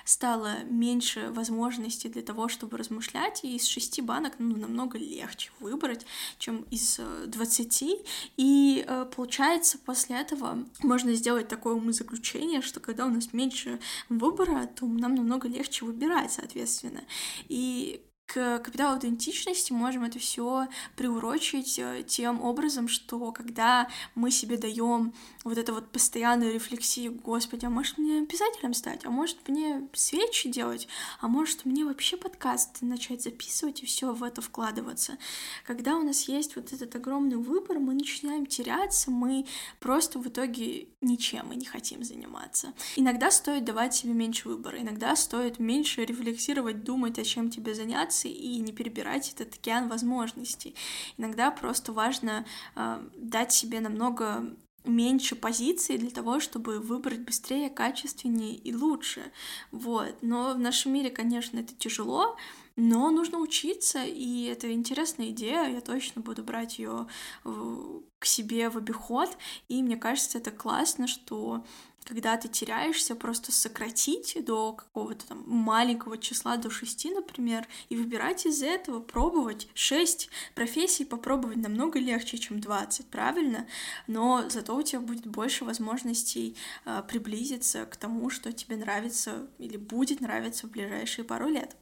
стало 0.05 0.65
меньше 0.65 1.31
возможностей 1.31 2.09
для 2.09 2.23
того, 2.23 2.49
чтобы 2.49 2.77
размышлять, 2.77 3.45
и 3.45 3.57
из 3.57 3.67
шести 3.67 4.03
банок 4.03 4.35
ну, 4.39 4.57
намного 4.57 4.99
легче 4.99 5.51
выбрать, 5.61 6.05
чем 6.39 6.63
из 6.71 6.99
э, 6.99 7.25
двадцати, 7.27 7.99
и 8.37 8.85
э, 8.87 9.07
получается 9.15 9.79
после 9.79 10.17
этого 10.17 10.65
можно 10.83 11.15
сделать 11.15 11.49
такое 11.49 11.75
умозаключение, 11.75 12.61
что 12.61 12.81
когда 12.81 13.07
у 13.07 13.11
нас 13.11 13.33
меньше 13.33 13.79
выбора, 14.09 14.67
то 14.67 14.87
нам 14.87 15.15
намного 15.15 15.49
легче 15.49 15.85
выбирать, 15.85 16.33
соответственно, 16.33 17.05
и 17.49 18.03
к 18.29 18.59
капиталу 18.59 18.95
аутентичности 18.95 19.73
можем 19.73 20.05
это 20.05 20.19
все 20.19 20.69
приурочить 20.97 21.79
э, 21.79 22.05
тем 22.07 22.43
образом, 22.43 22.87
что 22.87 23.33
когда 23.33 23.89
мы 24.15 24.31
себе 24.31 24.59
даем 24.59 25.15
вот 25.45 25.57
эту 25.57 25.73
вот 25.73 25.89
постоянную 25.91 26.53
рефлексию, 26.53 27.15
господи, 27.15 27.65
а 27.65 27.71
может 27.71 27.97
мне 27.97 28.27
писателем 28.27 28.75
стать, 28.75 29.07
а 29.07 29.11
может 29.11 29.49
мне 29.49 29.89
свечи 29.95 30.51
делать, 30.51 30.89
а 31.21 31.29
может 31.29 31.65
мне 31.65 31.87
вообще 31.87 32.19
подкасты 32.19 32.85
начать 32.85 33.23
записывать 33.23 33.83
и 33.83 33.87
все 33.87 34.13
в 34.13 34.23
это 34.23 34.43
вкладываться. 34.43 35.17
Когда 35.67 35.97
у 35.97 36.03
нас 36.03 36.29
есть 36.29 36.55
вот 36.55 36.75
этот 36.75 36.95
огромный 36.97 37.37
выбор, 37.37 37.79
мы 37.79 37.95
начинаем 37.95 38.45
теряться, 38.45 39.11
мы 39.11 39.47
просто 39.81 40.19
в 40.19 40.29
итоге 40.29 40.89
ничем 41.01 41.51
и 41.53 41.57
не 41.57 41.65
хотим 41.65 42.05
заниматься. 42.05 42.75
Иногда 42.97 43.31
стоит 43.31 43.65
давать 43.65 43.95
себе 43.95 44.13
меньше 44.13 44.49
выбора, 44.49 44.79
иногда 44.81 45.17
стоит 45.17 45.59
меньше 45.59 46.05
рефлексировать, 46.05 46.85
думать, 46.85 47.19
о 47.19 47.25
чем 47.25 47.49
тебе 47.51 47.75
заняться, 47.75 48.18
границы 48.19 48.29
и 48.29 48.59
не 48.59 48.73
перебирать 48.73 49.33
этот 49.35 49.55
океан 49.55 49.89
возможностей. 49.89 50.75
Иногда 51.19 51.51
просто 51.51 51.93
важно 51.93 52.45
э, 52.77 53.01
дать 53.17 53.53
себе 53.53 53.81
намного 53.81 54.45
меньше 54.85 55.37
позиций 55.37 55.99
для 55.99 56.11
того, 56.11 56.41
чтобы 56.41 56.81
выбрать 56.81 57.21
быстрее, 57.21 57.69
качественнее 57.69 58.55
и 58.55 58.75
лучше. 58.75 59.33
Вот. 59.73 60.15
Но 60.23 60.55
в 60.55 60.59
нашем 60.59 60.93
мире, 60.93 61.11
конечно, 61.11 61.61
это 61.61 61.75
тяжело, 61.75 62.37
но 62.77 63.11
нужно 63.11 63.39
учиться, 63.39 64.05
и 64.05 64.45
это 64.45 64.73
интересная 64.73 65.31
идея, 65.31 65.69
я 65.69 65.81
точно 65.81 66.23
буду 66.23 66.43
брать 66.45 66.79
ее 66.79 67.07
к 68.19 68.25
себе 68.25 68.71
в 68.71 68.77
обиход, 68.77 69.37
и 69.69 69.83
мне 69.83 69.97
кажется, 69.97 70.39
это 70.39 70.53
классно, 70.53 71.07
что 71.07 71.65
когда 72.09 72.39
ты 72.39 72.49
теряешься, 72.49 73.15
просто 73.15 73.53
сократить 73.53 74.43
до 74.45 74.73
какого-то 74.73 75.27
там 75.27 75.45
маленького 75.47 76.17
числа, 76.17 76.57
до 76.57 76.71
шести, 76.71 77.11
например, 77.11 77.69
и 77.91 77.97
выбирать 77.97 78.47
из 78.47 78.63
этого, 78.63 79.01
пробовать. 79.01 79.69
Шесть 79.75 80.31
профессий 80.55 81.05
попробовать 81.05 81.59
намного 81.59 81.99
легче, 81.99 82.39
чем 82.39 82.61
двадцать, 82.61 83.07
правильно? 83.07 83.67
Но 84.07 84.49
зато 84.49 84.75
у 84.75 84.83
тебя 84.83 85.01
будет 85.01 85.27
больше 85.27 85.67
возможностей 85.67 86.57
э, 86.87 87.03
приблизиться 87.07 87.85
к 87.85 87.97
тому, 87.97 88.31
что 88.31 88.53
тебе 88.53 88.77
нравится 88.77 89.47
или 89.59 89.77
будет 89.77 90.23
нравиться 90.23 90.67
в 90.67 90.71
ближайшие 90.71 91.27
пару 91.27 91.49
лет. 91.49 91.77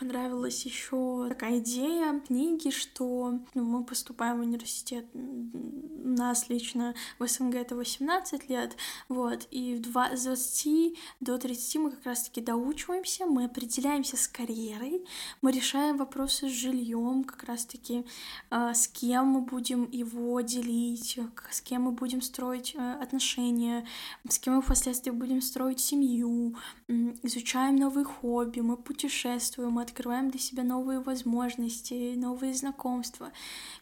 Понравилась 0.00 0.64
еще 0.64 1.26
такая 1.28 1.58
идея 1.58 2.20
книги, 2.20 2.70
что 2.70 3.38
ну, 3.54 3.62
мы 3.62 3.84
поступаем 3.84 4.38
в 4.38 4.40
университет, 4.40 5.04
у 5.12 6.08
нас 6.08 6.48
лично 6.48 6.94
в 7.18 7.28
СНГ 7.28 7.56
это 7.56 7.76
18 7.76 8.48
лет, 8.48 8.76
вот, 9.10 9.46
и 9.50 9.74
в 9.74 9.82
20, 9.82 10.18
с 10.18 10.24
20 10.24 10.98
до 11.20 11.36
30 11.36 11.76
мы 11.76 11.90
как 11.90 12.06
раз-таки 12.06 12.40
доучиваемся, 12.40 13.26
мы 13.26 13.44
определяемся 13.44 14.16
с 14.16 14.26
карьерой, 14.26 15.04
мы 15.42 15.52
решаем 15.52 15.98
вопросы 15.98 16.48
с 16.48 16.52
жильем, 16.52 17.22
как 17.24 17.44
раз-таки 17.44 18.06
э, 18.50 18.72
с 18.74 18.88
кем 18.88 19.26
мы 19.26 19.42
будем 19.42 19.88
его 19.90 20.40
делить, 20.40 21.18
с 21.50 21.60
кем 21.60 21.82
мы 21.82 21.92
будем 21.92 22.22
строить 22.22 22.74
э, 22.74 22.92
отношения, 23.02 23.86
с 24.26 24.38
кем 24.38 24.54
мы 24.56 24.62
впоследствии 24.62 25.10
будем 25.10 25.42
строить 25.42 25.80
семью, 25.80 26.56
э, 26.88 26.92
изучаем 27.22 27.76
новые 27.76 28.06
хобби, 28.06 28.60
мы 28.60 28.78
путешествуем, 28.78 29.72
мы 29.72 29.89
открываем 29.90 30.30
для 30.30 30.40
себя 30.40 30.62
новые 30.62 31.00
возможности, 31.00 32.14
новые 32.16 32.54
знакомства. 32.54 33.32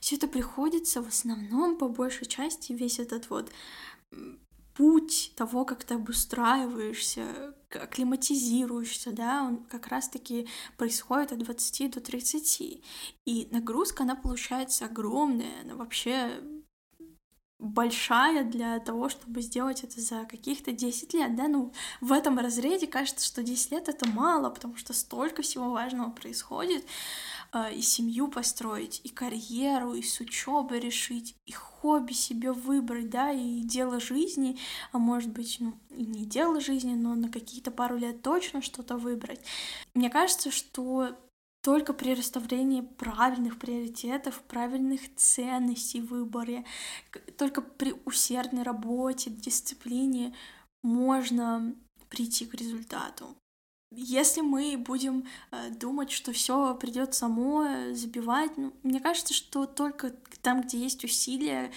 Все 0.00 0.16
это 0.16 0.26
приходится 0.28 1.02
в 1.02 1.08
основном, 1.08 1.76
по 1.76 1.88
большей 1.88 2.26
части, 2.26 2.72
весь 2.72 2.98
этот 2.98 3.30
вот 3.30 3.50
путь 4.78 5.32
того, 5.34 5.64
как 5.64 5.82
ты 5.82 5.94
обустраиваешься, 5.94 7.54
акклиматизируешься, 7.70 9.10
да, 9.10 9.42
он 9.42 9.64
как 9.64 9.88
раз-таки 9.88 10.46
происходит 10.76 11.32
от 11.32 11.38
20 11.40 11.90
до 11.90 12.00
30. 12.00 12.80
И 13.26 13.48
нагрузка, 13.50 14.04
она 14.04 14.14
получается 14.14 14.84
огромная, 14.84 15.62
она 15.62 15.74
вообще 15.74 16.40
большая 17.58 18.44
для 18.44 18.78
того, 18.78 19.08
чтобы 19.08 19.42
сделать 19.42 19.82
это 19.82 20.00
за 20.00 20.24
каких-то 20.24 20.72
10 20.72 21.12
лет, 21.14 21.34
да, 21.34 21.48
ну, 21.48 21.72
в 22.00 22.12
этом 22.12 22.38
разрезе 22.38 22.86
кажется, 22.86 23.26
что 23.26 23.42
10 23.42 23.72
лет 23.72 23.88
это 23.88 24.08
мало, 24.08 24.50
потому 24.50 24.76
что 24.76 24.92
столько 24.92 25.42
всего 25.42 25.70
важного 25.70 26.10
происходит, 26.10 26.84
э, 27.52 27.74
и 27.74 27.82
семью 27.82 28.28
построить, 28.28 29.00
и 29.02 29.08
карьеру, 29.08 29.94
и 29.94 30.02
с 30.02 30.20
учебой 30.20 30.78
решить, 30.78 31.34
и 31.46 31.52
хобби 31.52 32.12
себе 32.12 32.52
выбрать, 32.52 33.10
да, 33.10 33.32
и 33.32 33.60
дело 33.60 33.98
жизни, 33.98 34.58
а 34.92 34.98
может 34.98 35.30
быть, 35.30 35.56
ну, 35.58 35.74
и 35.90 36.06
не 36.06 36.24
дело 36.26 36.60
жизни, 36.60 36.94
но 36.94 37.14
на 37.16 37.28
какие-то 37.28 37.72
пару 37.72 37.96
лет 37.96 38.22
точно 38.22 38.62
что-то 38.62 38.96
выбрать. 38.96 39.40
Мне 39.94 40.10
кажется, 40.10 40.52
что 40.52 41.16
только 41.68 41.92
при 41.92 42.14
расставлении 42.14 42.80
правильных 42.80 43.58
приоритетов, 43.58 44.40
правильных 44.48 45.14
ценностей 45.16 46.00
в 46.00 46.06
выборе, 46.06 46.64
только 47.36 47.60
при 47.60 47.94
усердной 48.06 48.62
работе, 48.62 49.28
дисциплине 49.28 50.34
можно 50.82 51.74
прийти 52.08 52.46
к 52.46 52.54
результату. 52.54 53.36
Если 53.94 54.40
мы 54.40 54.78
будем 54.78 55.26
э, 55.50 55.68
думать, 55.68 56.10
что 56.10 56.32
все 56.32 56.74
придет 56.74 57.12
само, 57.12 57.64
э, 57.64 57.94
забивать, 57.94 58.56
ну, 58.56 58.72
мне 58.82 58.98
кажется, 58.98 59.34
что 59.34 59.66
только 59.66 60.14
там, 60.40 60.62
где 60.62 60.78
есть 60.78 61.04
усилия, 61.04 61.70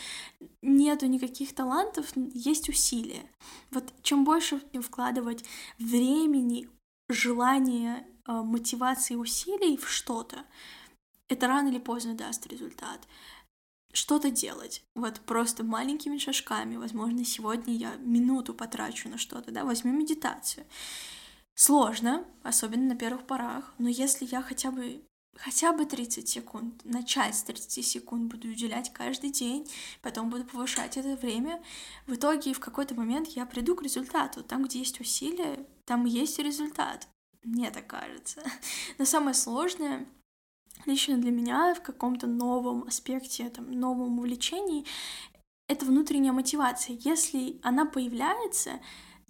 нету 0.61 1.05
никаких 1.07 1.53
талантов, 1.53 2.13
есть 2.33 2.69
усилия. 2.69 3.23
Вот 3.71 3.93
чем 4.03 4.23
больше 4.23 4.61
вкладывать 4.81 5.43
времени, 5.79 6.69
желания 7.09 8.07
Э, 8.27 8.41
мотивации 8.41 9.15
усилий 9.15 9.77
в 9.77 9.89
что-то, 9.89 10.45
это 11.27 11.47
рано 11.47 11.69
или 11.69 11.79
поздно 11.79 12.13
даст 12.13 12.45
результат. 12.47 13.07
Что-то 13.93 14.29
делать, 14.29 14.83
вот 14.95 15.19
просто 15.21 15.63
маленькими 15.63 16.17
шажками, 16.17 16.77
возможно, 16.77 17.25
сегодня 17.25 17.73
я 17.73 17.95
минуту 17.95 18.53
потрачу 18.53 19.09
на 19.09 19.17
что-то, 19.17 19.51
да, 19.51 19.65
возьму 19.65 19.91
медитацию. 19.91 20.65
Сложно, 21.55 22.23
особенно 22.43 22.89
на 22.89 22.95
первых 22.95 23.25
порах, 23.25 23.73
но 23.77 23.89
если 23.89 24.25
я 24.25 24.41
хотя 24.41 24.71
бы 24.71 25.01
хотя 25.37 25.73
бы 25.73 25.85
30 25.85 26.27
секунд, 26.27 26.81
начать 26.83 27.35
с 27.35 27.43
30 27.43 27.85
секунд 27.85 28.31
буду 28.31 28.49
уделять 28.49 28.93
каждый 28.93 29.31
день, 29.31 29.67
потом 30.01 30.29
буду 30.29 30.43
повышать 30.43 30.97
это 30.97 31.15
время. 31.15 31.61
В 32.05 32.13
итоге 32.15 32.53
в 32.53 32.59
какой-то 32.59 32.95
момент 32.95 33.29
я 33.29 33.45
приду 33.45 33.75
к 33.75 33.81
результату. 33.81 34.43
Там, 34.43 34.63
где 34.65 34.79
есть 34.79 34.99
усилия, 34.99 35.65
там 35.85 36.05
есть 36.05 36.37
результат. 36.39 37.07
Мне 37.43 37.71
так 37.71 37.87
кажется. 37.87 38.41
Но 38.97 39.05
самое 39.05 39.33
сложное 39.33 40.07
лично 40.85 41.17
для 41.17 41.31
меня 41.31 41.73
в 41.73 41.81
каком-то 41.81 42.27
новом 42.27 42.83
аспекте, 42.83 43.49
там, 43.49 43.71
новом 43.71 44.19
увлечении, 44.19 44.85
это 45.67 45.85
внутренняя 45.85 46.33
мотивация. 46.33 46.97
Если 46.99 47.59
она 47.63 47.85
появляется, 47.85 48.79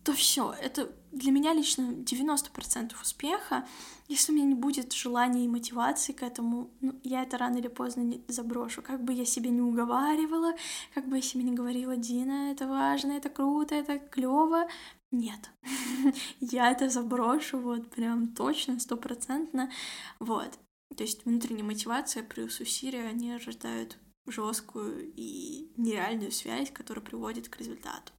то 0.03 0.13
все, 0.13 0.53
это 0.59 0.91
для 1.11 1.31
меня 1.31 1.53
лично 1.53 1.91
90% 1.91 2.93
успеха. 3.01 3.67
Если 4.07 4.31
у 4.31 4.35
меня 4.35 4.45
не 4.45 4.55
будет 4.55 4.93
желания 4.93 5.45
и 5.45 5.47
мотивации 5.47 6.13
к 6.13 6.23
этому, 6.23 6.71
ну, 6.81 6.99
я 7.03 7.23
это 7.23 7.37
рано 7.37 7.57
или 7.57 7.67
поздно 7.67 8.01
не 8.01 8.23
заброшу. 8.27 8.81
Как 8.81 9.03
бы 9.03 9.13
я 9.13 9.25
себе 9.25 9.49
не 9.51 9.61
уговаривала, 9.61 10.53
как 10.93 11.07
бы 11.07 11.17
я 11.17 11.21
себе 11.21 11.43
не 11.43 11.51
говорила, 11.51 11.95
Дина, 11.95 12.51
это 12.51 12.67
важно, 12.67 13.11
это 13.11 13.29
круто, 13.29 13.75
это 13.75 13.99
клево, 13.99 14.67
нет, 15.11 15.51
я 16.39 16.71
это 16.71 16.89
заброшу 16.89 17.59
вот 17.59 17.89
прям 17.91 18.33
точно, 18.33 18.79
стопроцентно, 18.79 19.71
вот. 20.19 20.57
То 20.95 21.03
есть 21.03 21.25
внутренняя 21.25 21.63
мотивация 21.63 22.23
плюс 22.23 22.59
усилия, 22.59 23.05
они 23.07 23.35
рождают 23.37 23.97
жесткую 24.25 25.13
и 25.15 25.71
нереальную 25.77 26.31
связь, 26.31 26.71
которая 26.71 27.03
приводит 27.03 27.49
к 27.49 27.57
результату. 27.57 28.11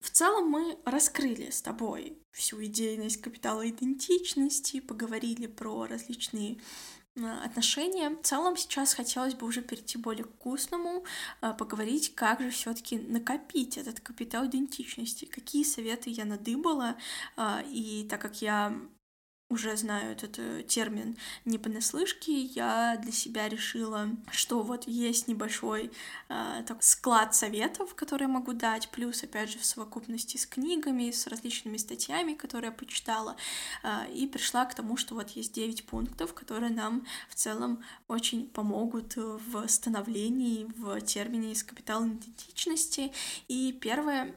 В 0.00 0.10
целом 0.10 0.48
мы 0.48 0.78
раскрыли 0.84 1.50
с 1.50 1.60
тобой 1.60 2.18
всю 2.32 2.64
идейность 2.64 3.20
капитала 3.20 3.68
идентичности, 3.68 4.80
поговорили 4.80 5.46
про 5.46 5.86
различные 5.86 6.60
отношения. 7.16 8.10
В 8.10 8.22
целом 8.22 8.56
сейчас 8.56 8.94
хотелось 8.94 9.34
бы 9.34 9.46
уже 9.46 9.62
перейти 9.62 9.98
более 9.98 10.24
к 10.24 10.30
вкусному, 10.34 11.04
э, 11.42 11.52
поговорить, 11.54 12.14
как 12.14 12.40
же 12.40 12.50
все 12.50 12.72
таки 12.72 12.98
накопить 12.98 13.76
этот 13.78 14.00
капитал 14.00 14.46
идентичности, 14.46 15.24
какие 15.24 15.64
советы 15.64 16.10
я 16.10 16.24
надыбала, 16.24 16.96
э, 17.36 17.62
и 17.66 18.06
так 18.08 18.20
как 18.20 18.42
я 18.42 18.74
уже 19.50 19.76
знаю 19.76 20.12
этот 20.12 20.38
э, 20.38 20.62
термин 20.62 21.16
не 21.44 21.58
понаслышке, 21.58 22.32
я 22.32 22.96
для 23.02 23.10
себя 23.10 23.48
решила, 23.48 24.08
что 24.30 24.62
вот 24.62 24.86
есть 24.86 25.26
небольшой 25.26 25.90
э, 26.28 26.62
так, 26.66 26.82
склад 26.82 27.34
советов, 27.34 27.94
которые 27.96 28.28
могу 28.28 28.52
дать, 28.52 28.88
плюс, 28.90 29.24
опять 29.24 29.50
же, 29.50 29.58
в 29.58 29.64
совокупности 29.64 30.36
с 30.36 30.46
книгами, 30.46 31.10
с 31.10 31.26
различными 31.26 31.76
статьями, 31.78 32.34
которые 32.34 32.70
я 32.70 32.72
почитала, 32.72 33.36
э, 33.82 34.12
и 34.14 34.28
пришла 34.28 34.64
к 34.66 34.74
тому, 34.74 34.96
что 34.96 35.16
вот 35.16 35.30
есть 35.30 35.52
9 35.52 35.84
пунктов, 35.84 36.32
которые 36.32 36.70
нам 36.70 37.04
в 37.28 37.34
целом 37.34 37.82
очень 38.06 38.46
помогут 38.46 39.16
в 39.16 39.66
становлении, 39.66 40.68
в 40.76 41.00
термине 41.00 41.52
из 41.52 41.64
капитала 41.64 42.06
идентичности. 42.06 43.12
И 43.48 43.76
первое 43.80 44.32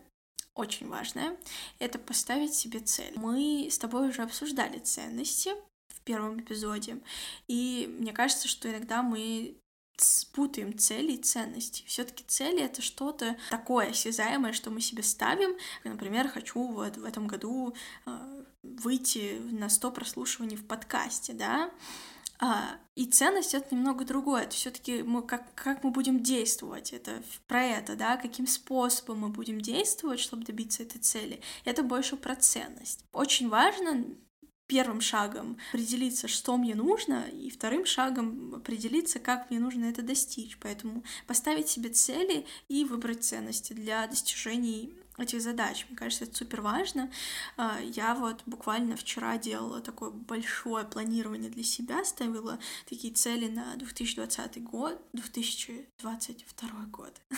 очень 0.55 0.87
важное, 0.87 1.37
это 1.79 1.99
поставить 1.99 2.53
себе 2.53 2.79
цель. 2.79 3.13
Мы 3.15 3.67
с 3.71 3.77
тобой 3.77 4.09
уже 4.09 4.21
обсуждали 4.21 4.79
ценности 4.79 5.51
в 5.89 6.01
первом 6.01 6.39
эпизоде, 6.39 6.99
и 7.47 7.93
мне 7.99 8.13
кажется, 8.13 8.47
что 8.47 8.69
иногда 8.69 9.01
мы 9.01 9.57
спутаем 9.97 10.77
цели 10.77 11.13
и 11.13 11.21
ценности. 11.21 11.83
Все-таки 11.85 12.23
цели 12.27 12.61
это 12.61 12.81
что-то 12.81 13.37
такое 13.49 13.91
осязаемое, 13.91 14.53
что 14.53 14.71
мы 14.71 14.81
себе 14.81 15.03
ставим. 15.03 15.55
Например, 15.83 16.27
хочу 16.27 16.63
вот 16.63 16.97
в 16.97 17.05
этом 17.05 17.27
году 17.27 17.75
э, 18.05 18.43
выйти 18.63 19.39
на 19.51 19.69
100 19.69 19.91
прослушиваний 19.91 20.57
в 20.57 20.65
подкасте, 20.65 21.33
да, 21.33 21.71
а, 22.45 22.77
и 22.95 23.05
ценность 23.05 23.53
это 23.53 23.73
немного 23.73 24.03
другое. 24.03 24.43
Это 24.43 24.51
все-таки 24.51 25.01
мы 25.01 25.21
как, 25.21 25.55
как 25.55 25.81
мы 25.85 25.91
будем 25.91 26.21
действовать, 26.21 26.91
это 26.91 27.23
про 27.47 27.63
это, 27.63 27.95
да, 27.95 28.17
каким 28.17 28.47
способом 28.47 29.19
мы 29.19 29.29
будем 29.29 29.61
действовать, 29.61 30.19
чтобы 30.19 30.43
добиться 30.43 30.83
этой 30.83 30.99
цели. 30.99 31.39
Это 31.63 31.83
больше 31.83 32.17
про 32.17 32.35
ценность. 32.35 33.05
Очень 33.13 33.47
важно 33.47 34.03
первым 34.67 34.99
шагом 34.99 35.57
определиться, 35.69 36.27
что 36.27 36.57
мне 36.57 36.75
нужно, 36.75 37.23
и 37.31 37.49
вторым 37.49 37.85
шагом 37.85 38.55
определиться, 38.55 39.19
как 39.19 39.49
мне 39.49 39.61
нужно 39.61 39.85
это 39.85 40.01
достичь. 40.01 40.57
Поэтому 40.59 41.01
поставить 41.27 41.69
себе 41.69 41.91
цели 41.91 42.45
и 42.67 42.83
выбрать 42.83 43.23
ценности 43.23 43.71
для 43.71 44.05
достижений 44.05 44.97
этих 45.17 45.41
задач. 45.41 45.85
Мне 45.87 45.97
кажется, 45.97 46.25
это 46.25 46.35
супер 46.35 46.61
важно. 46.61 47.11
А, 47.57 47.79
я 47.81 48.15
вот 48.15 48.41
буквально 48.45 48.95
вчера 48.95 49.37
делала 49.37 49.81
такое 49.81 50.09
большое 50.09 50.85
планирование 50.85 51.49
для 51.49 51.63
себя, 51.63 52.03
ставила 52.03 52.59
такие 52.87 53.13
цели 53.13 53.47
на 53.47 53.75
2020 53.75 54.63
год, 54.63 55.01
2022 55.13 56.69
год. 56.91 57.13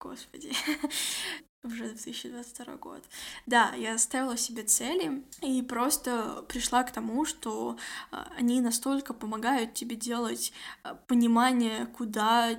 Господи 0.00 0.52
уже 1.66 1.88
2022 1.88 2.76
год. 2.76 3.02
Да, 3.46 3.74
я 3.74 3.98
ставила 3.98 4.36
себе 4.36 4.62
цели 4.62 5.24
и 5.42 5.62
просто 5.62 6.44
пришла 6.48 6.82
к 6.84 6.92
тому, 6.92 7.24
что 7.24 7.76
а, 8.10 8.30
они 8.36 8.60
настолько 8.60 9.14
помогают 9.14 9.74
тебе 9.74 9.96
делать 9.96 10.52
а, 10.82 10.94
понимание, 10.94 11.86
куда 11.86 12.58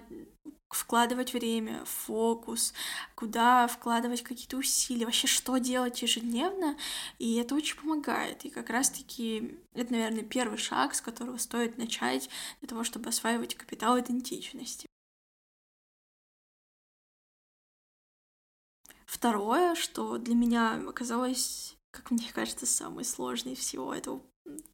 вкладывать 0.76 1.34
время, 1.34 1.84
фокус, 1.86 2.74
куда 3.16 3.68
вкладывать 3.68 4.24
какие-то 4.24 4.58
усилия, 4.58 5.06
вообще 5.06 5.28
что 5.28 5.58
делать 5.58 6.02
ежедневно, 6.02 6.78
и 7.20 7.36
это 7.36 7.56
очень 7.56 7.78
помогает. 7.78 8.46
И 8.46 8.50
как 8.50 8.70
раз-таки 8.70 9.58
это, 9.74 9.92
наверное, 9.92 10.24
первый 10.24 10.58
шаг, 10.58 10.94
с 10.94 11.02
которого 11.02 11.38
стоит 11.38 11.78
начать 11.78 12.30
для 12.60 12.68
того, 12.68 12.84
чтобы 12.84 13.10
осваивать 13.10 13.56
капитал 13.56 14.00
идентичности. 14.00 14.88
Второе, 19.06 19.74
что 19.76 20.18
для 20.18 20.36
меня 20.36 20.76
оказалось, 20.88 21.78
как 21.92 22.12
мне 22.12 22.30
кажется, 22.34 22.66
самое 22.66 23.06
сложное 23.06 23.56
всего 23.56 23.94
этого 23.94 24.22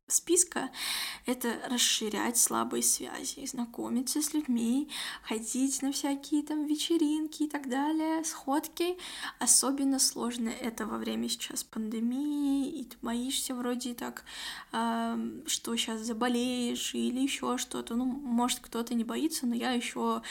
списка— 0.07 0.69
это 1.25 1.59
расширять 1.69 2.38
слабые 2.38 2.83
связи, 2.83 3.45
знакомиться 3.45 4.21
с 4.21 4.33
людьми, 4.33 4.89
ходить 5.23 5.81
на 5.81 5.91
всякие 5.91 6.43
там 6.43 6.65
вечеринки 6.65 7.43
и 7.43 7.49
так 7.49 7.69
далее, 7.69 8.23
сходки. 8.23 8.97
Особенно 9.39 9.99
сложно 9.99 10.49
это 10.49 10.86
во 10.86 10.97
время 10.97 11.29
сейчас 11.29 11.63
пандемии, 11.63 12.69
и 12.69 12.83
ты 12.86 12.97
боишься 13.01 13.55
вроде 13.55 13.93
так, 13.93 14.23
э, 14.71 15.41
что 15.47 15.75
сейчас 15.75 16.01
заболеешь 16.01 16.93
или 16.93 17.19
еще 17.19 17.57
что-то. 17.57 17.95
Ну, 17.95 18.05
может, 18.05 18.59
кто-то 18.59 18.93
не 18.93 19.03
боится, 19.03 19.45
но 19.45 19.55
я 19.55 19.71
еще 19.71 20.21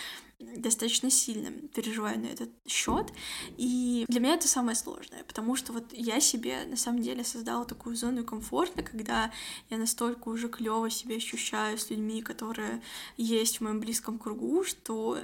достаточно 0.56 1.10
сильно 1.10 1.50
переживаю 1.68 2.18
на 2.20 2.26
этот 2.26 2.50
счет. 2.66 3.12
И 3.56 4.04
для 4.08 4.20
меня 4.20 4.34
это 4.34 4.48
самое 4.48 4.76
сложное, 4.76 5.24
потому 5.24 5.56
что 5.56 5.72
вот 5.72 5.92
я 5.92 6.20
себе 6.20 6.64
на 6.66 6.76
самом 6.76 7.02
деле 7.02 7.24
создала 7.24 7.64
такую 7.64 7.96
зону 7.96 8.24
комфорта, 8.24 8.82
когда 8.82 9.32
я 9.70 9.78
настолько 9.78 10.28
уже 10.28 10.48
клево 10.48 10.90
себя 10.90 11.16
ощущаю 11.16 11.78
с 11.78 11.90
людьми, 11.90 12.22
которые 12.22 12.82
есть 13.16 13.58
в 13.58 13.60
моем 13.62 13.80
близком 13.80 14.18
кругу, 14.18 14.64
что 14.64 15.18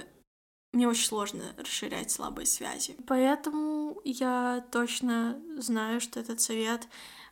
мне 0.71 0.87
очень 0.87 1.05
сложно 1.05 1.43
расширять 1.57 2.11
слабые 2.11 2.45
связи. 2.45 2.95
Поэтому 3.07 3.99
я 4.03 4.63
точно 4.71 5.41
знаю, 5.57 5.99
что 5.99 6.19
этот 6.19 6.41
совет 6.41 6.87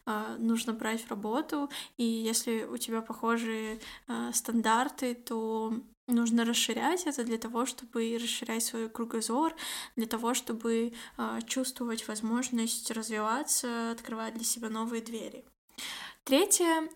а, 0.06 0.38
нужно 0.38 0.74
брать 0.74 1.04
в 1.04 1.10
работу, 1.10 1.70
и 1.98 2.04
если 2.04 2.64
у 2.64 2.78
тебя 2.78 3.02
похожие 3.02 3.80
а, 4.08 4.32
стандарты, 4.34 5.14
то 5.14 5.74
нужно 6.08 6.46
расширять 6.46 7.06
это 7.06 7.24
для 7.24 7.38
того, 7.38 7.66
чтобы 7.66 8.18
расширять 8.22 8.64
свой 8.64 8.90
кругозор, 8.90 9.56
для 9.96 10.08
того, 10.08 10.34
чтобы 10.34 10.94
э, 11.18 11.40
чувствовать 11.46 12.08
возможность 12.08 12.90
развиваться, 12.92 13.92
открывать 13.92 14.34
для 14.34 14.44
себя 14.44 14.70
новые 14.70 15.02
двери. 15.02 15.46
Третье 16.24 16.90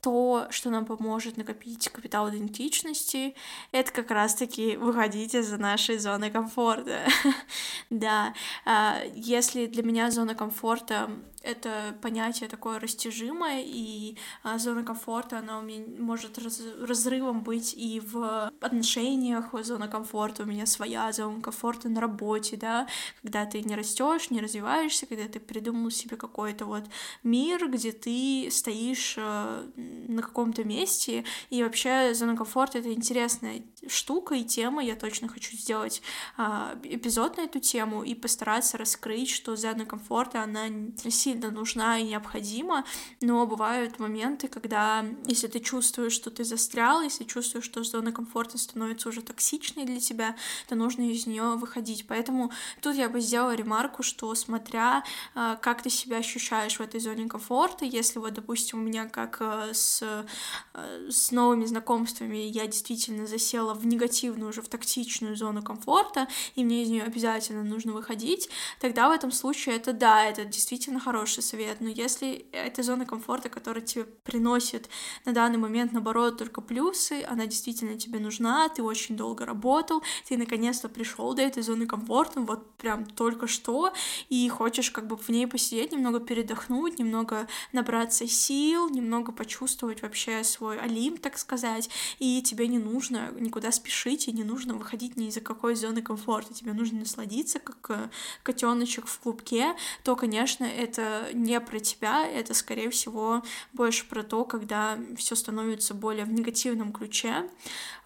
то, 0.00 0.46
что 0.50 0.70
нам 0.70 0.86
поможет 0.86 1.36
накопить 1.36 1.88
капитал 1.88 2.30
идентичности, 2.30 3.34
это 3.72 3.92
как 3.92 4.10
раз-таки 4.10 4.76
выходить 4.76 5.34
из 5.34 5.50
нашей 5.52 5.98
зоны 5.98 6.30
комфорта. 6.30 7.00
да, 7.90 8.34
а, 8.64 9.00
если 9.14 9.66
для 9.66 9.82
меня 9.82 10.10
зона 10.10 10.34
комфорта 10.34 11.10
это 11.44 11.96
понятие 12.00 12.48
такое 12.48 12.80
растяжимое, 12.80 13.62
и 13.64 14.16
а, 14.42 14.58
зона 14.58 14.82
комфорта, 14.82 15.38
она 15.38 15.58
у 15.58 15.62
меня 15.62 15.84
может 15.98 16.38
раз, 16.38 16.60
разрывом 16.80 17.42
быть 17.42 17.74
и 17.74 18.00
в 18.00 18.50
отношениях, 18.60 19.54
зона 19.62 19.88
комфорта 19.88 20.44
у 20.44 20.46
меня 20.46 20.66
своя, 20.66 21.12
зона 21.12 21.40
комфорта 21.40 21.88
на 21.88 22.00
работе, 22.00 22.56
да, 22.56 22.88
когда 23.22 23.44
ты 23.44 23.62
не 23.62 23.76
растешь, 23.76 24.30
не 24.30 24.40
развиваешься, 24.40 25.06
когда 25.06 25.28
ты 25.28 25.38
придумал 25.38 25.90
себе 25.90 26.16
какой-то 26.16 26.64
вот 26.64 26.84
мир, 27.22 27.68
где 27.70 27.92
ты 27.92 28.48
стоишь 28.50 29.16
а, 29.18 29.66
на 29.76 30.22
каком-то 30.22 30.64
месте, 30.64 31.24
и 31.50 31.62
вообще 31.62 32.14
зона 32.14 32.36
комфорта— 32.36 32.78
это 32.80 32.92
интересная 32.92 33.62
штука 33.86 34.34
и 34.34 34.44
тема, 34.44 34.82
я 34.82 34.96
точно 34.96 35.28
хочу 35.28 35.54
сделать 35.56 36.00
а, 36.38 36.74
эпизод 36.82 37.36
на 37.36 37.42
эту 37.42 37.60
тему 37.60 38.02
и 38.02 38.14
постараться 38.14 38.78
раскрыть, 38.78 39.28
что 39.28 39.56
зона 39.56 39.84
комфорта, 39.84 40.42
она 40.42 40.68
сильно 41.10 41.33
сильно 41.34 41.50
нужна 41.50 41.98
и 41.98 42.04
необходима, 42.04 42.84
но 43.20 43.46
бывают 43.46 43.98
моменты, 43.98 44.48
когда, 44.48 45.04
если 45.26 45.48
ты 45.48 45.58
чувствуешь, 45.58 46.12
что 46.12 46.30
ты 46.30 46.44
застрял, 46.44 47.02
если 47.02 47.24
чувствуешь, 47.24 47.64
что 47.64 47.82
зона 47.82 48.12
комфорта 48.12 48.56
становится 48.56 49.08
уже 49.08 49.20
токсичной 49.22 49.84
для 49.84 50.00
тебя, 50.00 50.36
то 50.68 50.76
нужно 50.76 51.10
из 51.10 51.26
нее 51.26 51.56
выходить. 51.56 52.06
Поэтому 52.06 52.52
тут 52.80 52.94
я 52.94 53.08
бы 53.08 53.20
сделала 53.20 53.54
ремарку, 53.54 54.02
что 54.02 54.34
смотря, 54.34 55.02
а, 55.34 55.56
как 55.56 55.82
ты 55.82 55.90
себя 55.90 56.18
ощущаешь 56.18 56.78
в 56.78 56.80
этой 56.80 57.00
зоне 57.00 57.28
комфорта, 57.28 57.84
если 57.84 58.20
вот, 58.20 58.34
допустим, 58.34 58.78
у 58.80 58.82
меня 58.82 59.06
как 59.06 59.38
а, 59.40 59.70
с, 59.72 60.02
а, 60.02 61.10
с 61.10 61.32
новыми 61.32 61.64
знакомствами 61.64 62.36
я 62.36 62.66
действительно 62.66 63.26
засела 63.26 63.74
в 63.74 63.86
негативную, 63.86 64.50
уже 64.50 64.62
в 64.62 64.68
токсичную 64.68 65.36
зону 65.36 65.62
комфорта, 65.62 66.28
и 66.54 66.64
мне 66.64 66.82
из 66.82 66.90
нее 66.90 67.02
обязательно 67.02 67.64
нужно 67.64 67.92
выходить, 67.92 68.48
тогда 68.80 69.08
в 69.08 69.12
этом 69.12 69.32
случае 69.32 69.76
это 69.76 69.92
да, 69.92 70.24
это 70.24 70.44
действительно 70.44 71.00
хороший 71.00 71.23
хороший 71.24 71.42
совет, 71.42 71.80
но 71.80 71.88
если 71.88 72.44
это 72.52 72.82
зона 72.82 73.06
комфорта, 73.06 73.48
которая 73.48 73.82
тебе 73.82 74.04
приносит 74.04 74.90
на 75.24 75.32
данный 75.32 75.56
момент, 75.56 75.92
наоборот, 75.92 76.36
только 76.36 76.60
плюсы, 76.60 77.24
она 77.26 77.46
действительно 77.46 77.96
тебе 77.98 78.18
нужна, 78.18 78.68
ты 78.68 78.82
очень 78.82 79.16
долго 79.16 79.46
работал, 79.46 80.02
ты 80.28 80.36
наконец-то 80.36 80.90
пришел 80.90 81.32
до 81.32 81.40
этой 81.40 81.62
зоны 81.62 81.86
комфорта, 81.86 82.40
вот 82.40 82.76
прям 82.76 83.06
только 83.06 83.46
что, 83.46 83.94
и 84.28 84.46
хочешь 84.50 84.90
как 84.90 85.06
бы 85.06 85.16
в 85.16 85.30
ней 85.30 85.46
посидеть, 85.46 85.92
немного 85.92 86.20
передохнуть, 86.20 86.98
немного 86.98 87.46
набраться 87.72 88.26
сил, 88.28 88.90
немного 88.90 89.32
почувствовать 89.32 90.02
вообще 90.02 90.44
свой 90.44 90.78
олимп, 90.78 91.20
так 91.20 91.38
сказать, 91.38 91.88
и 92.18 92.42
тебе 92.42 92.68
не 92.68 92.78
нужно 92.78 93.30
никуда 93.40 93.72
спешить, 93.72 94.28
и 94.28 94.32
не 94.32 94.44
нужно 94.44 94.74
выходить 94.74 95.16
ни 95.16 95.28
из-за 95.28 95.40
какой 95.40 95.74
зоны 95.74 96.02
комфорта, 96.02 96.52
тебе 96.52 96.74
нужно 96.74 96.98
насладиться, 96.98 97.60
как 97.60 97.86
э, 97.88 98.10
котеночек 98.42 99.06
в 99.06 99.18
клубке, 99.20 99.74
то, 100.02 100.16
конечно, 100.16 100.64
это 100.64 101.13
не 101.32 101.60
про 101.60 101.78
тебя, 101.80 102.26
это, 102.26 102.54
скорее 102.54 102.90
всего, 102.90 103.42
больше 103.72 104.06
про 104.06 104.22
то, 104.22 104.44
когда 104.44 104.98
все 105.16 105.34
становится 105.34 105.94
более 105.94 106.24
в 106.24 106.32
негативном 106.32 106.92
ключе. 106.92 107.48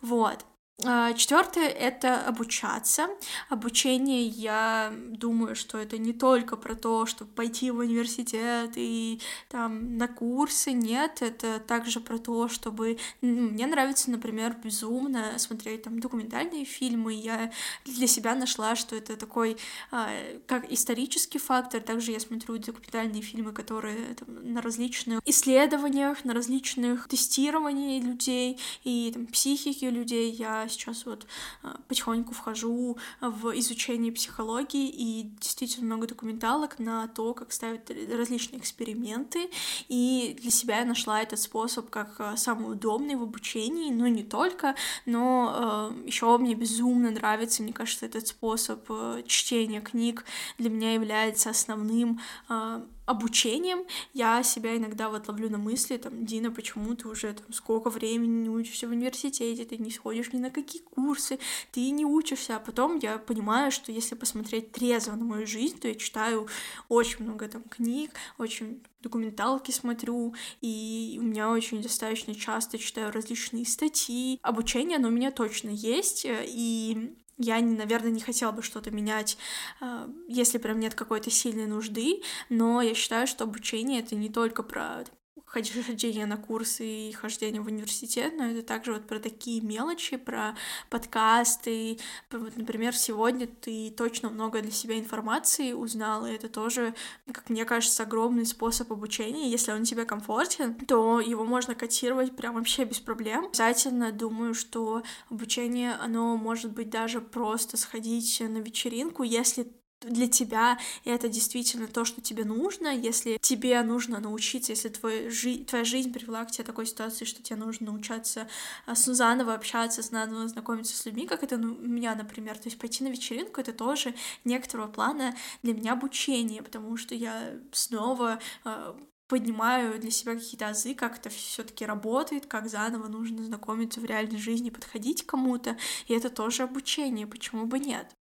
Вот. 0.00 0.44
А, 0.84 1.12
Четвертое— 1.14 1.68
это 1.68 2.20
обучаться. 2.20 3.08
Обучение, 3.48 4.22
я 4.22 4.92
думаю, 5.08 5.56
что 5.56 5.76
это 5.76 5.98
не 5.98 6.12
только 6.12 6.56
про 6.56 6.76
то, 6.76 7.04
чтобы 7.04 7.32
пойти 7.32 7.72
в 7.72 7.78
университет 7.78 8.74
и 8.76 9.20
там 9.48 9.96
на 9.96 10.06
курсы, 10.06 10.70
нет, 10.70 11.20
это 11.20 11.58
также 11.58 11.98
про 11.98 12.18
то, 12.18 12.48
чтобы... 12.48 12.96
Мне 13.22 13.66
нравится, 13.66 14.08
например, 14.12 14.56
безумно 14.62 15.36
смотреть 15.38 15.82
там 15.82 15.98
документальные 15.98 16.64
фильмы, 16.64 17.12
я 17.12 17.50
для 17.84 18.06
себя 18.06 18.36
нашла, 18.36 18.76
что 18.76 18.94
это 18.94 19.16
такой 19.16 19.56
а, 19.90 20.08
как 20.46 20.70
исторический 20.70 21.40
фактор, 21.40 21.80
также 21.80 22.12
я 22.12 22.20
смотрю 22.20 22.56
документальные 22.58 23.22
фильмы, 23.22 23.52
которые 23.52 24.14
там, 24.14 24.52
на 24.52 24.62
различных 24.62 25.22
исследованиях, 25.24 26.24
на 26.24 26.34
различных 26.34 27.08
тестированиях 27.08 28.04
людей 28.04 28.60
и 28.84 29.10
там, 29.12 29.26
психики 29.26 29.86
людей. 29.86 30.30
Я 30.30 30.67
сейчас 30.68 31.06
вот 31.06 31.26
а, 31.62 31.80
потихоньку 31.88 32.34
вхожу 32.34 32.98
в 33.20 33.58
изучение 33.58 34.12
психологии 34.12 34.88
и 34.88 35.30
действительно 35.40 35.86
много 35.86 36.06
документалок 36.06 36.78
на 36.78 37.08
то, 37.08 37.34
как 37.34 37.52
ставят 37.52 37.90
различные 37.90 38.60
эксперименты, 38.60 39.50
и 39.88 40.36
для 40.40 40.50
себя 40.50 40.80
я 40.80 40.84
нашла 40.84 41.22
этот 41.22 41.40
способ 41.40 41.90
как 41.90 42.20
а, 42.20 42.36
самый 42.36 42.72
удобный 42.72 43.16
в 43.16 43.22
обучении, 43.22 43.92
но 43.92 44.06
не 44.06 44.22
только, 44.22 44.74
но 45.06 45.92
э, 46.02 46.06
еще 46.06 46.36
мне 46.38 46.54
безумно 46.54 47.10
нравится, 47.10 47.62
мне 47.62 47.72
кажется, 47.72 48.06
этот 48.06 48.26
способ 48.26 48.84
э, 48.88 49.22
чтения 49.26 49.80
книг 49.80 50.24
для 50.58 50.70
меня 50.70 50.94
является 50.94 51.50
основным 51.50 52.20
э, 52.48 52.82
обучением. 53.08 53.84
Я 54.12 54.42
себя 54.42 54.76
иногда 54.76 55.08
вот 55.08 55.28
ловлю 55.28 55.48
на 55.48 55.58
мысли, 55.58 55.96
там, 55.96 56.26
Дина, 56.26 56.50
почему 56.50 56.94
ты 56.94 57.08
уже 57.08 57.32
там 57.32 57.52
сколько 57.52 57.88
времени 57.88 58.42
не 58.42 58.50
учишься 58.50 58.86
в 58.86 58.90
университете, 58.90 59.64
ты 59.64 59.78
не 59.78 59.90
сходишь 59.90 60.32
ни 60.32 60.38
на 60.38 60.50
какие 60.50 60.82
курсы, 60.82 61.38
ты 61.72 61.90
не 61.90 62.04
учишься, 62.04 62.56
а 62.56 62.60
потом 62.60 62.98
я 62.98 63.18
понимаю, 63.18 63.72
что 63.72 63.92
если 63.92 64.14
посмотреть 64.14 64.72
трезво 64.72 65.12
на 65.12 65.24
мою 65.24 65.46
жизнь, 65.46 65.78
то 65.78 65.88
я 65.88 65.94
читаю 65.94 66.48
очень 66.88 67.24
много 67.24 67.48
там 67.48 67.62
книг, 67.62 68.10
очень 68.36 68.82
документалки 69.00 69.70
смотрю, 69.70 70.34
и 70.60 71.18
у 71.20 71.22
меня 71.22 71.50
очень 71.50 71.80
достаточно 71.80 72.34
часто 72.34 72.78
читаю 72.78 73.10
различные 73.10 73.64
статьи. 73.64 74.38
Обучение, 74.42 74.98
оно 74.98 75.08
у 75.08 75.12
меня 75.12 75.30
точно 75.30 75.70
есть, 75.70 76.26
и 76.26 77.14
я, 77.38 77.60
наверное, 77.60 78.10
не 78.10 78.20
хотела 78.20 78.52
бы 78.52 78.62
что-то 78.62 78.90
менять, 78.90 79.38
а, 79.80 80.08
если 80.26 80.58
прям 80.58 80.80
нет 80.80 80.94
какой-то 80.94 81.30
сильной 81.30 81.66
нужды, 81.66 82.22
но 82.48 82.82
я 82.82 82.94
считаю, 82.94 83.26
что 83.26 83.44
обучение— 83.44 84.00
это 84.02 84.14
не 84.16 84.28
только 84.28 84.62
про 84.62 85.04
хождение 85.48 86.26
на 86.26 86.36
курсы 86.36 86.86
и 86.86 87.12
хождение 87.12 87.60
в 87.62 87.66
университет, 87.66 88.34
но 88.36 88.46
это 88.46 88.62
также 88.62 88.92
вот 88.92 89.06
про 89.06 89.18
такие 89.18 89.60
мелочи, 89.60 90.16
про 90.16 90.54
подкасты. 90.90 91.98
Вот, 92.30 92.56
например, 92.56 92.94
сегодня 92.94 93.46
ты 93.46 93.90
точно 93.90 94.28
много 94.30 94.60
для 94.60 94.70
себя 94.70 94.98
информации 94.98 95.72
узнал, 95.72 96.26
и 96.26 96.32
это 96.32 96.48
тоже, 96.48 96.94
как 97.32 97.48
мне 97.50 97.64
кажется, 97.64 98.02
огромный 98.02 98.46
способ 98.46 98.92
обучения. 98.92 99.50
Если 99.50 99.72
он 99.72 99.84
тебе 99.84 100.04
комфортен, 100.04 100.74
то 100.74 101.20
его 101.20 101.44
можно 101.44 101.74
котировать 101.74 102.36
прям 102.36 102.54
вообще 102.54 102.84
без 102.84 103.00
проблем. 103.00 103.46
Обязательно 103.46 104.12
думаю, 104.12 104.54
что 104.54 105.02
обучение, 105.30 105.94
оно 105.94 106.36
может 106.36 106.72
быть 106.72 106.90
даже 106.90 107.20
просто 107.20 107.76
сходить 107.76 108.40
на 108.40 108.58
вечеринку, 108.58 109.22
если 109.22 109.72
для 110.00 110.28
тебя 110.28 110.78
это 111.04 111.28
действительно 111.28 111.88
то, 111.88 112.04
что 112.04 112.20
тебе 112.20 112.44
нужно, 112.44 112.88
если 112.88 113.38
тебе 113.40 113.82
нужно 113.82 114.20
научиться, 114.20 114.72
если 114.72 114.88
твой 114.88 115.28
жи- 115.30 115.64
твоя 115.64 115.84
жизнь 115.84 116.12
привела 116.12 116.44
к 116.44 116.50
тебе 116.50 116.64
такой 116.64 116.86
ситуации, 116.86 117.24
что 117.24 117.42
тебе 117.42 117.56
нужно 117.56 117.86
научаться 117.86 118.48
а, 118.86 118.94
заново 118.94 119.54
общаться, 119.54 120.02
заново 120.02 120.48
знакомиться 120.48 120.96
с 120.96 121.04
людьми, 121.06 121.26
как 121.26 121.42
это 121.42 121.56
у 121.56 121.58
меня, 121.58 122.14
например, 122.14 122.56
то 122.56 122.66
есть 122.66 122.78
пойти 122.78 123.02
на 123.04 123.08
вечеринку, 123.08 123.60
это 123.60 123.72
тоже 123.72 124.14
некоторого 124.44 124.88
плана 124.88 125.34
для 125.62 125.74
меня 125.74 125.92
обучение, 125.92 126.62
потому 126.62 126.96
что 126.96 127.14
я 127.14 127.54
снова 127.72 128.38
э, 128.64 128.94
поднимаю 129.28 129.98
для 130.00 130.10
себя 130.10 130.34
какие-то 130.34 130.68
азы, 130.68 130.94
как 130.94 131.18
это 131.18 131.28
все-таки 131.28 131.84
работает, 131.84 132.46
как 132.46 132.68
заново 132.68 133.08
нужно 133.08 133.44
знакомиться 133.44 134.00
в 134.00 134.04
реальной 134.04 134.38
жизни, 134.38 134.70
подходить 134.70 135.24
к 135.24 135.30
кому-то, 135.30 135.76
и 136.06 136.14
это 136.14 136.30
тоже 136.30 136.62
обучение, 136.62 137.26
почему 137.26 137.66
бы 137.66 137.78
нет. 137.78 138.17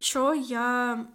Еще 0.00 0.34
я 0.36 1.06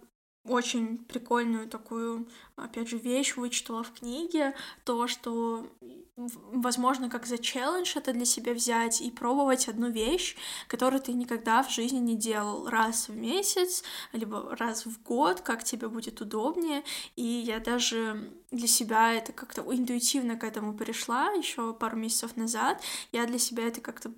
очень 0.44 0.98
прикольную 0.98 1.68
такую, 1.68 2.28
опять 2.56 2.88
же, 2.88 2.98
вещь 2.98 3.36
вычитала 3.36 3.84
в 3.84 3.92
книге, 3.92 4.54
то, 4.84 5.06
что 5.06 5.68
возможно, 6.16 7.08
как 7.08 7.26
за 7.26 7.38
челлендж 7.38 7.96
это 7.96 8.12
для 8.12 8.24
себя 8.24 8.52
взять 8.52 9.00
и 9.00 9.10
пробовать 9.10 9.68
одну 9.68 9.90
вещь, 9.90 10.36
которую 10.66 11.00
ты 11.00 11.12
никогда 11.12 11.62
в 11.62 11.70
жизни 11.70 11.98
не 11.98 12.16
делал 12.16 12.68
раз 12.68 13.08
в 13.08 13.16
месяц, 13.16 13.84
либо 14.12 14.56
раз 14.56 14.84
в 14.84 15.00
год, 15.02 15.40
как 15.40 15.62
тебе 15.62 15.88
будет 15.88 16.20
удобнее. 16.20 16.82
И 17.14 17.22
я 17.22 17.60
даже 17.60 18.32
для 18.50 18.66
себя 18.66 19.12
это 19.12 19.32
как-то 19.32 19.62
интуитивно 19.62 20.36
к 20.36 20.44
этому 20.44 20.74
пришла 20.74 21.30
еще 21.32 21.72
пару 21.72 21.96
месяцев 21.96 22.36
назад. 22.36 22.82
Я 23.12 23.26
для 23.26 23.38
себя 23.38 23.68
это 23.68 23.80
как-то 23.80 24.12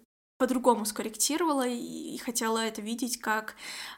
по-другому 0.44 0.84
скорректировала 0.84 1.66
и, 1.66 2.18
хотела 2.18 2.58
это 2.58 2.82
видеть 2.82 3.18
как 3.18 3.54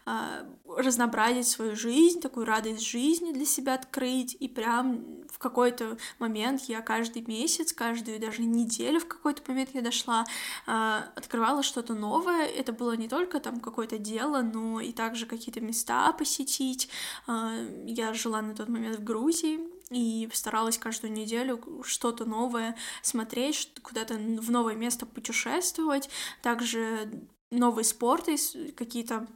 э, 0.07 0.45
разнообразить 0.65 1.49
свою 1.49 1.75
жизнь, 1.75 2.21
такую 2.21 2.47
радость 2.47 2.83
жизни 2.83 3.33
для 3.33 3.45
себя 3.45 3.75
открыть. 3.75 4.37
И 4.39 4.47
прям 4.47 5.27
в 5.29 5.39
какой-то 5.39 5.99
момент 6.21 6.63
я 6.69 6.83
каждый 6.83 7.23
месяц, 7.23 7.73
каждую 7.73 8.21
даже 8.21 8.43
неделю 8.43 9.01
в 9.01 9.09
какой-то 9.09 9.43
момент 9.49 9.71
я 9.75 9.83
дошла, 9.83 10.25
э, 10.69 11.01
открывала 11.17 11.65
что-то 11.65 11.95
новое. 11.95 12.47
Это 12.47 12.73
было 12.73 12.93
не 12.97 13.09
только 13.09 13.41
там 13.41 13.59
какое-то 13.59 13.99
дело, 13.99 14.43
но 14.43 14.81
и 14.81 14.93
также 14.93 15.27
какие-то 15.27 15.61
места 15.61 16.13
посетить. 16.13 16.89
Э, 17.27 17.69
я 17.87 18.15
жила 18.15 18.41
на 18.41 18.55
тот 18.55 18.69
момент 18.69 19.01
в 19.01 19.03
Грузии, 19.03 19.59
и 19.91 20.29
старалась 20.33 20.79
каждую 20.79 21.13
неделю 21.13 21.83
что-то 21.85 22.25
новое 22.25 22.77
смотреть, 23.03 23.73
куда-то 23.83 24.15
в 24.15 24.51
новое 24.51 24.75
место 24.75 25.07
путешествовать, 25.07 26.09
также 26.43 27.29
новые 27.51 27.85
спорты 27.85 28.37
какие-то 28.77 29.27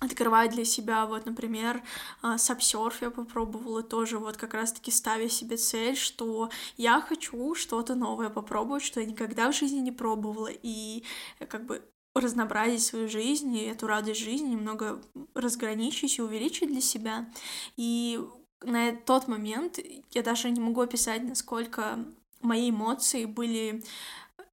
открывать 0.00 0.50
для 0.50 0.64
себя, 0.64 1.06
вот, 1.06 1.24
например, 1.24 1.82
а, 2.20 2.36
сапсерф 2.36 3.00
я 3.02 3.10
попробовала 3.10 3.82
тоже, 3.82 4.18
вот, 4.18 4.36
как 4.36 4.54
раз-таки 4.54 4.90
ставя 4.90 5.28
себе 5.28 5.56
цель, 5.56 5.96
что 5.96 6.50
я 6.76 7.00
хочу 7.00 7.54
что-то 7.54 7.94
новое 7.94 8.28
попробовать, 8.28 8.82
что 8.82 9.00
я 9.00 9.06
никогда 9.06 9.50
в 9.50 9.54
жизни 9.54 9.78
не 9.78 9.92
пробовала, 9.92 10.50
и 10.50 11.04
как 11.48 11.64
бы 11.66 11.82
разнообразить 12.14 12.84
свою 12.84 13.08
жизнь 13.08 13.54
и 13.56 13.64
эту 13.64 13.86
радость 13.86 14.20
жизни 14.20 14.50
немного 14.50 15.02
разграничить 15.34 16.18
и 16.18 16.22
увеличить 16.22 16.68
для 16.68 16.80
себя. 16.80 17.28
И 17.76 18.20
на 18.62 18.92
тот 18.92 19.28
момент 19.28 19.78
я 20.10 20.22
даже 20.22 20.50
не 20.50 20.60
могу 20.60 20.80
описать, 20.80 21.22
насколько 21.22 21.98
мои 22.40 22.70
эмоции 22.70 23.24
были 23.24 23.82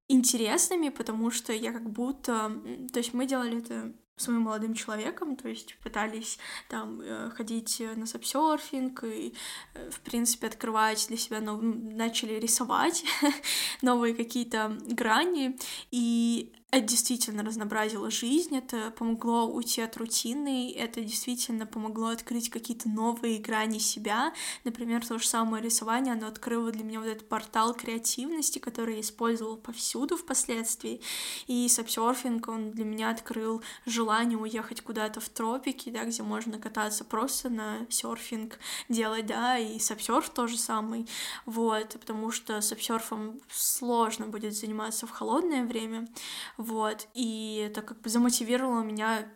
интересными, 0.08 0.90
потому 0.90 1.30
что 1.30 1.52
я 1.52 1.72
как 1.72 1.88
будто... 1.88 2.52
То 2.92 2.98
есть 2.98 3.14
мы 3.14 3.26
делали 3.26 3.58
это 3.58 3.92
с 4.16 4.28
моим 4.28 4.42
молодым 4.42 4.74
человеком, 4.74 5.36
то 5.36 5.48
есть 5.48 5.76
пытались 5.78 6.38
там 6.68 7.00
э, 7.00 7.30
ходить 7.30 7.82
на 7.96 8.06
сапсерфинг 8.06 9.04
и, 9.04 9.34
э, 9.74 9.90
в 9.90 10.00
принципе, 10.00 10.46
открывать 10.46 11.06
для 11.08 11.16
себя, 11.16 11.40
нов... 11.40 11.60
начали 11.62 12.34
рисовать 12.34 13.04
новые 13.82 14.14
какие-то 14.14 14.78
грани, 14.86 15.58
и 15.90 16.52
это 16.72 16.86
действительно 16.86 17.44
разнообразило 17.44 18.10
жизнь, 18.10 18.56
это 18.56 18.90
помогло 18.92 19.46
уйти 19.46 19.82
от 19.82 19.94
рутины, 19.98 20.72
это 20.74 21.02
действительно 21.02 21.66
помогло 21.66 22.08
открыть 22.08 22.48
какие-то 22.48 22.88
новые 22.88 23.38
грани 23.38 23.78
себя. 23.78 24.32
Например, 24.64 25.06
то 25.06 25.18
же 25.18 25.26
самое 25.26 25.62
рисование, 25.62 26.14
оно 26.14 26.28
открыло 26.28 26.72
для 26.72 26.82
меня 26.82 27.00
вот 27.00 27.08
этот 27.08 27.28
портал 27.28 27.74
креативности, 27.74 28.58
который 28.58 28.94
я 28.94 29.00
использовала 29.02 29.56
повсюду 29.56 30.16
впоследствии. 30.16 31.02
И 31.46 31.68
сапсерфинг, 31.68 32.48
он 32.48 32.70
для 32.70 32.86
меня 32.86 33.10
открыл 33.10 33.62
желание 33.84 34.38
уехать 34.38 34.80
куда-то 34.80 35.20
в 35.20 35.28
тропики, 35.28 35.90
да, 35.90 36.04
где 36.04 36.22
можно 36.22 36.58
кататься 36.58 37.04
просто 37.04 37.50
на 37.50 37.86
серфинг 37.90 38.58
делать, 38.88 39.26
да, 39.26 39.58
и 39.58 39.78
сапсерф 39.78 40.30
тоже 40.30 40.56
самый, 40.56 41.06
вот, 41.44 41.98
потому 42.00 42.30
что 42.30 42.62
сапсерфом 42.62 43.42
сложно 43.50 44.26
будет 44.28 44.56
заниматься 44.56 45.06
в 45.06 45.10
холодное 45.10 45.66
время, 45.66 46.08
вот, 46.62 47.08
и 47.14 47.66
это 47.66 47.82
как 47.82 48.00
бы 48.00 48.08
замотивировало 48.08 48.82
меня 48.82 49.28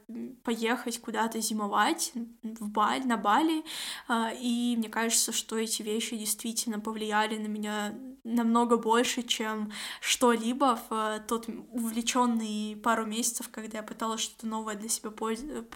поехать 0.45 1.01
куда-то 1.01 1.41
зимовать 1.41 2.13
в 2.43 2.69
Баль, 2.69 3.07
на 3.07 3.17
Бали, 3.17 3.65
а, 4.09 4.33
и 4.33 4.77
мне 4.77 4.89
кажется, 4.89 5.33
что 5.33 5.57
эти 5.57 5.83
вещи 5.83 6.17
действительно 6.17 6.81
повлияли 6.81 7.37
на 7.39 7.47
меня 7.47 7.95
намного 8.25 8.77
больше, 8.77 9.23
чем 9.23 9.73
что-либо 10.01 10.81
в 10.89 11.25
тот 11.29 11.49
увлеченный 11.71 12.77
пару 12.77 13.07
месяцев, 13.07 13.49
когда 13.51 13.79
я 13.79 13.85
пыталась 13.85 14.21
что-то 14.21 14.47
новое 14.47 14.75
для 14.75 14.89
себя 14.89 15.11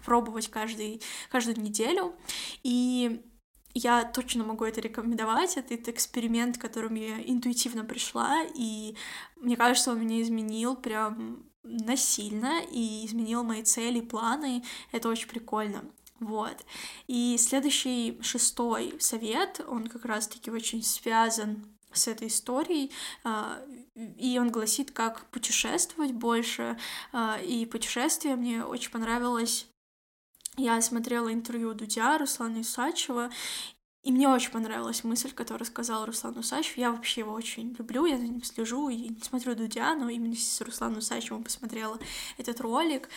пробовать 0.05 0.49
каждый, 0.49 1.01
каждую 1.31 1.61
неделю, 1.61 2.15
и 2.63 3.23
я 3.75 4.05
точно 4.05 4.45
могу 4.45 4.65
это 4.65 4.81
рекомендовать. 4.81 5.57
Это, 5.57 5.91
эксперимент, 5.91 6.59
к 6.59 6.61
которому 6.61 6.97
я 6.97 7.21
интуитивно 7.21 7.85
пришла, 7.85 8.43
и 8.55 8.95
мне 9.37 9.57
кажется, 9.57 9.93
он 9.93 10.01
меня 10.01 10.21
изменил 10.23 10.77
прям 10.77 11.45
насильно 11.63 12.63
и 12.71 13.07
изменил 13.07 13.45
мои 13.45 13.63
цели, 13.63 14.01
планы. 14.01 14.63
Это 14.93 15.09
очень 15.09 15.29
прикольно. 15.29 15.85
Вот. 16.19 16.57
И 17.07 17.37
следующий 17.39 18.19
шестой 18.23 18.95
совет, 19.01 19.61
он 19.67 19.87
как 19.87 20.05
раз-таки 20.05 20.51
очень 20.51 20.83
связан 20.83 21.65
с 21.93 22.09
этой 22.09 22.29
историей, 22.29 22.93
а, 23.25 23.59
и 23.95 24.39
он 24.39 24.51
гласит, 24.51 24.91
как 24.91 25.27
путешествовать 25.31 26.13
больше, 26.13 26.79
а, 27.13 27.39
и 27.43 27.67
путешествие 27.67 28.37
мне 28.37 28.65
очень 28.65 28.91
понравилось 28.91 29.67
я 30.57 30.81
смотрела 30.81 31.33
интервью 31.33 31.75
Дудя, 31.75 32.19
Руслана 32.19 32.61
Исачева, 32.61 33.31
и 34.03 34.13
мне 34.13 34.29
очень 34.29 34.51
понравилась 34.51 35.05
мысль, 35.05 35.31
которую 35.31 35.67
сказал 35.67 36.07
Руслан 36.07 36.39
Усачев. 36.39 36.79
Я 36.79 36.91
вообще 36.91 37.21
его 37.21 37.33
очень 37.33 37.75
люблю, 37.79 38.07
я 38.07 38.17
за 38.17 38.25
ним 38.25 38.43
слежу 38.43 38.89
и 38.89 38.97
не 39.11 39.21
смотрю 39.21 39.55
Дудя, 39.55 39.95
но 39.95 40.09
именно 40.09 40.35
с 40.35 40.61
Русланом 40.63 40.99
Усачевым 40.99 41.45
посмотрела 41.45 41.99
этот 42.39 42.61
ролик. 42.63 43.11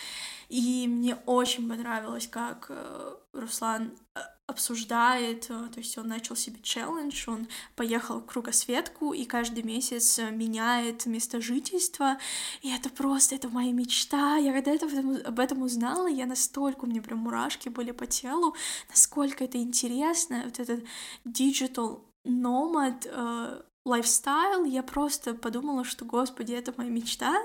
И 0.50 0.86
мне 0.86 1.16
очень 1.24 1.66
понравилось, 1.68 2.28
как 2.28 2.66
э, 2.68 3.16
Руслан 3.32 3.94
э, 4.14 4.20
обсуждает, 4.46 5.46
э, 5.48 5.68
то 5.72 5.78
есть 5.78 5.96
он 5.96 6.08
начал 6.08 6.36
себе 6.36 6.60
челлендж, 6.62 7.28
он 7.28 7.48
поехал 7.76 8.20
в 8.20 8.26
кругосветку 8.26 9.12
и 9.12 9.24
каждый 9.24 9.62
месяц 9.62 10.18
меняет 10.18 11.06
место 11.06 11.40
жительства, 11.40 12.18
и 12.62 12.70
это 12.70 12.90
просто, 12.90 13.34
это 13.34 13.48
моя 13.48 13.72
мечта, 13.72 14.36
я 14.36 14.52
когда 14.52 14.72
это, 14.72 14.86
об 15.26 15.40
этом 15.40 15.62
узнала, 15.62 16.06
я 16.06 16.26
настолько, 16.26 16.84
у 16.84 16.88
меня 16.88 17.02
прям 17.02 17.20
мурашки 17.20 17.68
были 17.68 17.92
по 17.92 18.06
телу, 18.06 18.54
насколько 18.90 19.44
это 19.44 19.58
интересно, 19.58 20.42
вот 20.44 20.60
этот 20.60 20.84
digital 21.24 22.02
nomad, 22.26 23.64
лайфстайл, 23.84 24.64
я 24.64 24.82
просто 24.82 25.34
подумала, 25.34 25.84
что, 25.84 26.04
господи, 26.04 26.52
это 26.52 26.72
моя 26.76 26.90
мечта, 26.90 27.36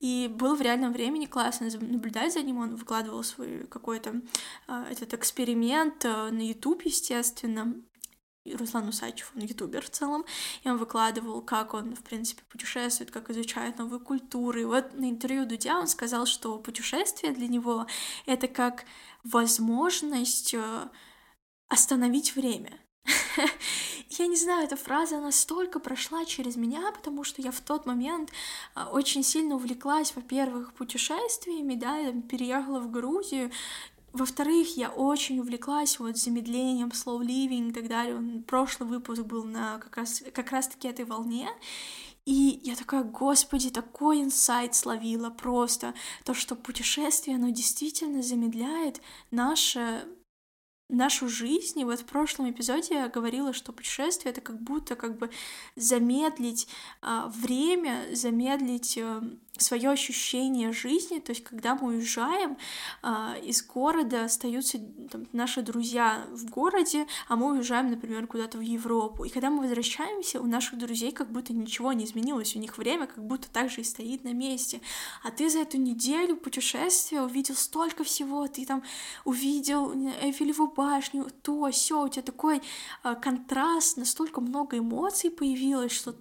и 0.00 0.28
было 0.32 0.54
в 0.54 0.62
реальном 0.62 0.92
времени 0.92 1.26
классно 1.26 1.68
наблюдать 1.80 2.32
за 2.32 2.42
ним, 2.42 2.58
он 2.58 2.76
выкладывал 2.76 3.22
свой 3.22 3.66
какой-то 3.68 4.22
э, 4.68 4.84
этот 4.90 5.14
эксперимент 5.14 6.04
э, 6.04 6.30
на 6.30 6.40
YouTube, 6.40 6.82
естественно, 6.82 7.74
Руслан 8.44 8.88
Усачев, 8.88 9.32
он 9.36 9.42
ютубер 9.42 9.84
в 9.84 9.90
целом, 9.90 10.24
и 10.64 10.68
он 10.68 10.76
выкладывал, 10.76 11.42
как 11.42 11.74
он, 11.74 11.94
в 11.94 12.02
принципе, 12.02 12.42
путешествует, 12.48 13.10
как 13.10 13.30
изучает 13.30 13.78
новые 13.78 14.00
культуры. 14.00 14.62
И 14.62 14.64
вот 14.64 14.94
на 14.94 15.08
интервью 15.08 15.46
Дудя 15.46 15.78
он 15.78 15.86
сказал, 15.86 16.26
что 16.26 16.58
путешествие 16.58 17.32
для 17.32 17.46
него— 17.46 17.86
это 18.26 18.48
как 18.48 18.84
возможность 19.22 20.54
э, 20.54 20.88
остановить 21.68 22.34
время. 22.34 22.81
Я 24.18 24.26
не 24.26 24.36
знаю, 24.36 24.64
эта 24.64 24.76
фраза 24.76 25.20
настолько 25.20 25.80
прошла 25.80 26.24
через 26.24 26.56
меня, 26.56 26.92
потому 26.92 27.24
что 27.24 27.40
я 27.40 27.50
в 27.50 27.60
тот 27.60 27.86
момент 27.86 28.30
а, 28.74 28.90
очень 28.90 29.22
сильно 29.22 29.54
увлеклась, 29.54 30.14
во-первых, 30.14 30.74
путешествиями, 30.74 31.74
да, 31.74 32.12
переехала 32.28 32.80
в 32.80 32.90
Грузию, 32.90 33.50
во-вторых, 34.12 34.76
я 34.76 34.90
очень 34.90 35.40
увлеклась 35.40 35.98
вот 35.98 36.18
замедлением, 36.18 36.88
slow 36.88 37.20
living 37.20 37.70
и 37.70 37.72
так 37.72 37.88
далее. 37.88 38.42
Прошлый 38.46 38.88
выпуск 38.88 39.22
был 39.22 39.44
на 39.44 39.78
как 39.78 39.96
раз, 39.96 40.22
как 40.34 40.50
раз 40.50 40.68
таки 40.68 40.86
этой 40.86 41.06
волне. 41.06 41.48
И 42.26 42.60
я 42.62 42.76
такая, 42.76 43.04
господи, 43.04 43.70
такой 43.70 44.20
инсайт 44.22 44.74
словила 44.74 45.30
просто. 45.30 45.94
То, 46.24 46.34
что 46.34 46.54
путешествие, 46.54 47.36
оно 47.36 47.48
действительно 47.48 48.22
замедляет 48.22 49.00
наше 49.30 50.06
нашу 50.92 51.28
жизнь. 51.28 51.80
И 51.80 51.84
вот 51.84 52.00
в 52.00 52.04
прошлом 52.04 52.50
эпизоде 52.50 52.94
я 52.94 53.08
говорила, 53.08 53.52
что 53.52 53.72
путешествие 53.72 54.30
это 54.30 54.40
как 54.40 54.60
будто 54.60 54.94
как 54.94 55.18
бы 55.18 55.30
замедлить 55.74 56.68
а, 57.00 57.28
время, 57.28 58.06
замедлить 58.12 58.98
а, 58.98 59.22
свое 59.58 59.90
ощущение 59.90 60.72
жизни, 60.72 61.18
то 61.18 61.32
есть 61.32 61.44
когда 61.44 61.74
мы 61.74 61.88
уезжаем 61.88 62.56
э, 63.02 63.34
из 63.44 63.62
города, 63.62 64.24
остаются 64.24 64.78
там, 65.10 65.26
наши 65.32 65.60
друзья 65.60 66.26
в 66.30 66.48
городе, 66.48 67.06
а 67.28 67.36
мы 67.36 67.52
уезжаем, 67.52 67.90
например, 67.90 68.26
куда-то 68.26 68.58
в 68.58 68.62
Европу, 68.62 69.24
и 69.24 69.28
когда 69.28 69.50
мы 69.50 69.62
возвращаемся, 69.62 70.40
у 70.40 70.46
наших 70.46 70.78
друзей 70.78 71.12
как 71.12 71.30
будто 71.30 71.52
ничего 71.52 71.92
не 71.92 72.04
изменилось, 72.04 72.56
у 72.56 72.58
них 72.58 72.78
время 72.78 73.06
как 73.06 73.24
будто 73.24 73.50
так 73.50 73.70
же 73.70 73.82
и 73.82 73.84
стоит 73.84 74.24
на 74.24 74.32
месте, 74.32 74.80
а 75.22 75.30
ты 75.30 75.50
за 75.50 75.60
эту 75.60 75.76
неделю 75.76 76.36
путешествия 76.36 77.20
увидел 77.20 77.54
столько 77.54 78.04
всего, 78.04 78.48
ты 78.48 78.64
там 78.64 78.82
увидел 79.24 79.92
Эйфелеву 80.22 80.68
башню, 80.68 81.26
то, 81.42 81.70
все, 81.70 82.02
у 82.02 82.08
тебя 82.08 82.22
такой 82.22 82.62
э, 83.04 83.14
контраст, 83.16 83.98
настолько 83.98 84.40
много 84.40 84.78
эмоций 84.78 85.30
появилось, 85.30 85.92
что 85.92 86.14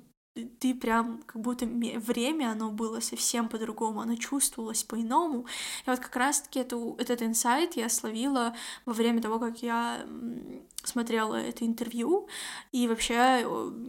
ты 0.59 0.73
прям 0.73 1.21
как 1.25 1.41
будто 1.41 1.65
время, 1.65 2.51
оно 2.51 2.71
было 2.71 3.01
совсем 3.01 3.49
по-другому, 3.49 4.01
оно 4.01 4.15
чувствовалось 4.15 4.83
по-иному. 4.83 5.45
И 5.85 5.89
вот 5.89 5.99
как 5.99 6.15
раз-таки 6.15 6.59
эту, 6.59 6.95
этот 6.99 7.21
инсайт 7.21 7.75
я 7.75 7.89
словила 7.89 8.55
во 8.85 8.93
время 8.93 9.21
того, 9.21 9.39
как 9.39 9.61
я 9.61 10.05
смотрела 10.83 11.35
это 11.35 11.65
интервью. 11.65 12.27
И 12.71 12.87
вообще, 12.87 13.45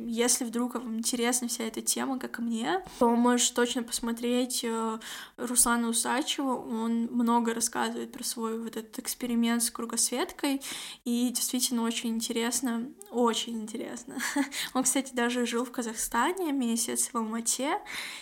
если 0.07 0.45
вдруг 0.45 0.75
вам 0.75 0.99
интересна 0.99 1.49
вся 1.49 1.65
эта 1.65 1.81
тема, 1.81 2.19
как 2.19 2.39
и 2.39 2.43
мне, 2.43 2.85
то 2.99 3.09
можешь 3.11 3.51
точно 3.51 3.83
посмотреть 3.83 4.63
э, 4.65 4.99
Руслана 5.37 5.89
Усачева. 5.89 6.55
Он 6.55 7.09
много 7.11 7.55
рассказывает 7.55 8.13
про 8.13 8.25
свой 8.25 8.59
вот 8.59 8.77
этот 8.77 8.99
эксперимент 8.99 9.63
с 9.63 9.71
кругосветкой. 9.71 10.61
И 11.05 11.31
действительно 11.31 11.83
очень 11.83 12.11
интересно, 12.11 12.91
очень 13.11 13.63
интересно. 13.63 14.17
Он, 14.75 14.83
кстати, 14.83 15.15
даже 15.15 15.47
жил 15.47 15.65
в 15.65 15.71
Казахстане 15.71 16.42
месяц 16.51 17.11
в 17.13 17.15
Алмате, 17.15 17.79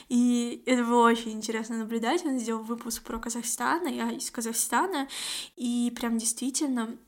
и 0.08 0.62
это 0.66 0.84
было 0.84 1.08
очень 1.08 1.32
интересно 1.32 1.78
наблюдать. 1.78 2.24
Он 2.26 2.38
сделал 2.38 2.62
выпуск 2.62 3.02
про 3.02 3.18
Казахстан, 3.18 3.86
а 3.86 3.90
я 3.90 4.10
из 4.10 4.30
Казахстана, 4.30 5.08
и 5.56 5.92
прям 5.96 6.18
действительно 6.18 6.98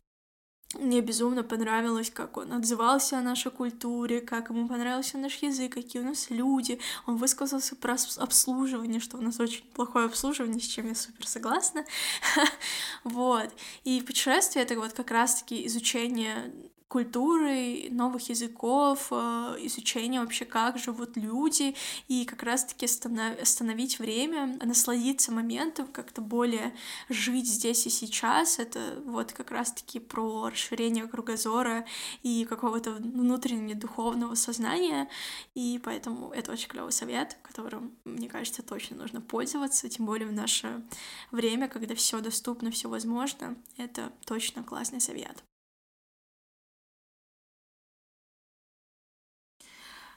мне 0.78 1.02
безумно 1.02 1.42
понравилось, 1.42 2.10
как 2.10 2.38
он 2.38 2.52
отзывался 2.52 3.18
о 3.18 3.22
нашей 3.22 3.50
культуре, 3.50 4.20
как 4.20 4.48
ему 4.48 4.66
понравился 4.68 5.18
наш 5.18 5.36
язык, 5.42 5.74
какие 5.74 6.00
у 6.00 6.04
нас 6.04 6.30
люди. 6.30 6.78
Он 7.06 7.16
высказался 7.16 7.76
про 7.76 7.96
обслуживание, 8.16 9.00
что 9.00 9.18
у 9.18 9.20
нас 9.20 9.38
очень 9.38 9.64
плохое 9.74 10.06
обслуживание, 10.06 10.60
с 10.60 10.66
чем 10.66 10.88
я 10.88 10.94
супер 10.94 11.26
согласна. 11.26 11.84
Вот. 13.04 13.50
И 13.84 14.00
путешествие— 14.00 14.64
это 14.64 14.76
вот 14.76 14.92
как 14.92 15.10
раз-таки 15.10 15.66
изучение 15.66 16.52
культуры, 16.92 17.88
новых 17.90 18.28
языков, 18.28 19.08
э, 19.10 19.56
изучение 19.60 20.20
вообще, 20.20 20.44
как 20.44 20.76
живут 20.76 21.16
люди, 21.16 21.74
и 22.06 22.26
как 22.26 22.42
раз-таки 22.42 22.84
остановить 22.84 23.98
время, 23.98 24.58
насладиться 24.62 25.32
моментом, 25.32 25.86
как-то 25.86 26.20
более 26.20 26.74
жить 27.08 27.46
здесь 27.48 27.86
и 27.86 27.90
сейчас. 27.90 28.58
Это 28.58 29.02
вот 29.06 29.32
как 29.32 29.50
раз-таки 29.50 30.00
про 30.00 30.50
расширение 30.50 31.06
кругозора 31.06 31.86
и 32.22 32.44
какого-то 32.44 32.90
внутреннего 32.90 33.80
духовного 33.80 34.34
сознания, 34.34 35.08
и 35.54 35.80
поэтому 35.82 36.30
это 36.30 36.52
очень 36.52 36.68
клевый 36.68 36.92
совет, 36.92 37.38
которым, 37.42 37.96
мне 38.04 38.28
кажется, 38.28 38.62
точно 38.62 38.96
нужно 38.96 39.22
пользоваться, 39.22 39.88
тем 39.88 40.04
более 40.04 40.28
в 40.28 40.32
наше 40.34 40.82
время, 41.30 41.68
когда 41.68 41.94
все 41.94 42.20
доступно, 42.20 42.70
все 42.70 42.90
возможно. 42.90 43.56
Это 43.78 44.12
точно 44.26 44.62
классный 44.62 45.00
совет. 45.00 45.42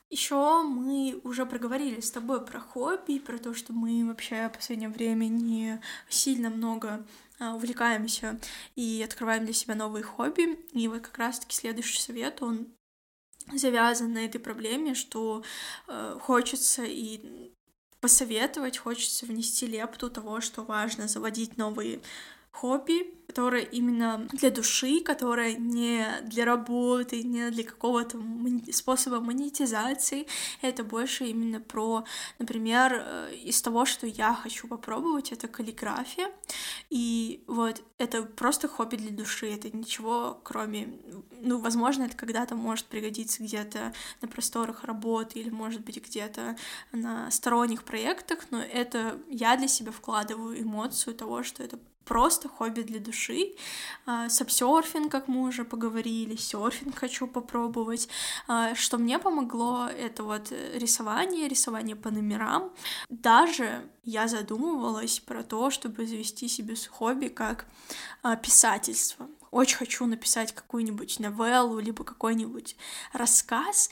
Еще 0.09 0.61
мы 0.61 1.19
уже 1.23 1.45
проговорили 1.45 1.99
с 1.99 2.11
тобой 2.11 2.45
про 2.45 2.59
хобби, 2.59 3.19
про 3.19 3.37
то, 3.37 3.53
что 3.53 3.73
мы 3.73 4.05
вообще 4.05 4.47
в 4.49 4.53
последнее 4.53 4.89
время 4.89 5.25
не 5.25 5.81
сильно 6.09 6.49
много 6.49 7.05
а, 7.39 7.55
увлекаемся 7.55 8.39
и 8.75 9.01
открываем 9.03 9.45
для 9.45 9.53
себя 9.53 9.75
новые 9.75 10.03
хобби. 10.03 10.59
И 10.73 10.87
вот 10.87 11.01
как 11.01 11.17
раз-таки 11.17 11.55
следующий 11.55 11.99
совет, 11.99 12.41
он 12.41 12.67
завязан 13.53 14.13
на 14.13 14.25
этой 14.25 14.39
проблеме, 14.39 14.95
что 14.95 15.43
э, 15.87 16.17
хочется 16.21 16.83
и 16.83 17.51
посоветовать, 17.99 18.77
хочется 18.77 19.25
внести 19.25 19.65
лепту 19.67 20.09
того, 20.09 20.41
что 20.41 20.63
важно 20.63 21.07
заводить 21.07 21.57
новые 21.57 22.01
хобби, 22.51 23.13
которое 23.35 23.63
именно 23.63 24.25
для 24.31 24.49
души, 24.49 25.01
которое 25.01 25.55
не 25.55 26.07
для 26.21 26.45
работы, 26.45 27.21
не 27.21 27.49
для 27.49 27.65
какого-то 27.65 28.17
способа 28.71 29.19
монетизации. 29.19 30.25
Это 30.61 30.85
больше 30.85 31.25
именно 31.25 31.59
про, 31.59 32.05
например, 32.39 32.93
э, 32.93 33.35
из 33.35 33.61
того, 33.61 33.83
что 33.83 34.07
я 34.07 34.33
хочу 34.33 34.69
попробовать, 34.69 35.33
это 35.33 35.49
каллиграфия. 35.49 36.31
И 36.89 37.43
вот 37.47 37.83
это 37.97 38.23
просто 38.23 38.69
хобби 38.69 38.95
для 38.95 39.11
души, 39.11 39.51
это 39.51 39.69
ничего 39.75 40.39
кроме... 40.45 40.97
Ну, 41.41 41.57
возможно, 41.57 42.03
это 42.03 42.15
когда-то 42.15 42.55
может 42.55 42.85
пригодиться 42.85 43.43
где-то 43.43 43.91
на 44.21 44.29
просторах 44.29 44.85
работы 44.85 45.39
или, 45.39 45.49
может 45.49 45.81
быть, 45.81 45.97
где-то 45.97 46.55
на 46.93 47.29
сторонних 47.31 47.83
проектах, 47.83 48.45
но 48.51 48.61
это 48.61 49.19
я 49.29 49.57
для 49.57 49.67
себя 49.67 49.91
вкладываю 49.91 50.61
эмоцию 50.61 51.15
того, 51.15 51.43
что 51.43 51.61
это 51.61 51.77
просто 52.05 52.47
хобби 52.47 52.81
для 52.81 52.99
души. 52.99 53.53
А, 54.05 54.29
сапсерфинг, 54.29 55.11
как 55.11 55.27
мы 55.27 55.47
уже 55.47 55.65
поговорили, 55.65 56.35
серфинг 56.35 56.97
хочу 56.97 57.27
попробовать. 57.27 58.07
А, 58.47 58.75
что 58.75 58.97
мне 58.97 59.19
помогло, 59.19 59.87
это 59.87 60.23
вот 60.23 60.53
рисование, 60.73 61.47
рисование 61.47 61.95
по 61.95 62.11
номерам. 62.11 62.71
Даже 63.09 63.89
я 64.03 64.27
задумывалась 64.27 65.19
про 65.19 65.43
то, 65.43 65.69
чтобы 65.71 66.05
завести 66.05 66.47
себе 66.47 66.75
хобби 66.89 67.27
как 67.27 67.65
а, 68.21 68.35
писательство. 68.35 69.27
Очень 69.51 69.77
хочу 69.77 70.05
написать 70.05 70.53
какую-нибудь 70.53 71.19
новеллу, 71.19 71.79
либо 71.79 72.03
какой-нибудь 72.03 72.75
рассказ, 73.13 73.89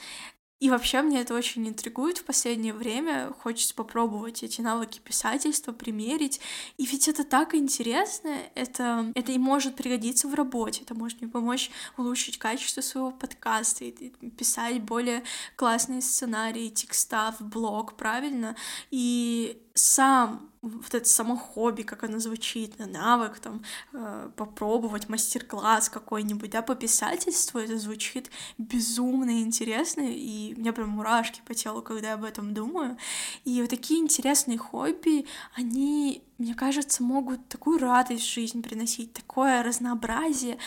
и 0.63 0.69
вообще 0.69 1.01
мне 1.01 1.19
это 1.19 1.33
очень 1.33 1.67
интригует 1.67 2.19
в 2.19 2.23
последнее 2.23 2.71
время. 2.71 3.33
Хочется 3.41 3.75
попробовать 3.75 4.43
эти 4.43 4.61
навыки 4.61 5.01
писательства, 5.03 5.73
примерить. 5.73 6.39
И 6.77 6.85
ведь 6.85 7.09
это 7.09 7.25
так 7.25 7.53
интересно. 7.53 8.37
Это, 8.55 9.11
это 9.13 9.33
и 9.33 9.37
может 9.37 9.75
пригодиться 9.75 10.29
в 10.29 10.33
работе. 10.33 10.83
Это 10.83 10.95
может 10.95 11.19
мне 11.19 11.29
помочь 11.29 11.69
улучшить 11.97 12.37
качество 12.37 12.79
своего 12.79 13.11
подкаста 13.11 13.83
и 13.83 13.91
писать 14.29 14.81
более 14.83 15.23
классные 15.57 16.01
сценарии, 16.01 16.69
текста 16.69 17.35
в 17.37 17.43
блог, 17.43 17.97
правильно? 17.97 18.55
И 18.89 19.61
сам 19.73 20.49
вот 20.63 20.95
это 20.95 21.07
само 21.07 21.35
хобби, 21.35 21.81
как 21.83 22.03
оно 22.05 22.19
звучит, 22.19 22.79
на 22.79 22.87
навык, 22.87 23.39
там, 23.39 23.61
э, 23.91 24.29
попробовать 24.37 25.09
мастер-класс 25.09 25.89
какой-нибудь, 25.89 26.49
да, 26.49 26.61
по 26.61 26.73
писательству, 26.73 27.59
это 27.59 27.77
звучит 27.77 28.31
безумно 28.57 29.41
интересно, 29.41 30.01
и 30.01 30.53
у 30.55 30.59
меня 30.59 30.71
прям 30.71 30.89
мурашки 30.89 31.41
по 31.45 31.53
телу, 31.53 31.81
когда 31.81 32.09
я 32.09 32.13
об 32.13 32.23
этом 32.23 32.53
думаю. 32.53 32.97
И 33.43 33.61
вот 33.61 33.71
такие 33.71 33.99
интересные 33.99 34.57
хобби, 34.57 35.25
они, 35.53 36.23
мне 36.37 36.55
кажется, 36.55 37.03
могут 37.03 37.45
такую 37.49 37.77
радость 37.77 38.23
в 38.23 38.33
жизнь 38.33 38.63
приносить, 38.63 39.11
такое 39.11 39.63
разнообразие, 39.63 40.57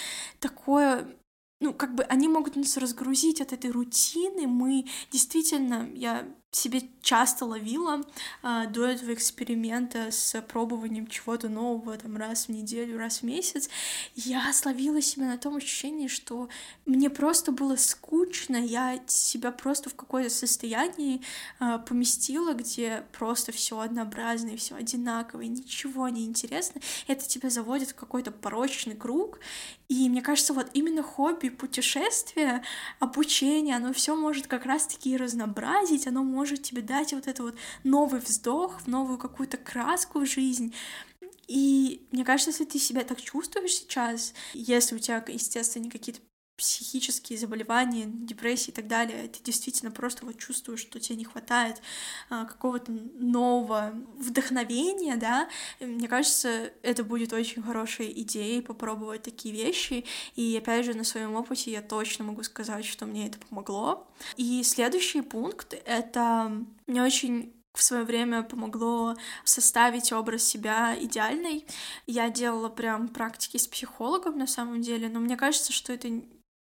такое 0.40 1.08
ну, 1.58 1.72
как 1.72 1.94
бы 1.94 2.02
они 2.04 2.28
могут 2.28 2.54
нас 2.56 2.76
разгрузить 2.76 3.40
от 3.40 3.54
этой 3.54 3.70
рутины. 3.70 4.46
Мы 4.46 4.84
действительно, 5.10 5.88
я 5.94 6.28
себе 6.56 6.82
часто 7.02 7.44
ловила 7.44 8.02
а, 8.42 8.66
до 8.66 8.86
этого 8.86 9.14
эксперимента 9.14 10.10
с 10.10 10.40
пробованием 10.42 11.06
чего-то 11.06 11.48
нового 11.48 11.96
там 11.96 12.16
раз 12.16 12.46
в 12.46 12.48
неделю, 12.48 12.98
раз 12.98 13.18
в 13.18 13.22
месяц, 13.22 13.68
я 14.14 14.52
словила 14.52 15.00
себя 15.00 15.26
на 15.26 15.38
том 15.38 15.56
ощущении, 15.56 16.08
что 16.08 16.48
мне 16.84 17.10
просто 17.10 17.52
было 17.52 17.76
скучно, 17.76 18.56
я 18.56 19.00
себя 19.06 19.52
просто 19.52 19.90
в 19.90 19.94
какое-то 19.94 20.30
состояние 20.30 21.20
а, 21.58 21.78
поместила, 21.78 22.54
где 22.54 23.04
просто 23.12 23.52
все 23.52 23.78
однообразное, 23.78 24.56
все 24.56 24.74
одинаковое, 24.76 25.46
ничего 25.46 26.08
не 26.08 26.24
интересно. 26.24 26.80
Это 27.06 27.26
тебя 27.26 27.50
заводит 27.50 27.90
в 27.90 27.94
какой-то 27.94 28.30
порочный 28.30 28.96
круг. 28.96 29.38
И 29.88 30.08
мне 30.08 30.22
кажется, 30.22 30.52
вот 30.52 30.68
именно 30.72 31.02
хобби, 31.02 31.48
путешествия, 31.48 32.62
обучение, 32.98 33.76
оно 33.76 33.92
все 33.92 34.16
может 34.16 34.48
как 34.48 34.66
раз-таки 34.66 35.16
разнообразить, 35.16 36.06
оно 36.08 36.24
может 36.24 36.45
может 36.46 36.62
тебе 36.62 36.80
дать 36.80 37.12
вот 37.12 37.26
это 37.26 37.42
вот 37.42 37.56
новый 37.82 38.20
вздох, 38.20 38.86
новую 38.86 39.18
какую-то 39.18 39.56
краску 39.56 40.20
в 40.20 40.26
жизнь. 40.26 40.72
И 41.48 42.06
мне 42.12 42.24
кажется, 42.24 42.50
если 42.50 42.64
ты 42.64 42.78
себя 42.78 43.02
так 43.02 43.20
чувствуешь 43.20 43.74
сейчас, 43.74 44.32
если 44.54 44.94
у 44.94 44.98
тебя, 45.00 45.24
естественно, 45.26 45.90
какие-то 45.90 46.20
психические 46.56 47.38
заболевания, 47.38 48.06
депрессии 48.06 48.70
и 48.70 48.74
так 48.74 48.86
далее, 48.86 49.28
ты 49.28 49.42
действительно 49.42 49.90
просто 49.90 50.24
вот 50.24 50.38
чувствуешь, 50.38 50.80
что 50.80 50.98
тебе 50.98 51.16
не 51.16 51.24
хватает 51.24 51.82
а, 52.30 52.44
какого-то 52.44 52.90
нового 52.92 53.92
вдохновения, 54.18 55.16
да, 55.16 55.48
и 55.80 55.84
мне 55.84 56.08
кажется, 56.08 56.72
это 56.82 57.04
будет 57.04 57.32
очень 57.32 57.62
хорошей 57.62 58.10
идеей 58.22 58.62
попробовать 58.62 59.22
такие 59.22 59.54
вещи, 59.54 60.04
и 60.34 60.56
опять 60.56 60.86
же 60.86 60.94
на 60.94 61.04
своем 61.04 61.34
опыте 61.34 61.70
я 61.70 61.82
точно 61.82 62.24
могу 62.24 62.42
сказать, 62.42 62.84
что 62.84 63.06
мне 63.06 63.26
это 63.26 63.38
помогло. 63.38 64.08
И 64.36 64.62
следующий 64.62 65.20
пункт— 65.20 65.74
это 65.84 66.52
мне 66.86 67.02
очень 67.02 67.52
в 67.76 67.82
свое 67.82 68.04
время 68.04 68.42
помогло 68.42 69.16
составить 69.44 70.12
образ 70.12 70.42
себя 70.42 70.96
идеальной. 70.98 71.66
Я 72.06 72.30
делала 72.30 72.70
прям 72.70 73.08
практики 73.08 73.58
с 73.58 73.68
психологом 73.68 74.38
на 74.38 74.46
самом 74.46 74.80
деле, 74.80 75.08
но 75.08 75.20
мне 75.20 75.36
кажется, 75.36 75.72
что 75.72 75.92
это 75.92 76.08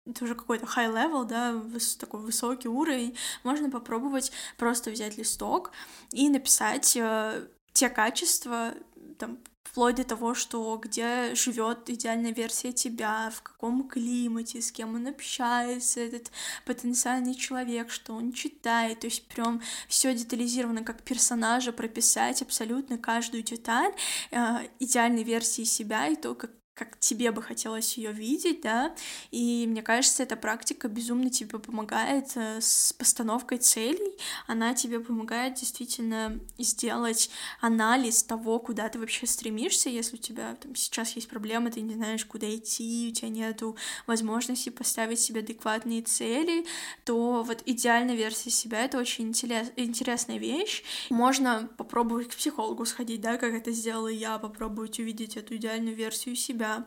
это 0.05 0.23
уже 0.23 0.35
какой-то 0.35 0.65
high 0.65 0.93
level, 0.93 1.25
да, 1.25 1.61
такой 1.99 2.19
высокий 2.21 2.67
уровень, 2.67 3.15
можно 3.43 3.69
попробовать 3.69 4.31
просто 4.57 4.91
взять 4.91 5.17
листок 5.17 5.71
и 6.11 6.29
написать 6.29 6.95
э, 6.95 7.47
те 7.73 7.89
качества, 7.89 8.73
там 9.17 9.39
вплоть 9.75 9.95
до 9.95 10.05
того, 10.05 10.33
что 10.33 10.79
где 10.81 11.35
живет 11.35 11.89
идеальная 11.89 12.31
версия 12.31 12.71
тебя, 12.71 13.29
в 13.35 13.41
каком 13.41 13.89
климате, 13.89 14.61
с 14.61 14.71
кем 14.71 14.95
он 14.95 15.07
общается, 15.07 15.99
этот 15.99 16.31
потенциальный 16.65 17.35
человек, 17.35 17.91
что 17.91 18.13
он 18.13 18.31
читает, 18.31 19.01
то 19.01 19.07
есть 19.07 19.27
прям 19.27 19.61
все 19.89 20.15
детализировано, 20.15 20.83
как 20.83 21.03
персонажа 21.03 21.73
прописать 21.73 22.41
абсолютно 22.41 22.97
каждую 22.97 23.43
деталь 23.43 23.91
э, 24.31 24.37
идеальной 24.79 25.23
версии 25.23 25.63
себя 25.63 26.07
и 26.07 26.15
то, 26.15 26.35
как 26.35 26.51
как 26.75 26.99
тебе 26.99 27.31
бы 27.31 27.41
хотелось 27.41 27.97
ее 27.97 28.11
видеть, 28.11 28.61
да, 28.61 28.93
и 29.31 29.65
мне 29.65 29.81
кажется, 29.81 30.23
эта 30.23 30.35
практика 30.35 30.89
безумно 30.89 31.29
тебе 31.29 31.57
помогает 31.57 32.33
э, 32.35 32.59
с 32.59 32.91
постановкой 32.91 33.59
целей, 33.59 34.13
она 34.45 34.73
тебе 34.73 34.99
помогает 34.99 35.53
действительно 35.53 36.37
сделать 36.57 37.29
анализ 37.61 38.23
того, 38.23 38.59
куда 38.59 38.89
ты 38.89 38.99
вообще 38.99 39.25
стремишься, 39.25 39.89
если 39.89 40.17
у 40.17 40.19
тебя 40.19 40.55
там 40.55 40.75
сейчас 40.75 41.15
есть 41.15 41.29
проблемы, 41.29 41.71
ты 41.71 41.79
не 41.79 41.93
знаешь, 41.93 42.25
куда 42.25 42.53
идти, 42.53 43.07
у 43.09 43.13
тебя 43.13 43.29
нету 43.29 43.77
возможности 44.05 44.69
поставить 44.69 45.21
себе 45.21 45.39
адекватные 45.39 46.01
цели, 46.01 46.65
то 47.05 47.43
вот 47.43 47.63
идеальная 47.65 48.15
версия 48.15 48.49
себя— 48.49 48.79
это 48.83 48.97
очень 48.97 49.29
интерес, 49.29 49.71
интересная 49.77 50.37
вещь. 50.37 50.83
Можно 51.09 51.69
попробовать 51.77 52.27
к 52.27 52.35
психологу 52.35 52.85
сходить, 52.85 53.21
да, 53.21 53.37
как 53.37 53.53
это 53.53 53.71
сделала 53.71 54.09
я, 54.09 54.37
попробовать 54.39 54.99
увидеть 54.99 55.37
эту 55.37 55.55
идеальную 55.55 55.95
версию 55.95 56.35
себя, 56.35 56.64
себя. 56.65 56.85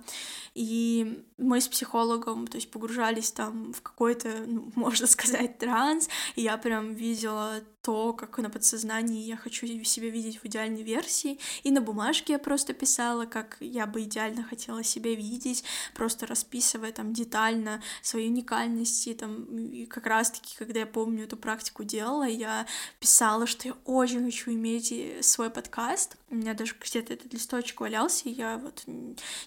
И 0.55 1.25
мы 1.37 1.61
с 1.61 1.69
психологом, 1.69 2.47
то 2.47 2.57
есть 2.57 2.71
погружались 2.71 3.31
там 3.31 3.73
в 3.73 3.83
какой-то, 3.83 4.29
ну, 4.47 4.73
можно 4.75 5.07
сказать, 5.07 5.59
транс, 5.59 6.09
и 6.37 6.43
я 6.43 6.59
прям 6.59 6.95
видела 6.95 7.61
то, 7.83 8.13
как 8.13 8.39
на 8.39 8.51
подсознании 8.51 9.25
я 9.25 9.37
хочу 9.37 9.67
себя 9.67 10.11
видеть 10.11 10.39
в 10.43 10.47
идеальной 10.47 10.83
версии. 10.83 11.39
И 11.63 11.71
на 11.71 11.81
бумажке 11.81 12.35
я 12.35 12.39
просто 12.39 12.73
писала, 12.73 13.25
как 13.25 13.57
я 13.61 13.87
бы 13.87 14.03
идеально 14.03 14.43
хотела 14.43 14.83
себя 14.83 15.15
видеть, 15.15 15.65
просто 15.95 16.27
расписывая 16.27 16.93
там 16.93 17.13
детально 17.13 17.83
свои 18.03 18.29
уникальности. 18.29 19.15
Там, 19.15 19.45
и 19.59 19.87
как 19.87 20.07
раз-таки, 20.07 20.57
когда 20.57 20.81
я 20.81 20.87
помню 20.87 21.25
эту 21.25 21.37
практику 21.37 21.85
делала, 21.85 22.27
я 22.27 22.67
писала, 23.01 23.47
что 23.47 23.69
я 23.69 23.75
очень 23.85 24.25
хочу 24.25 24.53
иметь 24.53 24.93
свой 25.25 25.51
подкаст. 25.51 26.17
У 26.31 26.35
меня 26.35 26.55
даже 26.55 26.75
где-то 26.79 27.15
этот 27.15 27.33
листочек 27.33 27.81
валялся, 27.81 28.29
и 28.29 28.33
я 28.33 28.59
вот 28.59 28.85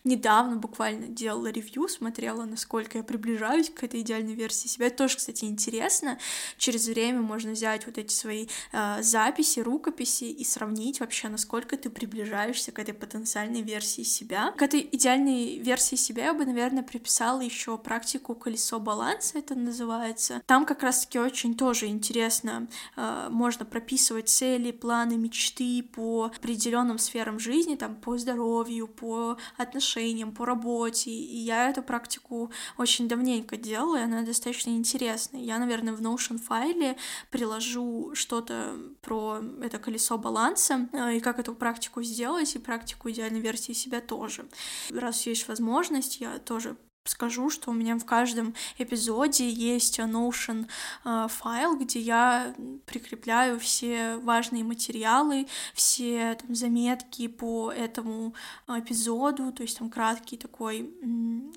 недавно 0.04 0.56
буквально 0.56 1.08
делала 1.08 1.48
ревью, 1.48 1.88
смотрела, 1.88 2.46
насколько 2.46 2.98
я 2.98 3.04
приближаюсь 3.04 3.70
к 3.70 3.84
этой 3.84 4.02
идеальной 4.02 4.34
версии 4.34 4.68
себя. 4.68 4.88
Это 4.88 4.98
тоже, 4.98 5.18
кстати, 5.18 5.46
интересно. 5.46 6.18
Через 6.58 6.88
время 6.88 7.22
можно 7.22 7.52
взять 7.52 7.86
вот 7.86 7.98
эти 7.98 8.14
свои 8.22 8.48
э, 8.72 9.02
записи, 9.02 9.60
рукописи 9.60 10.26
и 10.26 10.44
сравнить 10.44 11.00
вообще, 11.00 11.30
насколько 11.30 11.78
ты 11.78 11.90
приближаешься 11.90 12.72
к 12.72 12.80
этой 12.80 12.94
потенциальной 12.94 13.62
версии 13.62 14.04
себя. 14.04 14.54
К 14.58 14.62
этой 14.62 14.88
идеальной 14.92 15.58
версии 15.58 15.96
себя 15.96 16.26
я 16.26 16.34
бы, 16.34 16.46
наверное, 16.46 16.84
приписала 16.84 17.42
еще 17.42 17.78
практику 17.78 18.36
колесо 18.36 18.80
баланса, 18.80 19.40
это 19.40 19.56
называется. 19.56 20.42
Там 20.46 20.66
как 20.66 20.84
раз-таки 20.84 21.20
очень 21.20 21.56
тоже 21.56 21.88
интересно, 21.88 22.68
э, 22.96 23.28
можно 23.30 23.66
прописывать 23.66 24.30
цели, 24.30 24.72
планы, 24.72 25.18
мечты 25.18 25.84
по 25.84 26.32
определенным 26.36 26.98
сферам 27.00 27.40
жизни, 27.40 27.76
там 27.76 27.96
по 27.96 28.18
здоровью, 28.18 28.88
по 28.88 29.38
отношениям, 29.58 30.32
по 30.32 30.46
работе. 30.46 31.12
И 31.12 31.38
я 31.38 31.70
эту 31.70 31.82
практику 31.82 32.52
очень 32.78 33.08
давненько 33.08 33.58
делала, 33.58 33.98
и 33.98 34.04
она 34.04 34.22
достаточно 34.22 34.72
интересная. 34.72 35.42
Я, 35.42 35.58
наверное, 35.58 35.94
в 35.94 36.02
Notion 36.02 36.38
файле 36.38 36.98
приложу 37.30 38.11
что-то 38.16 38.76
про 39.02 39.42
это 39.62 39.80
колесо 39.80 40.18
баланса 40.18 40.90
э, 40.94 41.18
и 41.18 41.20
как 41.20 41.40
эту 41.40 41.54
практику 41.56 42.04
сделать, 42.04 42.56
и 42.56 42.60
практику 42.60 43.10
идеальной 43.10 43.40
версии 43.40 43.74
себя 43.74 44.02
тоже. 44.02 44.46
Раз 44.90 45.26
есть 45.28 45.48
возможность, 45.48 46.22
я 46.22 46.38
тоже 46.40 46.76
скажу, 47.04 47.50
что 47.50 47.72
у 47.72 47.74
меня 47.74 47.98
в 47.98 48.06
каждом 48.06 48.54
эпизоде 48.78 49.50
есть 49.50 50.00
Notion 50.00 50.68
э, 51.04 51.28
файл, 51.30 51.78
где 51.78 52.00
я 52.00 52.54
прикрепляю 52.86 53.60
все 53.60 54.18
важные 54.18 54.64
материалы, 54.64 55.48
все 55.74 56.36
там, 56.36 56.54
заметки 56.54 57.28
по 57.28 57.72
этому 57.72 58.36
эпизоду, 58.68 59.52
то 59.52 59.64
есть 59.64 59.80
там 59.80 59.90
краткий 59.90 60.38
такой 60.38 60.94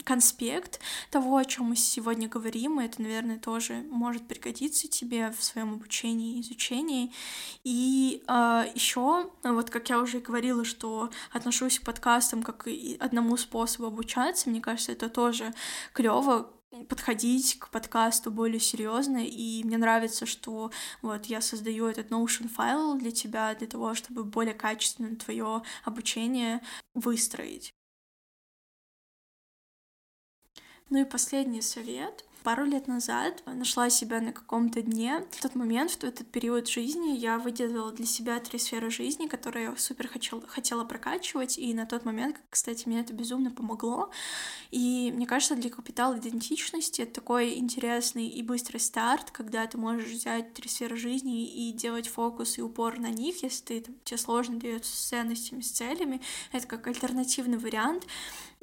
конспект 0.04 0.80
того, 1.10 1.36
о 1.36 1.44
чем 1.44 1.66
мы 1.66 1.76
сегодня 1.76 2.28
говорим, 2.28 2.80
и 2.80 2.84
это, 2.84 3.02
наверное, 3.02 3.38
тоже 3.38 3.84
может 3.90 4.26
пригодиться 4.26 4.88
тебе 4.88 5.30
в 5.30 5.44
своем 5.44 5.74
обучении 5.74 6.36
и 6.36 6.40
изучении. 6.40 7.12
И 7.64 8.22
э, 8.26 8.64
еще, 8.74 9.30
вот 9.42 9.68
как 9.68 9.90
я 9.90 10.00
уже 10.00 10.20
говорила, 10.20 10.64
что 10.64 11.10
отношусь 11.32 11.78
к 11.78 11.84
подкастам 11.84 12.42
как 12.42 12.66
и 12.66 12.96
одному 12.98 13.36
способу 13.36 13.86
обучаться, 13.86 14.48
мне 14.48 14.60
кажется, 14.60 14.92
это 14.92 15.08
тоже 15.08 15.33
тоже 15.34 15.52
клево 15.92 16.50
подходить 16.88 17.58
к 17.58 17.70
подкасту 17.70 18.30
более 18.30 18.60
серьезно, 18.60 19.24
и 19.24 19.62
мне 19.64 19.78
нравится, 19.78 20.26
что 20.26 20.70
вот 21.02 21.26
я 21.26 21.40
создаю 21.40 21.86
этот 21.86 22.10
Notion 22.10 22.48
файл 22.48 22.96
для 22.98 23.10
тебя, 23.10 23.54
для 23.54 23.66
того, 23.66 23.94
чтобы 23.94 24.24
более 24.24 24.54
качественно 24.54 25.14
твое 25.16 25.62
обучение 25.84 26.60
выстроить. 26.94 27.72
Ну 30.90 31.00
и 31.00 31.04
последний 31.04 31.62
совет 31.62 32.24
Пару 32.44 32.66
лет 32.66 32.88
назад 32.88 33.42
нашла 33.46 33.88
себя 33.88 34.20
на 34.20 34.30
каком-то 34.30 34.82
дне. 34.82 35.24
В 35.30 35.40
тот 35.40 35.54
момент, 35.54 35.92
в 35.92 36.04
этот 36.04 36.30
период 36.30 36.68
жизни, 36.68 37.16
я 37.16 37.38
выделила 37.38 37.90
для 37.90 38.04
себя 38.04 38.38
три 38.38 38.58
сферы 38.58 38.90
жизни, 38.90 39.28
которые 39.28 39.64
я 39.64 39.76
супер 39.76 40.08
хотела, 40.08 40.46
хотела 40.46 40.84
прокачивать, 40.84 41.56
и 41.56 41.72
на 41.72 41.86
тот 41.86 42.04
момент, 42.04 42.36
кстати, 42.50 42.86
мне 42.86 43.00
это 43.00 43.14
безумно 43.14 43.50
помогло. 43.50 44.10
И 44.70 45.10
мне 45.16 45.26
кажется, 45.26 45.54
для 45.54 45.70
капитала 45.70 46.18
идентичности 46.18 47.00
это 47.00 47.14
такой 47.14 47.54
интересный 47.54 48.28
и 48.28 48.42
быстрый 48.42 48.76
старт, 48.78 49.30
когда 49.30 49.66
ты 49.66 49.78
можешь 49.78 50.10
взять 50.10 50.52
три 50.52 50.68
сферы 50.68 50.98
жизни 50.98 51.46
и 51.46 51.72
делать 51.72 52.08
фокус 52.08 52.58
и 52.58 52.62
упор 52.62 52.98
на 52.98 53.08
них, 53.08 53.42
если 53.42 53.64
ты, 53.64 53.80
там, 53.80 53.94
тебе 54.04 54.18
сложно 54.18 54.60
дается 54.60 54.94
с 54.94 55.08
ценностями, 55.08 55.62
с 55.62 55.70
целями. 55.70 56.20
Это 56.52 56.66
как 56.66 56.86
альтернативный 56.88 57.56
вариант 57.56 58.06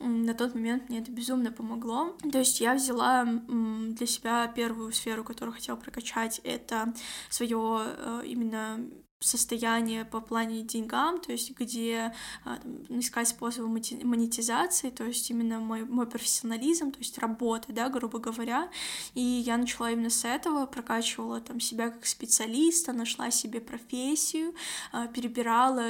на 0.02 0.34
тот 0.34 0.56
момент 0.56 0.89
мне 0.89 0.99
это 0.99 1.12
безумно 1.12 1.52
помогло. 1.52 2.16
То 2.32 2.39
есть 2.39 2.60
я 2.62 2.76
взяла 2.76 3.26
для 3.26 4.08
себя 4.08 4.47
первую 4.47 4.91
сферу, 4.91 5.24
которую 5.24 5.54
хотела 5.56 5.76
прокачать, 5.76 6.41
это 6.43 6.93
свое 7.30 7.84
э, 7.86 8.24
именно 8.26 8.80
состояние 9.22 10.04
по 10.04 10.20
плане 10.20 10.64
деньгам, 10.64 11.20
то 11.20 11.32
есть 11.32 11.52
где 11.58 12.14
а, 12.43 12.58
там, 12.58 12.99
искать 12.99 13.28
способы 13.28 13.68
монетизации, 13.68 14.89
то 14.89 15.06
есть 15.06 15.30
именно 15.30 15.60
мой, 15.60 15.86
мой 15.86 16.08
профессионализм, 16.08 16.91
то 16.91 16.99
есть 16.99 17.18
работа, 17.20 17.72
да, 17.72 17.89
грубо 17.89 18.18
говоря. 18.18 18.70
И 19.14 19.22
я 19.22 19.58
начала 19.58 19.91
именно 19.91 20.10
с 20.10 20.26
этого, 20.26 20.66
прокачивала 20.66 21.39
там 21.39 21.60
себя 21.60 21.91
как 21.91 22.06
специалиста, 22.06 22.93
нашла 22.93 23.30
себе 23.30 23.62
профессию, 23.62 24.56
а, 24.91 25.08
перебирала 25.08 25.86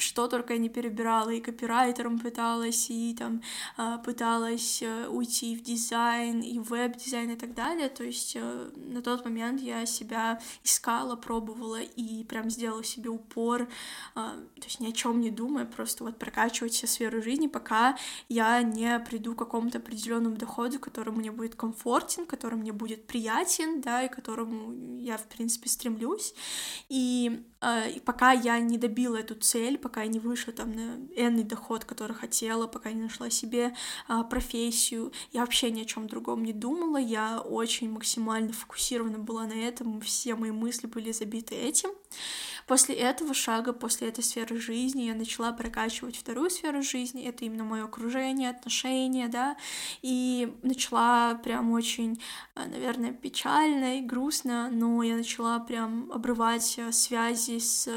что 0.00 0.28
только 0.28 0.54
я 0.54 0.58
не 0.58 0.68
перебирала, 0.68 1.30
и 1.30 1.40
копирайтером 1.40 2.18
пыталась, 2.18 2.90
и 2.90 3.14
там 3.18 3.42
а, 3.76 3.98
пыталась 3.98 4.82
э, 4.82 5.06
уйти 5.08 5.56
в 5.56 5.62
дизайн, 5.62 6.40
и 6.40 6.58
веб-дизайн 6.58 7.30
и 7.30 7.36
так 7.36 7.54
далее, 7.54 7.88
то 7.88 8.04
есть 8.04 8.36
э, 8.36 8.70
на 8.76 9.02
тот 9.02 9.24
момент 9.24 9.60
я 9.60 9.86
себя 9.86 10.40
искала, 10.64 11.16
пробовала 11.16 11.80
и 11.80 12.24
прям 12.24 12.50
сделала 12.50 12.84
себе 12.84 13.10
упор, 13.10 13.68
а, 14.14 14.34
то 14.56 14.64
есть 14.64 14.80
ни 14.80 14.88
о 14.88 14.92
чем 14.92 15.20
не 15.20 15.30
думая, 15.30 15.64
просто 15.64 16.04
вот 16.04 16.18
прокачивать 16.18 16.72
все 16.72 16.86
сферы 16.86 17.22
жизни, 17.22 17.46
пока 17.46 17.96
я 18.28 18.62
не 18.62 18.98
приду 19.00 19.34
к 19.34 19.38
какому-то 19.38 19.78
определенному 19.78 20.36
доходу, 20.36 20.78
который 20.78 21.12
мне 21.12 21.30
будет 21.30 21.54
комфортен, 21.54 22.26
который 22.26 22.58
мне 22.58 22.72
будет 22.72 23.06
приятен, 23.06 23.80
да, 23.80 24.04
и 24.04 24.08
которому 24.08 24.98
я, 24.98 25.16
в 25.16 25.26
принципе, 25.26 25.68
стремлюсь, 25.68 26.34
и, 26.88 27.42
и 27.62 28.00
пока 28.00 28.32
я 28.32 28.58
не 28.58 28.78
добила 28.78 29.16
эту 29.16 29.34
цель, 29.34 29.76
пока 29.76 30.02
я 30.02 30.08
не 30.08 30.18
вышла 30.18 30.52
там 30.52 30.72
на 30.72 30.96
энный 31.14 31.44
доход, 31.44 31.84
который 31.84 32.16
хотела, 32.16 32.66
пока 32.66 32.90
не 32.92 33.02
нашла 33.02 33.28
себе 33.28 33.74
а, 34.08 34.22
профессию. 34.22 35.12
Я 35.32 35.40
вообще 35.40 35.70
ни 35.70 35.82
о 35.82 35.84
чем 35.84 36.06
другом 36.06 36.42
не 36.42 36.54
думала, 36.54 36.96
я 36.96 37.40
очень 37.40 37.90
максимально 37.90 38.52
фокусирована 38.52 39.18
была 39.18 39.46
на 39.46 39.52
этом, 39.52 40.00
все 40.00 40.34
мои 40.34 40.50
мысли 40.50 40.86
были 40.86 41.12
забиты 41.12 41.54
этим. 41.54 41.90
После 42.70 42.94
этого 42.94 43.34
шага, 43.34 43.72
после 43.72 44.10
этой 44.10 44.22
сферы 44.22 44.60
жизни 44.60 45.02
я 45.02 45.16
начала 45.16 45.50
прокачивать 45.50 46.14
вторую 46.16 46.50
сферу 46.50 46.82
жизни, 46.82 47.24
это 47.24 47.44
именно 47.44 47.64
мое 47.64 47.84
окружение, 47.84 48.48
отношения, 48.48 49.26
да, 49.26 49.56
и 50.02 50.56
начала 50.62 51.34
прям 51.34 51.72
очень, 51.72 52.22
а, 52.54 52.66
наверное, 52.66 53.12
печально 53.12 53.98
и 53.98 54.02
грустно, 54.02 54.70
но 54.70 55.02
я 55.02 55.16
начала 55.16 55.58
прям 55.58 56.12
обрывать 56.12 56.78
а, 56.78 56.92
связи 56.92 57.58
с 57.58 57.90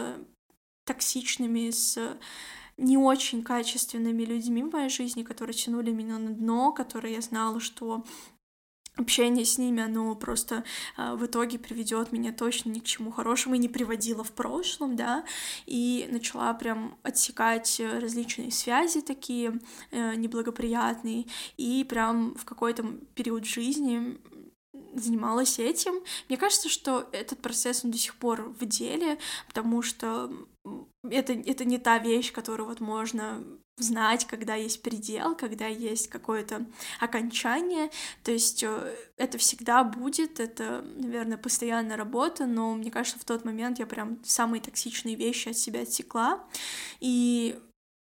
токсичными, 0.85 1.69
с 1.69 2.17
не 2.77 2.97
очень 2.97 3.43
качественными 3.43 4.23
людьми 4.23 4.63
в 4.63 4.73
моей 4.73 4.89
жизни, 4.89 5.21
которые 5.21 5.53
тянули 5.53 5.91
меня 5.91 6.17
на 6.17 6.31
дно, 6.31 6.71
которые 6.71 7.13
я 7.13 7.21
знала, 7.21 7.59
что 7.59 8.03
общение 8.95 9.45
с 9.45 9.57
ними, 9.57 9.81
оно 9.81 10.15
просто 10.15 10.63
э, 10.97 11.15
в 11.15 11.25
итоге 11.25 11.59
приведет 11.59 12.11
меня 12.11 12.31
точно 12.31 12.69
ни 12.69 12.79
к 12.79 12.83
чему 12.83 13.11
хорошему 13.11 13.55
и 13.55 13.59
не 13.59 13.69
приводило 13.69 14.23
в 14.23 14.31
прошлом, 14.31 14.95
да, 14.95 15.25
и 15.65 16.07
начала 16.11 16.53
прям 16.53 16.97
отсекать 17.03 17.81
различные 17.81 18.51
связи 18.51 19.01
такие 19.01 19.59
э, 19.91 20.15
неблагоприятные, 20.15 21.25
и 21.57 21.83
прям 21.83 22.35
в 22.35 22.45
какой-то 22.45 22.83
период 23.15 23.45
жизни 23.45 24.19
занималась 24.95 25.59
этим. 25.59 25.93
Мне 26.29 26.37
кажется, 26.37 26.69
что 26.69 27.07
этот 27.11 27.39
процесс 27.39 27.83
он 27.83 27.91
до 27.91 27.97
сих 27.97 28.15
пор 28.15 28.53
в 28.59 28.65
деле, 28.65 29.17
потому 29.47 29.81
что 29.81 30.31
это, 31.09 31.33
это 31.33 31.65
не 31.65 31.77
та 31.77 31.97
вещь, 31.97 32.31
которую 32.31 32.67
вот 32.67 32.79
можно 32.79 33.43
знать, 33.77 34.25
когда 34.25 34.55
есть 34.55 34.81
предел, 34.81 35.35
когда 35.35 35.67
есть 35.67 36.09
какое-то 36.09 36.65
окончание. 36.99 37.89
То 38.23 38.31
есть 38.31 38.63
э, 38.63 38.95
это 39.17 39.37
всегда 39.37 39.83
будет, 39.83 40.39
это, 40.39 40.81
наверное, 40.95 41.37
постоянная 41.37 41.97
работа, 41.97 42.45
но 42.45 42.73
мне 42.75 42.91
кажется, 42.91 43.19
в 43.19 43.25
тот 43.25 43.45
момент 43.45 43.79
я 43.79 43.87
прям 43.87 44.19
самые 44.23 44.61
токсичные 44.61 45.15
вещи 45.15 45.49
от 45.49 45.57
себя 45.57 45.81
отсекла. 45.81 46.43
И 46.99 47.59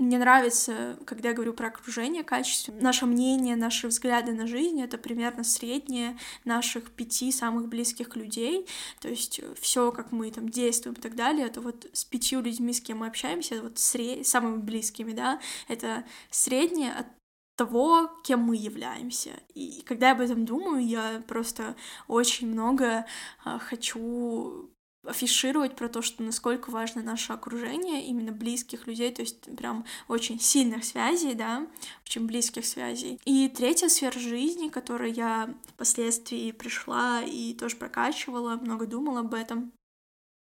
мне 0.01 0.17
нравится, 0.17 0.97
когда 1.05 1.29
я 1.29 1.35
говорю 1.35 1.53
про 1.53 1.67
окружение 1.67 2.23
качество. 2.23 2.73
Наше 2.79 3.05
мнение, 3.05 3.55
наши 3.55 3.87
взгляды 3.87 4.33
на 4.33 4.47
жизнь— 4.47 4.81
это 4.83 4.97
примерно 4.97 5.43
среднее 5.43 6.17
наших 6.43 6.91
пяти 6.91 7.31
самых 7.31 7.67
близких 7.67 8.15
людей. 8.15 8.67
То 8.99 9.09
есть 9.09 9.39
э, 9.39 9.53
все, 9.59 9.91
как 9.91 10.11
мы 10.11 10.31
там 10.31 10.49
действуем 10.49 10.95
и 10.95 10.99
так 10.99 11.15
далее, 11.15 11.45
это 11.45 11.61
вот 11.61 11.85
с 11.93 12.03
пятью 12.03 12.41
людьми, 12.41 12.73
с 12.73 12.81
кем 12.81 12.99
мы 12.99 13.07
общаемся, 13.07 13.55
это 13.55 13.63
вот 13.65 13.77
сред... 13.77 14.25
самыми 14.25 14.61
близкими, 14.61 15.13
да, 15.13 15.39
это 15.67 16.03
среднее 16.29 16.93
от 16.93 17.07
того, 17.55 18.09
кем 18.23 18.39
мы 18.39 18.55
являемся. 18.55 19.31
И 19.53 19.83
когда 19.85 20.07
я 20.07 20.13
об 20.13 20.21
этом 20.21 20.45
думаю, 20.45 20.83
я 20.83 21.21
просто 21.27 21.75
очень 22.07 22.47
много 22.47 23.05
э, 23.45 23.59
хочу 23.59 24.70
афишировать 25.03 25.75
про 25.75 25.89
то, 25.89 26.01
что 26.01 26.23
насколько 26.23 26.69
важно 26.69 27.01
наше 27.01 27.33
окружение, 27.33 28.05
именно 28.05 28.31
близких 28.31 28.87
людей, 28.87 29.11
то 29.11 29.21
есть 29.21 29.41
прям 29.57 29.85
очень 30.07 30.39
сильных 30.39 30.83
связей, 30.83 31.33
да, 31.33 31.67
очень 32.05 32.27
близких 32.27 32.65
связей. 32.65 33.19
И 33.25 33.49
третья 33.49 33.89
сфера 33.89 34.17
жизни, 34.17 34.69
которой 34.69 35.11
я 35.11 35.53
впоследствии 35.69 36.51
пришла 36.51 37.21
и 37.23 37.53
тоже 37.53 37.75
прокачивала, 37.77 38.55
много 38.57 38.85
думала 38.85 39.21
об 39.21 39.33
этом, 39.33 39.71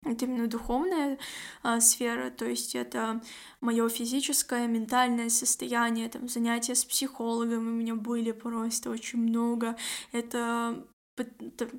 это 0.06 0.26
именно 0.26 0.48
духовная 0.48 1.18
а, 1.62 1.82
сфера, 1.82 2.30
то 2.30 2.46
есть 2.46 2.74
это 2.74 3.22
мое 3.60 3.90
физическое, 3.90 4.66
ментальное 4.66 5.30
состояние, 5.30 6.08
там 6.08 6.30
занятия 6.30 6.76
с 6.76 6.86
психологом 6.86 7.68
у 7.68 7.72
меня 7.72 7.96
были 7.96 8.32
просто 8.32 8.92
очень 8.92 9.20
много. 9.20 9.76
Это 10.14 10.86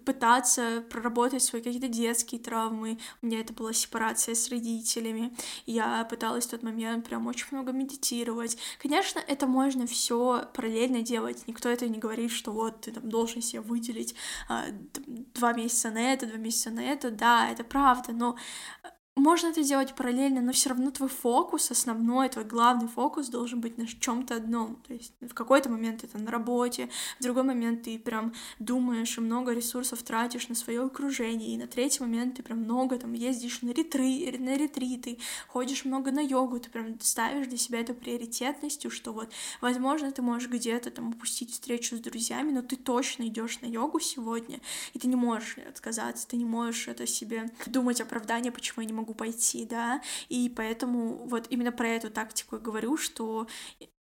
пытаться 0.05 0.85
проработать 0.91 1.43
свои 1.43 1.63
какие-то 1.63 1.89
детские 1.89 2.41
травмы. 2.41 2.99
У 3.23 3.27
меня 3.27 3.41
это 3.41 3.53
была 3.53 3.73
сепарация 3.73 4.35
с 4.35 4.49
родителями. 4.49 5.35
Я 5.67 6.05
пыталась 6.05 6.47
в 6.47 6.51
тот 6.51 6.63
момент 6.63 7.09
прям 7.09 7.27
очень 7.27 7.47
много 7.51 7.73
медитировать. 7.73 8.57
Конечно, 8.81 9.21
это 9.27 9.47
можно 9.47 9.87
все 9.87 10.45
параллельно 10.55 11.03
делать. 11.03 11.47
Никто 11.47 11.69
это 11.69 11.89
не 11.89 11.99
говорит, 11.99 12.31
что 12.31 12.53
вот 12.53 12.83
ты 12.83 12.93
там 12.93 13.09
должен 13.09 13.43
себе 13.43 13.61
выделить 13.61 14.15
а, 14.49 14.67
два 15.35 15.53
месяца 15.53 15.91
на 15.91 16.13
это, 16.13 16.27
два 16.27 16.39
месяца 16.39 16.71
на 16.71 16.81
это. 16.81 17.11
Да, 17.11 17.51
это 17.51 17.65
правда, 17.65 18.13
но 18.13 18.37
можно 19.21 19.49
это 19.49 19.63
делать 19.63 19.95
параллельно, 19.95 20.41
но 20.41 20.53
все 20.53 20.71
равно 20.71 20.91
твой 20.91 21.09
фокус 21.09 21.71
основной, 21.71 22.29
твой 22.29 22.45
главный 22.45 22.89
фокус 22.89 23.29
должен 23.29 23.61
быть 23.61 23.79
на 23.79 23.87
чем-то 23.87 24.37
одном. 24.37 24.77
То 24.87 24.95
есть 24.95 25.13
в 25.21 25.35
какой-то 25.35 25.69
момент 25.69 26.03
это 26.05 26.19
на 26.19 26.31
работе, 26.31 26.89
в 27.19 27.23
другой 27.23 27.43
момент 27.43 27.83
ты 27.83 27.99
прям 27.99 28.33
думаешь 28.59 29.19
и 29.19 29.21
много 29.21 29.53
ресурсов 29.53 30.03
тратишь 30.03 30.49
на 30.49 30.55
свое 30.55 30.83
окружение, 30.83 31.51
и 31.51 31.59
на 31.59 31.67
третий 31.67 32.03
момент 32.03 32.37
ты 32.37 32.43
прям 32.43 32.61
много 32.61 32.99
там 32.99 33.13
ездишь 33.13 33.63
на, 33.63 33.71
ретри, 33.71 34.37
на 34.39 34.57
ретриты, 34.57 35.19
ходишь 35.49 35.85
много 35.85 36.11
на 36.11 36.21
йогу, 36.21 36.59
ты 36.59 36.71
прям 36.71 36.99
ставишь 37.01 37.47
для 37.47 37.59
себя 37.59 37.81
эту 37.81 37.95
приоритетностью, 37.95 38.91
что 38.91 39.13
вот, 39.13 39.31
возможно, 39.61 40.11
ты 40.11 40.23
можешь 40.23 40.49
где-то 40.49 40.91
там 40.91 41.11
упустить 41.11 41.53
встречу 41.53 41.97
с 41.97 42.01
друзьями, 42.01 42.53
но 42.53 42.63
ты 42.63 42.77
точно 42.77 43.25
идешь 43.25 43.61
на 43.61 43.67
йогу 43.67 44.01
сегодня, 44.01 44.61
и 44.95 44.99
ты 44.99 45.09
не 45.09 45.17
можешь 45.17 45.59
отказаться, 45.59 46.27
ты 46.27 46.37
не 46.37 46.47
можешь 46.47 46.89
это 46.89 47.07
себе 47.07 47.51
думать 47.67 48.01
оправдание, 48.01 48.51
почему 48.51 48.81
я 48.81 48.87
не 48.87 48.95
могу 48.95 49.10
могу 49.11 49.15
пойти, 49.15 49.65
да, 49.65 50.01
и 50.29 50.49
поэтому 50.49 51.27
вот 51.27 51.47
именно 51.51 51.73
про 51.73 51.89
эту 51.89 52.11
тактику 52.11 52.57
я 52.57 52.63
говорю, 52.63 52.97
что 52.97 53.47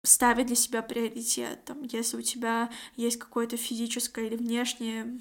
ставить 0.06 0.48
для 0.48 0.56
себя 0.56 0.82
приоритет. 0.82 1.64
Там, 1.64 1.84
если 1.84 2.18
у 2.18 2.22
тебя 2.22 2.70
есть 2.98 3.18
какое-то 3.18 3.56
физическое 3.56 4.28
или 4.28 4.36
внешнее 4.36 5.20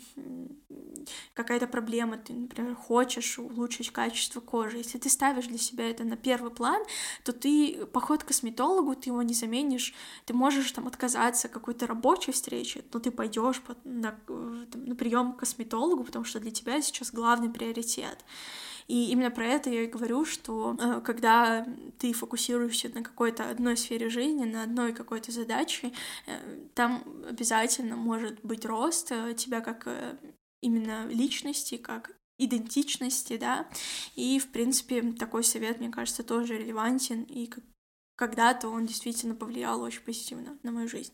какая-то 1.34 1.68
проблема, 1.68 2.16
ты, 2.16 2.32
например, 2.32 2.74
хочешь 2.74 3.38
улучшить 3.38 3.92
качество 3.92 4.40
кожи, 4.40 4.78
если 4.78 4.98
ты 4.98 5.08
ставишь 5.08 5.46
для 5.46 5.58
себя 5.58 5.88
это 5.88 6.02
на 6.04 6.16
первый 6.16 6.50
план, 6.50 6.82
то 7.24 7.32
ты 7.32 7.86
поход 7.92 8.24
к 8.24 8.28
косметологу, 8.28 8.96
ты 8.96 9.10
его 9.10 9.22
не 9.22 9.34
заменишь, 9.34 9.94
ты 10.26 10.34
можешь 10.34 10.72
там 10.72 10.88
отказаться 10.88 11.46
от 11.46 11.54
какой-то 11.54 11.86
рабочей 11.86 12.32
встречи, 12.32 12.84
но 12.92 12.98
ты 12.98 13.12
пойдешь 13.12 13.62
на, 13.84 14.18
там, 14.26 14.84
на 14.84 14.96
прием 14.96 15.34
к 15.34 15.40
косметологу, 15.40 16.02
потому 16.02 16.24
что 16.24 16.40
для 16.40 16.50
тебя 16.50 16.82
сейчас 16.82 17.12
главный 17.12 17.50
приоритет. 17.50 18.24
И 18.88 19.10
именно 19.10 19.30
про 19.30 19.46
это 19.46 19.70
я 19.70 19.82
и 19.82 19.86
говорю, 19.86 20.24
что 20.24 20.76
э, 20.78 21.00
когда 21.02 21.66
ты 21.98 22.12
фокусируешься 22.12 22.90
на 22.94 23.02
какой-то 23.02 23.48
одной 23.48 23.76
сфере 23.76 24.08
жизни, 24.08 24.44
на 24.44 24.62
одной 24.62 24.92
какой-то 24.92 25.32
задаче, 25.32 25.92
э, 26.26 26.66
там 26.74 27.04
обязательно 27.28 27.96
может 27.96 28.40
быть 28.44 28.64
рост 28.64 29.12
э, 29.12 29.34
тебя 29.34 29.60
как 29.60 29.88
именно 30.60 31.06
личности, 31.06 31.76
как 31.76 32.12
идентичности, 32.38 33.36
да, 33.36 33.68
и, 34.16 34.38
в 34.38 34.50
принципе, 34.50 35.02
такой 35.12 35.44
совет, 35.44 35.78
мне 35.78 35.90
кажется, 35.90 36.22
тоже 36.22 36.58
релевантен, 36.58 37.22
и 37.22 37.50
когда-то 38.16 38.68
он 38.68 38.86
действительно 38.86 39.34
повлиял 39.34 39.80
очень 39.82 40.02
позитивно 40.02 40.58
на 40.62 40.72
мою 40.72 40.88
жизнь. 40.88 41.12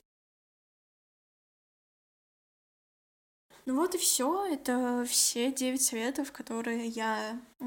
Ну 3.69 3.75
вот 3.75 3.95
и 3.95 3.99
все. 3.99 4.47
Это 4.47 5.05
все 5.07 5.53
девять 5.53 5.83
советов, 5.83 6.33
которые 6.33 6.87
я 6.87 7.39
э, 7.61 7.65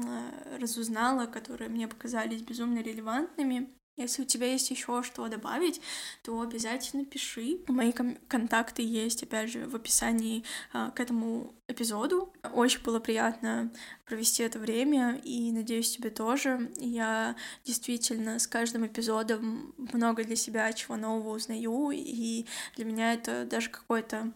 разузнала, 0.58 1.26
которые 1.26 1.70
мне 1.70 1.86
показались 1.86 2.42
безумно 2.42 2.80
релевантными. 2.80 3.70
Если 3.96 4.22
у 4.22 4.24
тебя 4.24 4.50
есть 4.50 4.68
еще 4.72 5.04
что 5.04 5.28
добавить, 5.28 5.80
то 6.24 6.40
обязательно 6.40 7.04
пиши. 7.04 7.60
Мои 7.68 7.92
кон- 7.92 8.18
контакты 8.26 8.82
есть, 8.82 9.22
опять 9.22 9.50
же, 9.50 9.68
в 9.68 9.76
описании 9.76 10.42
э, 10.72 10.90
к 10.92 10.98
этому 10.98 11.54
эпизоду. 11.68 12.32
Очень 12.52 12.82
было 12.82 12.98
приятно 12.98 13.70
провести 14.04 14.42
это 14.42 14.58
время, 14.58 15.20
и 15.22 15.52
надеюсь, 15.52 15.96
тебе 15.96 16.10
тоже. 16.10 16.72
Я 16.78 17.36
действительно 17.64 18.40
с 18.40 18.48
каждым 18.48 18.86
эпизодом 18.86 19.72
много 19.92 20.24
для 20.24 20.36
себя 20.36 20.72
чего 20.72 20.96
нового 20.96 21.36
узнаю, 21.36 21.92
и 21.92 22.46
для 22.74 22.84
меня 22.86 23.14
это 23.14 23.44
даже 23.44 23.70
какой-то 23.70 24.32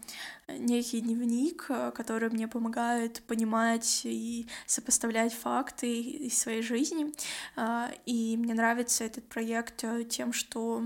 некий 0.47 1.01
дневник, 1.01 1.69
который 1.93 2.29
мне 2.29 2.47
помогает 2.47 3.21
понимать 3.23 4.01
и 4.05 4.47
сопоставлять 4.65 5.33
факты 5.33 6.01
из 6.01 6.37
своей 6.37 6.61
жизни. 6.61 7.13
А, 7.55 7.91
и 8.05 8.37
мне 8.37 8.53
нравится 8.53 9.03
этот 9.03 9.27
проект 9.27 9.83
тем, 10.09 10.33
что 10.33 10.83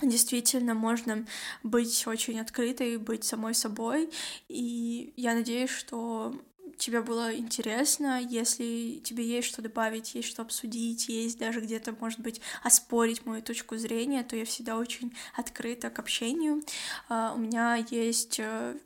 действительно 0.00 0.74
можно 0.74 1.26
быть 1.62 2.06
очень 2.06 2.40
открытой, 2.40 2.96
быть 2.96 3.24
самой 3.24 3.54
собой. 3.54 4.10
И 4.48 5.12
я 5.16 5.34
надеюсь, 5.34 5.70
что 5.70 6.34
тебе 6.82 7.00
было 7.00 7.34
интересно, 7.34 8.20
если 8.20 9.00
тебе 9.04 9.24
есть 9.24 9.48
что 9.48 9.62
добавить, 9.62 10.14
есть 10.14 10.28
что 10.28 10.42
обсудить, 10.42 11.08
есть 11.08 11.38
даже 11.38 11.60
где-то, 11.60 11.92
может 11.92 12.20
быть, 12.20 12.40
оспорить 12.62 13.24
мою 13.24 13.42
точку 13.42 13.76
зрения, 13.76 14.24
то 14.24 14.36
я 14.36 14.44
всегда 14.44 14.76
очень 14.76 15.14
открыта 15.36 15.90
к 15.90 15.98
общению. 15.98 16.62
А, 17.08 17.32
у 17.34 17.38
меня 17.38 17.76
есть 17.76 18.40
э, 18.40 18.76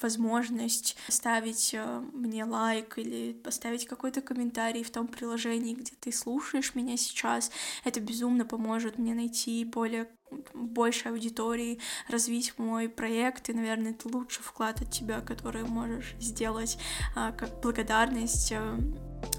возможность 0.00 0.96
ставить 1.08 1.74
э, 1.74 2.02
мне 2.12 2.44
лайк 2.44 2.98
или 2.98 3.32
поставить 3.32 3.86
какой-то 3.86 4.20
комментарий 4.20 4.82
в 4.82 4.90
том 4.90 5.06
приложении, 5.06 5.74
где 5.74 5.92
ты 5.98 6.12
слушаешь 6.12 6.74
меня 6.74 6.96
сейчас. 6.96 7.50
Это 7.84 8.00
безумно 8.00 8.44
поможет 8.44 8.98
мне 8.98 9.14
найти 9.14 9.64
более 9.64 10.08
большей 10.54 11.12
аудитории, 11.12 11.78
развить 12.08 12.54
мой 12.58 12.88
проект, 12.88 13.48
и, 13.48 13.52
наверное, 13.52 13.92
это 13.92 14.08
лучший 14.08 14.42
вклад 14.42 14.82
от 14.82 14.90
тебя, 14.90 15.20
который 15.20 15.64
можешь 15.64 16.14
сделать 16.18 16.78
а, 17.14 17.32
как 17.32 17.60
благодарность 17.60 18.52
а, 18.52 18.78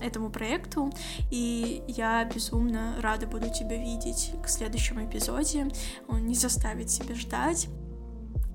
этому 0.01 0.30
проекту, 0.30 0.91
и 1.32 1.84
я 1.88 2.24
безумно 2.26 2.95
рада 3.01 3.28
буду 3.28 3.51
тебя 3.53 3.78
видеть 3.78 4.32
к 4.43 4.47
следующему 4.47 5.05
эпизоде. 5.05 5.68
Он 6.08 6.26
не 6.26 6.36
заставит 6.36 6.89
себя 6.89 7.16
ждать. 7.16 7.68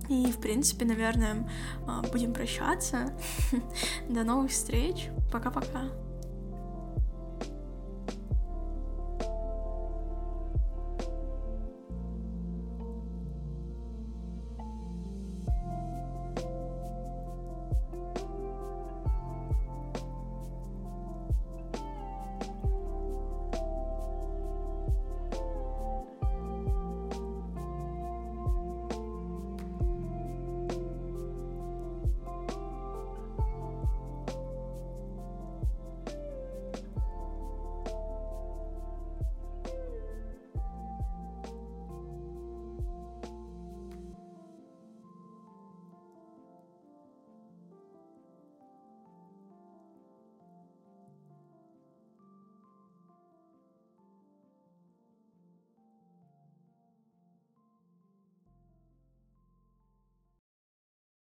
И, 0.08 0.30
в 0.30 0.38
принципе, 0.38 0.84
наверное, 0.84 1.48
а, 1.86 2.02
будем 2.02 2.32
прощаться. 2.32 3.12
До 4.08 4.24
новых 4.24 4.50
встреч. 4.50 5.08
Пока-пока. 5.30 6.01